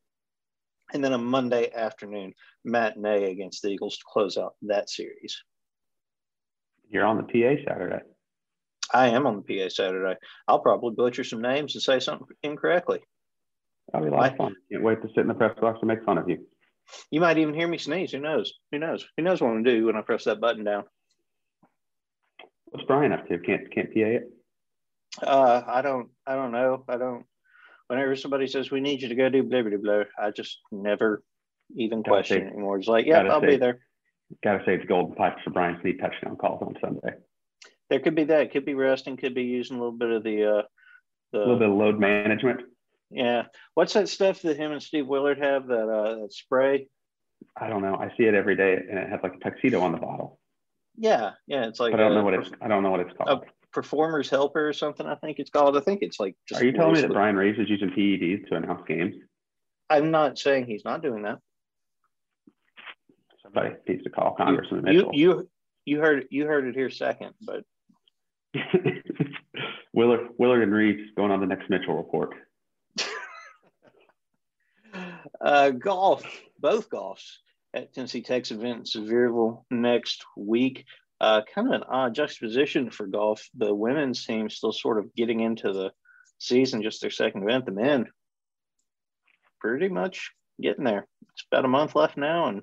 And 0.93 1.03
then 1.03 1.13
a 1.13 1.19
Monday 1.19 1.73
afternoon 1.73 2.33
matinee 2.65 3.31
against 3.31 3.63
the 3.63 3.69
Eagles 3.69 3.97
to 3.99 4.05
close 4.07 4.37
out 4.37 4.55
that 4.63 4.89
series. 4.89 5.43
You're 6.89 7.05
on 7.05 7.17
the 7.17 7.25
PA 7.25 7.63
Saturday. 7.69 8.03
I 8.93 9.09
am 9.09 9.27
on 9.27 9.43
the 9.43 9.43
PA 9.43 9.69
Saturday. 9.69 10.17
I'll 10.47 10.61
probably 10.61 10.95
butcher 10.95 11.25
some 11.25 11.43
names 11.43 11.75
and 11.75 11.83
say 11.83 11.99
something 11.99 12.29
incorrectly. 12.43 13.01
That'll 13.93 14.09
be 14.09 14.15
a 14.15 14.17
lot 14.17 14.33
of 14.33 14.37
fun. 14.37 14.55
Can't 14.71 14.83
wait 14.83 15.03
to 15.03 15.09
sit 15.09 15.19
in 15.19 15.29
the 15.29 15.35
press 15.35 15.59
box 15.61 15.79
and 15.81 15.89
make 15.89 16.05
fun 16.05 16.19
of 16.19 16.29
you. 16.29 16.47
You 17.11 17.21
might 17.21 17.39
even 17.39 17.55
hear 17.55 17.67
me 17.67 17.79
sneeze. 17.79 18.13
Who 18.13 18.21
knows? 18.21 18.53
Who 18.71 18.79
knows? 18.79 19.07
Who 19.17 19.23
knows 19.23 19.41
what 19.41 19.49
I'm 19.49 19.63
gonna 19.63 19.77
do 19.77 19.87
when 19.87 19.97
I 19.97 20.03
press 20.03 20.25
that 20.25 20.41
button 20.41 20.65
down? 20.65 20.85
What's 22.67 22.87
Brian 22.87 23.13
up 23.13 23.27
to? 23.29 23.39
Can't 23.39 23.73
can't 23.73 23.93
PA 23.93 24.01
it? 24.01 24.31
Uh, 25.23 25.63
I 25.67 25.83
don't. 25.83 26.11
I 26.27 26.35
don't 26.35 26.53
know. 26.53 26.85
I 26.89 26.97
don't. 26.97 27.25
Whenever 27.89 28.17
somebody 28.17 28.47
says 28.47 28.71
we 28.71 28.81
need 28.81 29.03
you 29.03 29.09
to 29.09 29.15
go 29.15 29.29
do 29.29 29.43
blah 29.43 29.63
blah 29.63 29.79
blah, 29.79 30.03
I 30.19 30.31
just 30.31 30.59
never 30.73 31.23
even 31.77 32.03
Gotta 32.03 32.11
question 32.11 32.39
say- 32.39 32.47
it 32.47 32.53
anymore. 32.53 32.79
It's 32.79 32.89
like, 32.89 33.07
yeah, 33.07 33.23
I'll 33.23 33.41
say- 33.41 33.47
be 33.49 33.57
there. 33.57 33.81
Gotta 34.43 34.65
save 34.67 34.81
the 34.81 34.87
golden 34.87 35.15
pipes 35.15 35.41
for 35.45 35.51
Brian 35.51 35.79
Snead 35.81 36.01
touchdown 36.01 36.37
calls 36.37 36.61
on 36.61 36.77
Sunday. 36.81 37.15
There 37.89 38.01
could 38.01 38.17
be 38.17 38.25
that. 38.25 38.51
Could 38.51 38.65
be 38.65 38.75
resting. 38.75 39.17
Could 39.17 39.35
be 39.35 39.45
using 39.45 39.77
a 39.77 39.79
little 39.79 39.97
bit 39.97 40.11
of 40.11 40.25
the 40.25 40.45
uh, 40.45 40.63
the 41.33 41.39
A 41.39 41.41
little 41.41 41.59
bit 41.59 41.69
of 41.69 41.77
load 41.77 42.01
management. 42.01 42.63
yeah. 43.11 43.45
What's 43.75 43.93
that 43.93 44.09
stuff 44.09 44.43
that 44.43 44.57
him 44.57 44.73
and 44.73 44.83
Steve 44.83 45.07
Willard 45.07 45.39
have? 45.39 45.69
That 45.69 45.89
uh, 45.89 46.23
that 46.23 46.33
spray. 46.33 46.89
I 47.57 47.69
don't 47.69 47.83
know. 47.83 47.95
I 47.95 48.09
see 48.17 48.25
it 48.25 48.35
every 48.35 48.57
day 48.57 48.75
and 48.75 48.99
it 48.99 49.09
has 49.09 49.21
like 49.23 49.35
a 49.35 49.39
tuxedo 49.39 49.81
on 49.81 49.93
the 49.93 49.99
bottle. 49.99 50.41
Yeah, 50.97 51.33
yeah. 51.47 51.67
It's 51.69 51.79
like 51.79 51.93
but 51.93 52.01
I 52.01 52.05
don't 52.05 52.13
uh, 52.13 52.15
know 52.17 52.25
what 52.25 52.35
it's 52.35 52.51
I 52.61 52.67
don't 52.67 52.83
know 52.83 52.91
what 52.91 53.01
it's 53.01 53.13
called. 53.17 53.45
Performer's 53.77 54.31
helper 54.31 54.67
or 54.67 54.73
something. 54.73 55.07
I 55.07 55.17
think 55.17 55.39
it's 55.39 55.51
called. 55.51 55.77
I 55.77 55.81
think 55.81 56.01
it's 56.01 56.19
like. 56.19 56.35
Just 56.49 56.63
Are 56.63 56.65
you 56.65 56.73
telling 56.73 56.95
me 56.95 57.03
that 57.03 57.13
Brian 57.13 57.37
Reeves 57.37 57.59
is 57.59 57.69
using 57.69 57.91
PEDs 57.91 58.49
to 58.49 58.57
announce 58.57 58.81
games? 58.89 59.15
I'm 59.91 60.11
not 60.11 60.39
saying 60.39 60.65
he's 60.67 60.85
not 60.85 61.03
doing 61.03 61.23
that. 61.23 61.39
Somebody 63.43 63.77
needs 63.87 64.03
to 64.05 64.11
call 64.11 64.35
Congressman 64.35 64.87
You 64.87 64.93
Mitchell. 64.93 65.11
you 65.13 65.49
you 65.85 66.01
heard 66.01 66.25
you 66.31 66.47
heard 66.47 66.67
it 66.67 66.75
here 66.75 66.89
second, 66.89 67.35
but 67.43 67.65
Willard, 69.93 70.29
Willard 70.39 70.63
and 70.63 70.73
Reeves 70.73 71.11
going 71.15 71.31
on 71.31 71.41
the 71.41 71.47
next 71.47 71.69
Mitchell 71.69 71.97
report. 71.97 72.35
uh, 75.41 75.71
golf, 75.71 76.25
both 76.59 76.89
golfs 76.89 77.37
at 77.75 77.93
Tennessee 77.93 78.23
Tech's 78.23 78.51
event 78.51 78.95
in 78.95 79.05
Sevierville 79.05 79.65
next 79.71 80.25
week. 80.35 80.87
Uh, 81.21 81.41
kind 81.55 81.69
of 81.69 81.75
an 81.75 81.83
odd 81.89 82.15
juxtaposition 82.15 82.91
for 82.91 83.07
golf. 83.07 83.49
The 83.57 83.75
women's 83.75 84.25
team 84.25 84.51
still 84.51 84.73
sort 84.73 84.99
of 84.99 85.15
getting 85.15 85.41
into 85.41 85.73
the 85.73 85.93
season, 86.39 86.83
just 86.83 87.01
their 87.01 87.11
second 87.11 87.43
event. 87.43 87.65
The 87.65 87.73
men 87.73 88.07
pretty 89.61 89.89
much 89.89 90.31
getting 90.61 90.85
there. 90.85 91.07
It's 91.33 91.47
about 91.51 91.65
a 91.65 91.69
month 91.69 91.95
left 91.95 92.17
now, 92.17 92.49
and 92.49 92.63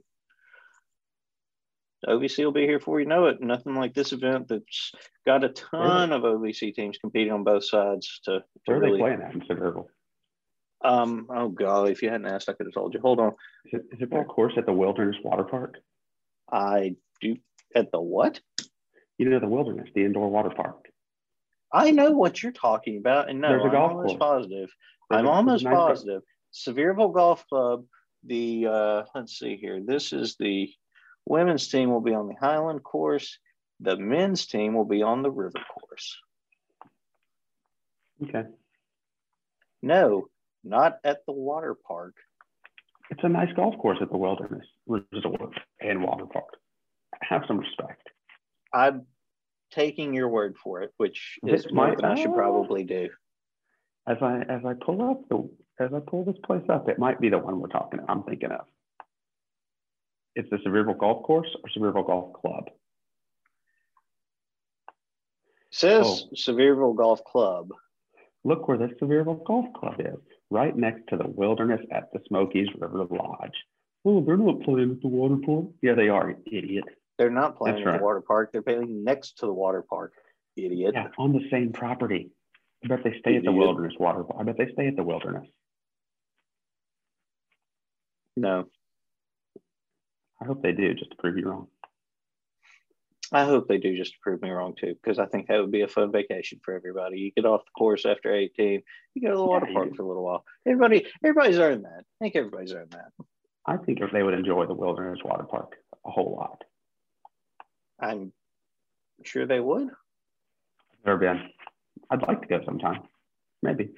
OVC 2.08 2.44
will 2.44 2.52
be 2.52 2.66
here 2.66 2.80
before 2.80 3.00
you 3.00 3.06
know 3.06 3.26
it. 3.26 3.42
Nothing 3.42 3.76
like 3.76 3.94
this 3.94 4.12
event 4.12 4.48
that's 4.50 4.92
got 5.26 5.44
a 5.44 5.50
ton 5.50 6.12
of 6.12 6.24
OVC 6.24 6.74
teams 6.74 6.98
competing 6.98 7.34
on 7.34 7.44
both 7.44 7.66
sides 7.66 8.20
to, 8.26 8.40
to 8.40 8.44
Where 8.66 8.78
are 8.78 8.80
really. 8.82 8.98
they 8.98 9.02
playing 9.02 9.22
at 9.22 9.34
in 9.34 9.42
Sevierville? 9.42 9.88
Um, 10.84 11.28
oh 11.30 11.48
golly, 11.48 11.92
if 11.92 12.02
you 12.02 12.10
hadn't 12.10 12.28
asked, 12.28 12.50
I 12.50 12.54
could 12.54 12.66
have 12.66 12.74
told 12.74 12.94
you. 12.94 13.00
Hold 13.00 13.20
on. 13.20 13.34
Is 13.66 13.80
it, 13.80 13.84
is 13.94 14.02
it 14.02 14.10
that 14.12 14.28
course 14.28 14.54
at 14.58 14.66
the 14.66 14.74
Wilderness 14.74 15.16
Water 15.24 15.46
Park? 15.46 15.76
I 16.52 16.96
do 17.22 17.38
at 17.76 17.92
the 17.92 18.00
what? 18.02 18.40
You 19.18 19.30
know 19.30 19.40
the 19.40 19.48
Wilderness, 19.48 19.90
the 19.94 20.04
indoor 20.06 20.30
water 20.30 20.50
park. 20.50 20.86
I 21.72 21.92
know 21.92 22.12
what 22.12 22.42
you're 22.44 22.52
talking 22.52 22.98
about, 22.98 23.30
and 23.30 23.42
no, 23.42 23.50
There's 23.50 23.64
a 23.64 23.66
I'm 23.66 23.72
golf 23.72 23.92
almost 23.92 24.18
course. 24.18 24.20
positive. 24.20 24.70
There's 25.10 25.20
I'm 25.20 25.26
a- 25.26 25.28
there's 25.28 25.28
a 25.28 25.38
almost 25.38 25.64
nice- 25.64 25.74
positive. 25.74 26.22
Sevierville 26.54 27.14
Golf 27.14 27.48
Club. 27.48 27.86
The 28.26 28.68
uh, 28.68 29.04
let's 29.16 29.38
see 29.38 29.58
here. 29.58 29.82
This 29.84 30.14
is 30.14 30.36
the 30.40 30.70
women's 31.26 31.68
team 31.68 31.90
will 31.90 32.00
be 32.02 32.14
on 32.14 32.28
the 32.28 32.36
Highland 32.40 32.84
course. 32.84 33.38
The 33.80 33.98
men's 33.98 34.46
team 34.46 34.74
will 34.76 34.86
be 34.86 35.02
on 35.04 35.24
the 35.24 35.32
River 35.32 35.60
course. 35.74 36.18
Okay. 38.24 38.44
No, 39.82 40.28
not 40.64 41.00
at 41.04 41.26
the 41.26 41.34
water 41.34 41.76
park. 41.76 42.16
It's 43.10 43.24
a 43.24 43.30
nice 43.30 43.52
golf 43.56 43.78
course 43.78 43.98
at 44.02 44.10
the 44.10 44.18
Wilderness 44.18 44.66
Resort 44.88 45.54
and 45.82 46.04
Water 46.04 46.26
Park. 46.26 46.56
Have 47.22 47.44
some 47.48 47.58
respect. 47.60 48.10
I'm 48.74 49.06
taking 49.72 50.14
your 50.14 50.30
word 50.30 50.56
for 50.64 50.82
it, 50.82 50.94
which 50.98 51.40
is 51.44 51.64
This 51.64 51.72
more 51.74 51.88
might- 51.88 51.98
than 51.98 52.06
I 52.06 52.16
should 52.16 52.34
probably 52.34 52.84
do. 52.84 53.10
As 54.08 54.18
I 54.22 54.42
as 54.42 54.66
I 54.66 54.74
pull 54.74 55.02
up 55.10 55.28
the 55.30 55.50
as 55.80 55.94
I 55.94 56.00
pull 56.00 56.26
this 56.26 56.38
place 56.44 56.68
up, 56.70 56.90
it 56.90 57.00
might 57.00 57.20
be 57.20 57.30
the 57.30 57.38
one 57.40 57.60
we're 57.60 57.68
talking. 57.70 58.00
I'm 58.08 58.24
thinking 58.24 58.52
of. 58.52 58.66
It's 60.36 60.50
the 60.50 60.58
Sevierville 60.58 60.98
Golf 60.98 61.24
Course 61.24 61.48
or 61.64 61.70
Sevierville 61.70 62.06
Golf 62.06 62.34
Club. 62.34 62.70
Says 65.72 66.06
Oh. 66.06 66.36
Sevierville 66.36 66.96
Golf 66.96 67.24
Club. 67.24 67.72
Look 68.44 68.68
where 68.68 68.78
the 68.78 68.88
Sevierville 69.02 69.44
Golf 69.46 69.72
Club 69.74 69.96
is, 70.00 70.20
right 70.50 70.76
next 70.76 71.08
to 71.08 71.18
the 71.18 71.28
wilderness 71.28 71.82
at 71.92 72.12
the 72.12 72.20
Smokies 72.28 72.68
River 72.76 73.06
Lodge. 73.06 73.56
Oh, 74.06 74.22
they're 74.22 74.38
not 74.38 74.62
playing 74.62 74.92
at 74.92 75.02
the 75.02 75.08
water 75.08 75.38
park. 75.38 75.66
Yeah, 75.82 75.94
they 75.96 76.10
are, 76.10 76.36
idiot. 76.46 76.84
They're 77.18 77.30
not 77.30 77.58
playing 77.58 77.78
That's 77.78 77.88
at 77.88 77.92
right. 77.92 77.98
the 78.00 78.04
water 78.04 78.22
park. 78.22 78.52
They're 78.52 78.62
playing 78.62 79.04
next 79.04 79.38
to 79.40 79.46
the 79.46 79.54
water 79.54 79.84
park. 79.88 80.14
Idiot. 80.56 80.94
Yeah, 80.96 81.08
on 81.18 81.34
the 81.34 81.48
same 81.52 81.72
property. 81.72 82.32
I 82.84 82.88
bet 82.88 83.04
they 83.04 83.18
stay 83.20 83.38
at 83.38 83.44
the 83.44 83.52
wilderness 83.52 83.94
water. 84.00 84.24
Park. 84.24 84.38
I 84.40 84.44
bet 84.44 84.58
they 84.58 84.72
stay 84.74 84.88
at 84.88 84.96
the 84.96 85.04
wilderness. 85.04 85.48
No. 88.36 88.66
I 90.42 90.46
hope 90.46 90.62
they 90.62 90.74
do, 90.74 90.94
just 90.94 91.12
to 91.12 91.18
prove 91.18 91.38
you 91.38 91.50
wrong. 91.50 91.68
I 93.32 93.46
hope 93.46 93.68
they 93.68 93.80
do 93.80 93.98
just 93.98 94.12
to 94.14 94.20
prove 94.22 94.42
me 94.44 94.52
wrong 94.52 94.76
too, 94.80 94.96
because 95.02 95.18
I 95.18 95.26
think 95.26 95.48
that 95.48 95.60
would 95.60 95.72
be 95.72 95.82
a 95.82 95.88
fun 95.88 96.12
vacation 96.12 96.60
for 96.64 96.76
everybody. 96.76 97.20
You 97.20 97.32
get 97.32 97.46
off 97.50 97.66
the 97.66 97.72
course 97.76 98.06
after 98.06 98.32
18, 98.32 98.84
you 99.16 99.22
go 99.22 99.30
to 99.32 99.38
the 99.38 99.44
water 99.44 99.66
Yeah, 99.68 99.74
park 99.74 99.96
for 99.96 100.04
a 100.04 100.08
little 100.08 100.24
while. 100.24 100.46
Everybody, 100.68 101.08
everybody's 101.24 101.58
earned 101.58 101.86
that. 101.86 102.02
I 102.02 102.20
think 102.20 102.36
everybody's 102.36 102.74
earned 102.74 102.92
that. 102.92 103.12
I 103.66 103.78
think 103.78 104.02
if 104.02 104.12
they 104.12 104.22
would 104.22 104.36
enjoy 104.36 104.68
the 104.68 104.76
wilderness 104.76 105.20
water 105.24 105.46
park 105.46 105.78
a 106.06 106.12
whole 106.12 106.36
lot. 106.38 106.64
I'm 108.00 108.32
sure 109.24 109.46
they 109.46 109.60
would. 109.60 109.90
Never 111.06 111.18
been. 111.18 111.50
I'd 112.10 112.22
like 112.28 112.42
to 112.42 112.48
go 112.48 112.62
sometime. 112.66 113.02
Maybe. 113.62 113.92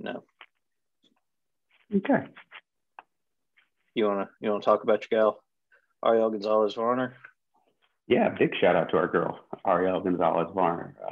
No. 0.00 0.22
Okay. 1.94 2.24
You 3.94 4.06
wanna 4.06 4.28
you 4.40 4.50
wanna 4.50 4.62
talk 4.62 4.82
about 4.84 5.04
your 5.10 5.20
gal, 5.20 5.42
Ariel 6.04 6.30
Gonzalez 6.30 6.74
Varner? 6.74 7.16
Yeah, 8.06 8.28
big 8.38 8.52
shout 8.60 8.76
out 8.76 8.90
to 8.90 8.96
our 8.96 9.08
girl, 9.08 9.40
Ariel 9.66 10.00
Gonzalez 10.00 10.48
Varner. 10.54 10.94
Uh, 11.04 11.10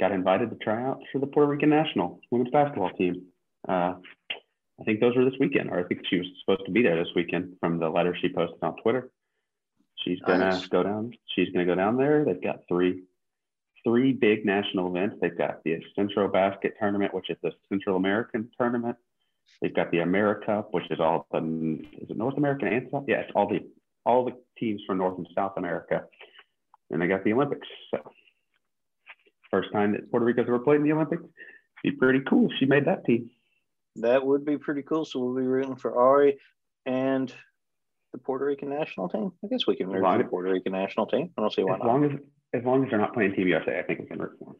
got 0.00 0.12
invited 0.12 0.50
to 0.50 0.56
try 0.56 0.82
out 0.82 1.00
for 1.12 1.18
the 1.18 1.26
Puerto 1.26 1.48
Rican 1.48 1.70
national 1.70 2.20
women's 2.30 2.50
basketball 2.50 2.90
team. 2.90 3.26
Uh, 3.68 3.94
I 4.80 4.84
think 4.84 5.00
those 5.00 5.14
were 5.14 5.24
this 5.24 5.38
weekend, 5.38 5.70
or 5.70 5.78
I 5.78 5.84
think 5.84 6.00
she 6.08 6.18
was 6.18 6.26
supposed 6.40 6.64
to 6.66 6.72
be 6.72 6.82
there 6.82 6.96
this 6.96 7.12
weekend 7.14 7.56
from 7.60 7.78
the 7.78 7.88
letter 7.88 8.16
she 8.20 8.32
posted 8.32 8.62
on 8.62 8.76
Twitter. 8.82 9.10
She's 10.04 10.20
gonna 10.20 10.50
Nice. 10.50 10.66
go 10.66 10.82
down. 10.82 11.12
She's 11.34 11.50
gonna 11.50 11.66
go 11.66 11.74
down 11.74 11.96
there. 11.96 12.24
They've 12.24 12.40
got 12.42 12.66
three, 12.68 13.04
three 13.84 14.12
big 14.12 14.44
national 14.44 14.88
events. 14.88 15.16
They've 15.20 15.36
got 15.36 15.62
the 15.64 15.82
Centrobasket 15.96 16.78
Tournament, 16.78 17.12
which 17.14 17.30
is 17.30 17.36
the 17.42 17.52
Central 17.68 17.96
American 17.96 18.50
tournament. 18.58 18.96
They've 19.60 19.74
got 19.74 19.90
the 19.90 20.00
America, 20.00 20.64
which 20.70 20.90
is 20.90 21.00
all 21.00 21.26
the 21.32 21.38
is 22.00 22.10
it 22.10 22.16
North 22.16 22.36
American 22.38 22.68
and 22.68 22.88
South? 22.90 23.04
Yeah, 23.06 23.20
it's 23.20 23.32
all 23.34 23.48
the 23.48 23.60
all 24.06 24.24
the 24.24 24.36
teams 24.58 24.80
from 24.86 24.98
North 24.98 25.18
and 25.18 25.28
South 25.34 25.52
America. 25.56 26.04
And 26.90 27.00
they 27.00 27.06
got 27.06 27.22
the 27.24 27.32
Olympics. 27.32 27.68
So 27.90 28.10
first 29.50 29.72
time 29.72 29.92
that 29.92 30.10
Puerto 30.10 30.24
Rico's 30.24 30.46
ever 30.48 30.58
played 30.58 30.76
in 30.76 30.84
the 30.84 30.92
Olympics. 30.92 31.22
Be 31.82 31.92
pretty 31.92 32.20
cool 32.20 32.50
if 32.50 32.56
she 32.58 32.66
made 32.66 32.84
that 32.86 33.04
team. 33.04 33.30
That 33.96 34.24
would 34.24 34.44
be 34.44 34.56
pretty 34.56 34.82
cool. 34.82 35.04
So 35.04 35.18
we'll 35.20 35.34
be 35.34 35.42
rooting 35.46 35.76
for 35.76 35.96
Ari 35.96 36.38
and 36.86 37.32
the 38.12 38.18
Puerto 38.18 38.44
Rican 38.44 38.70
national 38.70 39.08
team. 39.08 39.32
I 39.44 39.48
guess 39.48 39.66
we 39.66 39.76
can 39.76 39.88
root 39.88 40.02
for 40.02 40.18
the 40.18 40.24
Puerto 40.24 40.50
Rican 40.52 40.72
national 40.72 41.06
team. 41.06 41.30
I 41.36 41.40
don't 41.40 41.52
see 41.52 41.62
why 41.62 41.74
As 41.74 41.78
not. 41.80 41.86
long 41.88 42.04
as 42.04 42.10
as 42.52 42.64
long 42.64 42.84
as 42.84 42.90
they're 42.90 42.98
not 42.98 43.14
playing 43.14 43.34
Team 43.34 43.46
USA, 43.48 43.78
I 43.78 43.82
think 43.84 44.00
we 44.00 44.06
can 44.06 44.18
root 44.18 44.32
for 44.38 44.46
them. 44.46 44.56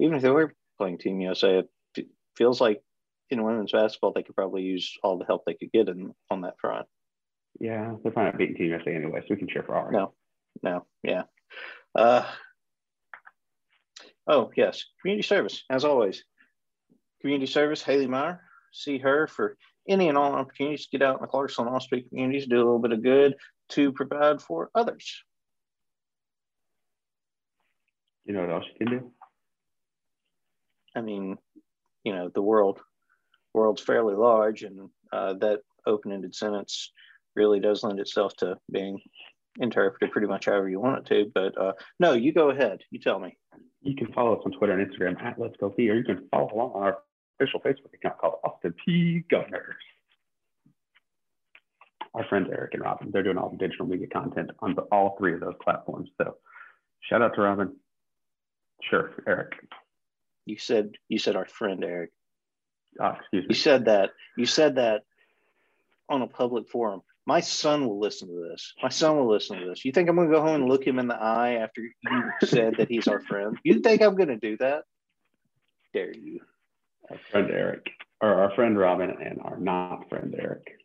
Even 0.00 0.16
if 0.16 0.22
they 0.22 0.30
were 0.30 0.54
playing 0.78 0.98
Team 0.98 1.20
USA, 1.20 1.62
it 1.96 2.06
feels 2.36 2.60
like 2.60 2.80
in 3.28 3.42
women's 3.42 3.72
basketball 3.72 4.12
they 4.12 4.22
could 4.22 4.34
probably 4.36 4.62
use 4.62 4.96
all 5.02 5.18
the 5.18 5.24
help 5.26 5.44
they 5.44 5.54
could 5.54 5.70
get 5.72 5.88
in 5.88 6.12
on 6.30 6.40
that 6.42 6.54
front. 6.58 6.86
Yeah, 7.60 7.94
they're 8.02 8.12
probably 8.12 8.30
not 8.30 8.38
beating 8.38 8.56
Team 8.56 8.70
USA 8.70 8.94
anyway, 8.94 9.20
so 9.20 9.26
we 9.30 9.36
can 9.36 9.48
cheer 9.48 9.62
for 9.62 9.74
ours. 9.76 9.92
No. 9.92 10.14
No, 10.62 10.86
yeah. 11.02 11.22
Uh, 11.94 12.24
oh, 14.26 14.50
yes. 14.56 14.84
Community 15.00 15.26
service, 15.26 15.64
as 15.70 15.84
always. 15.84 16.24
Community 17.20 17.50
service, 17.50 17.82
Haley 17.82 18.06
Meyer. 18.06 18.40
See 18.72 18.98
her 18.98 19.26
for 19.26 19.56
any 19.88 20.08
and 20.08 20.16
all 20.16 20.32
opportunities 20.32 20.86
to 20.86 20.98
get 20.98 21.06
out 21.06 21.16
in 21.16 21.22
the 21.22 21.28
Clarksville 21.28 21.66
and 21.66 21.74
Austin 21.74 22.00
Peay 22.00 22.08
communities, 22.08 22.46
do 22.46 22.56
a 22.56 22.58
little 22.58 22.78
bit 22.78 22.92
of 22.92 23.02
good 23.02 23.34
to 23.70 23.92
provide 23.92 24.40
for 24.40 24.70
others. 24.74 25.22
You 28.24 28.34
know 28.34 28.40
what 28.40 28.50
else 28.50 28.64
you 28.72 28.86
can 28.86 28.98
do? 28.98 29.12
I 30.94 31.00
mean, 31.00 31.36
you 32.04 32.12
know, 32.12 32.30
the 32.32 32.42
world 32.42 32.80
world's 33.54 33.82
fairly 33.82 34.14
large, 34.14 34.62
and 34.62 34.88
uh, 35.12 35.34
that 35.34 35.60
open-ended 35.86 36.34
sentence 36.34 36.92
really 37.34 37.60
does 37.60 37.82
lend 37.82 37.98
itself 37.98 38.34
to 38.36 38.56
being 38.70 39.00
interpreted 39.60 40.10
pretty 40.10 40.26
much 40.26 40.46
however 40.46 40.68
you 40.68 40.80
want 40.80 40.98
it 40.98 41.06
to. 41.06 41.30
But 41.34 41.60
uh, 41.60 41.72
no, 41.98 42.12
you 42.12 42.32
go 42.32 42.50
ahead. 42.50 42.80
You 42.90 43.00
tell 43.00 43.18
me. 43.18 43.36
You 43.82 43.96
can 43.96 44.12
follow 44.12 44.36
us 44.36 44.42
on 44.44 44.52
Twitter 44.52 44.78
and 44.78 44.88
Instagram 44.88 45.20
at 45.22 45.38
Let's 45.38 45.56
Go 45.56 45.66
or 45.66 45.80
you 45.80 46.04
can 46.04 46.28
follow 46.30 46.50
along 46.52 46.72
on 46.74 46.82
our 46.82 46.98
official 47.38 47.60
Facebook 47.60 47.94
account 47.94 48.18
called 48.18 48.34
Austin 48.44 48.74
Peay 48.86 49.28
Governors. 49.28 49.76
Our 52.14 52.24
friends 52.24 52.48
Eric 52.52 52.74
and 52.74 52.82
Robin, 52.82 53.10
they're 53.10 53.22
doing 53.22 53.38
all 53.38 53.48
the 53.48 53.56
digital 53.56 53.86
media 53.86 54.06
content 54.06 54.50
on 54.60 54.74
the, 54.74 54.82
all 54.92 55.16
three 55.18 55.32
of 55.34 55.40
those 55.40 55.54
platforms. 55.62 56.10
So 56.18 56.36
shout 57.00 57.22
out 57.22 57.34
to 57.36 57.40
Robin. 57.40 57.74
Sure, 58.82 59.12
Eric. 59.26 59.52
You 60.44 60.58
said 60.58 60.92
you 61.08 61.18
said 61.18 61.36
our 61.36 61.46
friend 61.46 61.82
Eric. 61.84 62.10
Uh, 63.00 63.14
excuse 63.18 63.46
You 63.48 63.54
said 63.54 63.86
that. 63.86 64.10
You 64.36 64.44
said 64.44 64.74
that 64.74 65.02
on 66.08 66.22
a 66.22 66.26
public 66.26 66.68
forum. 66.68 67.02
My 67.24 67.40
son 67.40 67.86
will 67.86 68.00
listen 68.00 68.28
to 68.28 68.48
this. 68.50 68.74
My 68.82 68.88
son 68.88 69.16
will 69.16 69.30
listen 69.30 69.58
to 69.60 69.66
this. 69.66 69.84
You 69.84 69.92
think 69.92 70.08
I'm 70.08 70.16
going 70.16 70.28
to 70.28 70.34
go 70.34 70.42
home 70.42 70.62
and 70.62 70.68
look 70.68 70.84
him 70.84 70.98
in 70.98 71.06
the 71.06 71.14
eye 71.14 71.54
after 71.54 71.80
you 71.80 72.32
said 72.44 72.74
that 72.78 72.88
he's 72.88 73.06
our 73.06 73.20
friend? 73.20 73.56
You 73.62 73.78
think 73.78 74.02
I'm 74.02 74.16
going 74.16 74.28
to 74.28 74.36
do 74.36 74.56
that? 74.58 74.82
Dare 75.94 76.12
you? 76.12 76.40
Our 77.10 77.18
friend 77.30 77.50
Eric, 77.50 77.86
or 78.20 78.34
our 78.34 78.54
friend 78.54 78.78
Robin, 78.78 79.10
and 79.10 79.40
our 79.42 79.58
not 79.58 80.08
friend 80.08 80.34
Eric. 80.38 80.78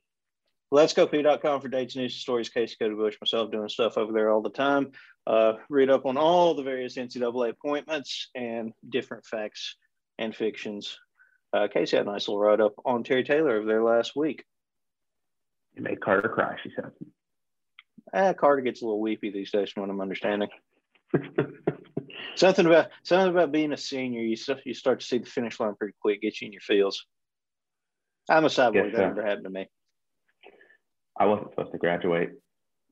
Let's 0.70 0.94
go 0.94 1.08
Peay.com 1.08 1.62
for 1.62 1.70
dates, 1.70 1.96
news, 1.96 2.16
stories, 2.16 2.50
Casey 2.50 2.76
Cody 2.78 2.96
Bush, 2.96 3.16
myself 3.22 3.52
doing 3.52 3.70
stuff 3.70 3.98
over 3.98 4.12
there 4.12 4.30
all 4.30 4.42
the 4.42 4.50
time. 4.50 4.92
Uh, 5.26 5.54
read 5.70 5.90
up 5.90 6.06
on 6.06 6.18
all 6.18 6.56
the 6.56 6.64
various 6.64 6.96
NCAA 6.98 7.52
appointments 7.52 8.30
and 8.36 8.74
different 8.90 9.26
facts 9.26 9.76
and 10.18 10.36
fictions. 10.36 10.98
Uh, 11.54 11.68
Casey 11.72 11.96
had 11.96 12.06
a 12.06 12.10
nice 12.10 12.28
little 12.28 12.40
write 12.42 12.60
up 12.60 12.74
on 12.86 13.04
Terry 13.04 13.24
Taylor 13.24 13.56
over 13.56 13.66
there 13.66 13.84
last 13.84 14.16
week. 14.16 14.44
It 15.76 15.84
made 15.84 16.02
Carter 16.02 16.28
cry, 16.28 16.58
she 16.64 16.72
said. 16.76 16.92
Ah, 18.14 18.34
Carter 18.34 18.62
gets 18.62 18.82
a 18.82 18.86
little 18.86 19.00
weepy 19.00 19.32
these 19.32 19.52
days 19.52 19.72
from 19.72 19.82
what 19.82 19.90
I'm 19.90 20.02
understanding. 20.02 20.50
Something 22.38 22.68
about 22.68 22.90
something 23.02 23.32
about 23.32 23.52
being 23.52 23.74
a 23.74 23.78
senior, 23.78 24.22
you 24.22 24.36
start, 24.36 24.62
you 24.64 24.76
start 24.76 25.00
to 25.00 25.06
see 25.06 25.18
the 25.18 25.26
finish 25.26 25.60
line 25.60 25.74
pretty 25.74 25.96
quick, 26.00 26.22
get 26.22 26.40
you 26.40 26.46
in 26.46 26.54
your 26.54 26.62
feels. 26.62 27.06
I'm 28.30 28.46
a 28.46 28.50
side 28.50 28.74
boy. 28.74 28.84
Yes, 28.86 28.96
that 28.96 29.16
never 29.16 29.26
happened 29.26 29.46
to 29.46 29.50
me. 29.50 29.68
I 31.20 31.26
wasn't 31.26 31.50
supposed 31.50 31.72
to 31.72 31.80
graduate 31.80 32.30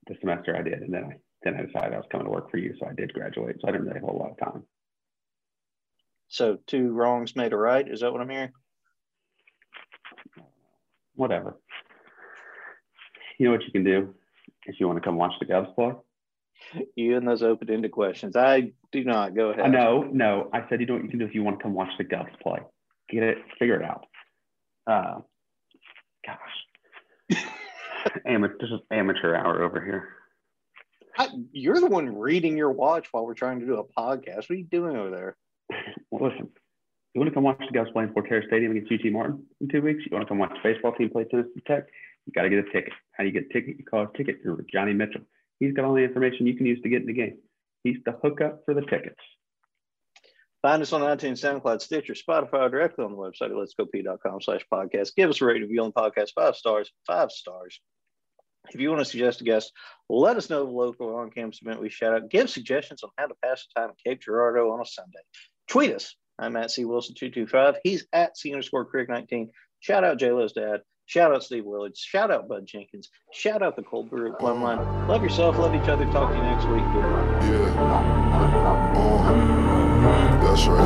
the 0.08 0.16
semester 0.20 0.56
I 0.58 0.64
did, 0.64 0.82
and 0.82 0.92
then 0.92 1.04
I 1.04 1.16
then 1.44 1.56
I 1.58 1.66
decided 1.66 1.94
I 1.94 1.98
was 1.98 2.08
coming 2.12 2.26
to 2.26 2.32
work 2.32 2.50
for 2.50 2.58
you, 2.58 2.74
so 2.80 2.88
I 2.88 2.94
did 2.94 3.14
graduate. 3.14 3.58
So 3.62 3.68
I 3.68 3.72
didn't 3.72 3.86
really 3.86 4.00
have 4.00 4.04
a 4.04 4.08
whole 4.08 4.20
lot 4.20 4.32
of 4.32 4.40
time. 4.40 4.64
So 6.28 6.58
two 6.66 6.92
wrongs 6.92 7.36
made 7.36 7.54
a 7.54 7.58
right. 7.58 7.88
Is 7.88 8.00
that 8.00 8.12
what 8.12 8.22
I'm 8.22 8.30
hearing? 8.30 8.52
Whatever. 11.14 11.60
You 13.38 13.46
know 13.46 13.52
what 13.52 13.64
you 13.64 13.72
can 13.72 13.84
do 13.84 14.16
if 14.66 14.80
you 14.80 14.88
want 14.88 14.98
to 14.98 15.06
come 15.06 15.18
watch 15.18 15.34
the 15.40 15.46
Govs 15.46 15.74
play? 15.76 15.92
You 16.96 17.18
and 17.18 17.28
those 17.28 17.44
open-ended 17.44 17.92
questions. 17.92 18.36
I 18.36 18.72
do 18.92 19.04
not 19.04 19.36
go 19.36 19.50
ahead. 19.50 19.72
No, 19.72 20.04
no. 20.04 20.50
I 20.54 20.68
said 20.70 20.80
you 20.80 20.86
know 20.86 20.94
what 20.96 21.04
you 21.04 21.10
can 21.10 21.20
do 21.20 21.26
if 21.26 21.36
you 21.36 21.44
want 21.44 21.60
to 21.60 21.64
come 21.64 21.74
watch 21.74 21.92
the 21.98 22.04
Govs 22.04 22.40
play. 22.42 22.60
Get 23.10 23.24
it, 23.24 23.38
figure 23.60 23.80
it 23.80 23.84
out. 23.84 24.06
Uh, 24.88 25.20
gosh, 26.26 27.40
amateur. 28.26 28.58
This 28.60 28.70
is 28.72 28.80
amateur 28.92 29.36
hour 29.36 29.64
over 29.64 29.84
here. 29.84 30.10
I, 31.18 31.30
you're 31.52 31.80
the 31.80 31.88
one 31.88 32.18
reading 32.18 32.58
your 32.58 32.72
watch 32.72 33.08
while 33.12 33.26
we're 33.26 33.36
trying 33.36 33.60
to 33.62 33.66
do 33.66 33.78
a 33.78 33.84
podcast. 33.84 34.50
What 34.50 34.52
are 34.52 34.56
you 34.56 34.64
doing 34.66 34.96
over 34.96 35.10
there? 35.10 35.38
Well, 36.12 36.30
listen. 36.30 36.50
You 37.14 37.20
want 37.20 37.30
to 37.30 37.34
come 37.34 37.44
watch 37.44 37.60
the 37.60 37.78
Govs 37.78 37.92
play 37.94 38.04
in 38.04 38.14
Fortera 38.14 38.46
Stadium 38.46 38.72
against 38.72 38.92
UT 38.92 39.12
Martin 39.12 39.46
in 39.62 39.70
two 39.70 39.82
weeks? 39.82 40.04
You 40.06 40.16
want 40.16 40.26
to 40.26 40.30
come 40.30 40.38
watch 40.38 40.52
the 40.52 40.70
baseball 40.70 40.92
team 40.94 41.10
play 41.10 41.24
Tennessee 41.24 41.62
Tech? 41.66 41.86
You 42.26 42.34
got 42.34 42.44
to 42.44 42.50
get 42.50 42.60
a 42.60 42.64
ticket. 42.72 42.92
How 43.14 43.24
do 43.24 43.30
you 43.30 43.34
get 43.34 43.50
a 43.50 43.54
ticket? 43.54 43.78
You 43.78 43.86
call 43.86 44.04
a 44.04 44.18
ticket 44.18 44.42
through 44.42 44.66
Johnny 44.72 44.94
Mitchell. 44.94 45.22
He's 45.60 45.74
got 45.74 45.86
all 45.86 45.94
the 45.94 46.04
information 46.04 46.48
you 46.48 46.56
can 46.56 46.66
use 46.66 46.82
to 46.82 46.90
get 46.90 47.02
in 47.02 47.08
the 47.08 47.14
game. 47.14 47.38
He's 47.84 47.98
the 48.06 48.14
hookup 48.24 48.64
for 48.66 48.74
the 48.74 48.82
tickets. 48.82 49.22
Find 50.62 50.82
us 50.82 50.94
on 50.94 51.02
iTunes, 51.02 51.44
SoundCloud, 51.44 51.82
Stitcher, 51.82 52.14
Spotify, 52.14 52.54
or 52.62 52.70
directly 52.70 53.06
on 53.06 53.12
the 53.12 53.18
website 53.18 53.52
at 53.52 53.52
letsgopeay.com 53.52 54.42
slash 54.42 54.66
podcast. 54.74 55.16
Give 55.16 55.30
us 55.30 55.40
a 55.40 55.46
rating 55.46 55.62
review 55.62 55.84
on 55.84 55.92
the 55.96 56.02
podcast, 56.02 56.30
five 56.34 56.56
stars, 56.56 56.92
five 57.06 57.32
stars. 57.32 57.80
If 58.74 58.80
you 58.80 58.90
want 58.90 59.02
to 59.02 59.06
suggest 59.06 59.42
a 59.42 59.44
guest, 59.44 59.72
let 60.10 60.38
us 60.38 60.50
know 60.50 60.64
a 60.64 60.68
local 60.68 61.16
on-campus 61.16 61.60
event 61.62 61.82
we 61.82 61.90
shout 61.90 62.16
out. 62.16 62.32
Give 62.32 62.50
suggestions 62.50 63.04
on 63.04 63.12
how 63.16 63.28
to 63.28 63.36
pass 63.44 63.68
the 63.68 63.80
time 63.80 63.90
at 63.92 64.04
Cape 64.04 64.22
Girardeau 64.22 64.72
on 64.72 64.82
a 64.82 64.86
Sunday. 64.86 65.20
Tweet 65.70 65.94
us. 65.94 66.16
I'm 66.40 66.56
at 66.56 66.72
C 66.72 66.84
Wilson225. 66.84 67.76
He's 67.84 68.08
at 68.12 68.36
C 68.36 68.52
underscore 68.52 68.86
Crick 68.86 69.08
19. 69.08 69.52
Shout 69.82 70.04
out 70.04 70.18
JLo's 70.18 70.54
dad. 70.54 70.82
Shout 71.06 71.34
out 71.34 71.44
Steve 71.44 71.66
Willards. 71.66 71.98
Shout 72.00 72.32
out 72.32 72.48
Bud 72.48 72.66
Jenkins. 72.66 73.10
Shout 73.32 73.62
out 73.62 73.76
the 73.76 73.84
Cold 73.84 74.10
Brew 74.10 74.32
at 74.32 74.40
Plum 74.40 74.64
Line. 74.64 74.80
Love 75.08 75.22
yourself. 75.22 75.58
Love 75.58 75.76
each 75.76 75.88
other. 75.88 76.06
Talk 76.06 76.32
to 76.32 76.38
you 76.38 76.44
next 76.44 76.66
week. 76.66 76.84
Goodbye. 76.94 77.46
Yeah. 77.46 78.96
Uh, 78.98 80.42
that's 80.44 80.66
right. 80.68 80.80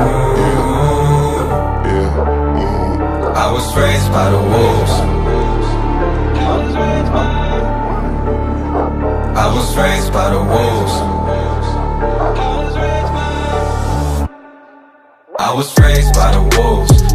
Uh, 0.00 0.34
yeah. 0.36 0.62
Yeah. 1.86 2.18
Uh, 3.22 3.32
I 3.36 3.52
was 3.52 3.76
raised 3.76 4.10
by 4.12 4.30
the 4.30 4.38
wolves. 4.38 4.92
I 9.34 9.54
was 9.54 9.76
raised 9.76 10.12
by 10.12 10.30
the 10.30 10.38
wolves. 10.38 10.92
I 15.38 15.54
was 15.54 15.78
raised 15.78 16.14
by 16.14 16.32
the 16.32 16.42
wolves. 16.58 17.11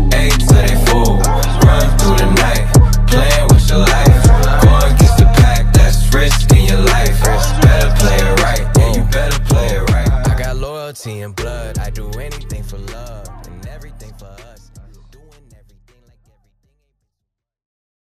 Through 1.05 2.17
the 2.17 2.31
night, 2.43 2.65
playing 3.07 3.47
with 3.49 3.69
your 3.69 3.79
life. 3.79 4.23
Going 4.63 4.93
against 4.93 5.17
the 5.17 5.25
pack, 5.37 5.73
that's 5.73 6.13
risk 6.13 6.51
in 6.51 6.65
your 6.65 6.79
life. 6.79 7.21
Better 7.61 7.93
play 7.99 8.17
it 8.17 8.39
right, 8.41 8.65
yeah, 8.77 8.93
you 8.95 9.03
better 9.11 9.39
play 9.45 9.67
it 9.67 9.89
right. 9.91 10.09
I 10.27 10.35
got 10.37 10.57
loyalty 10.57 11.21
and 11.21 11.35
blood, 11.35 11.77
I 11.77 11.89
do 11.89 12.09
anything 12.11 12.63
for 12.63 12.77
love. 12.77 13.26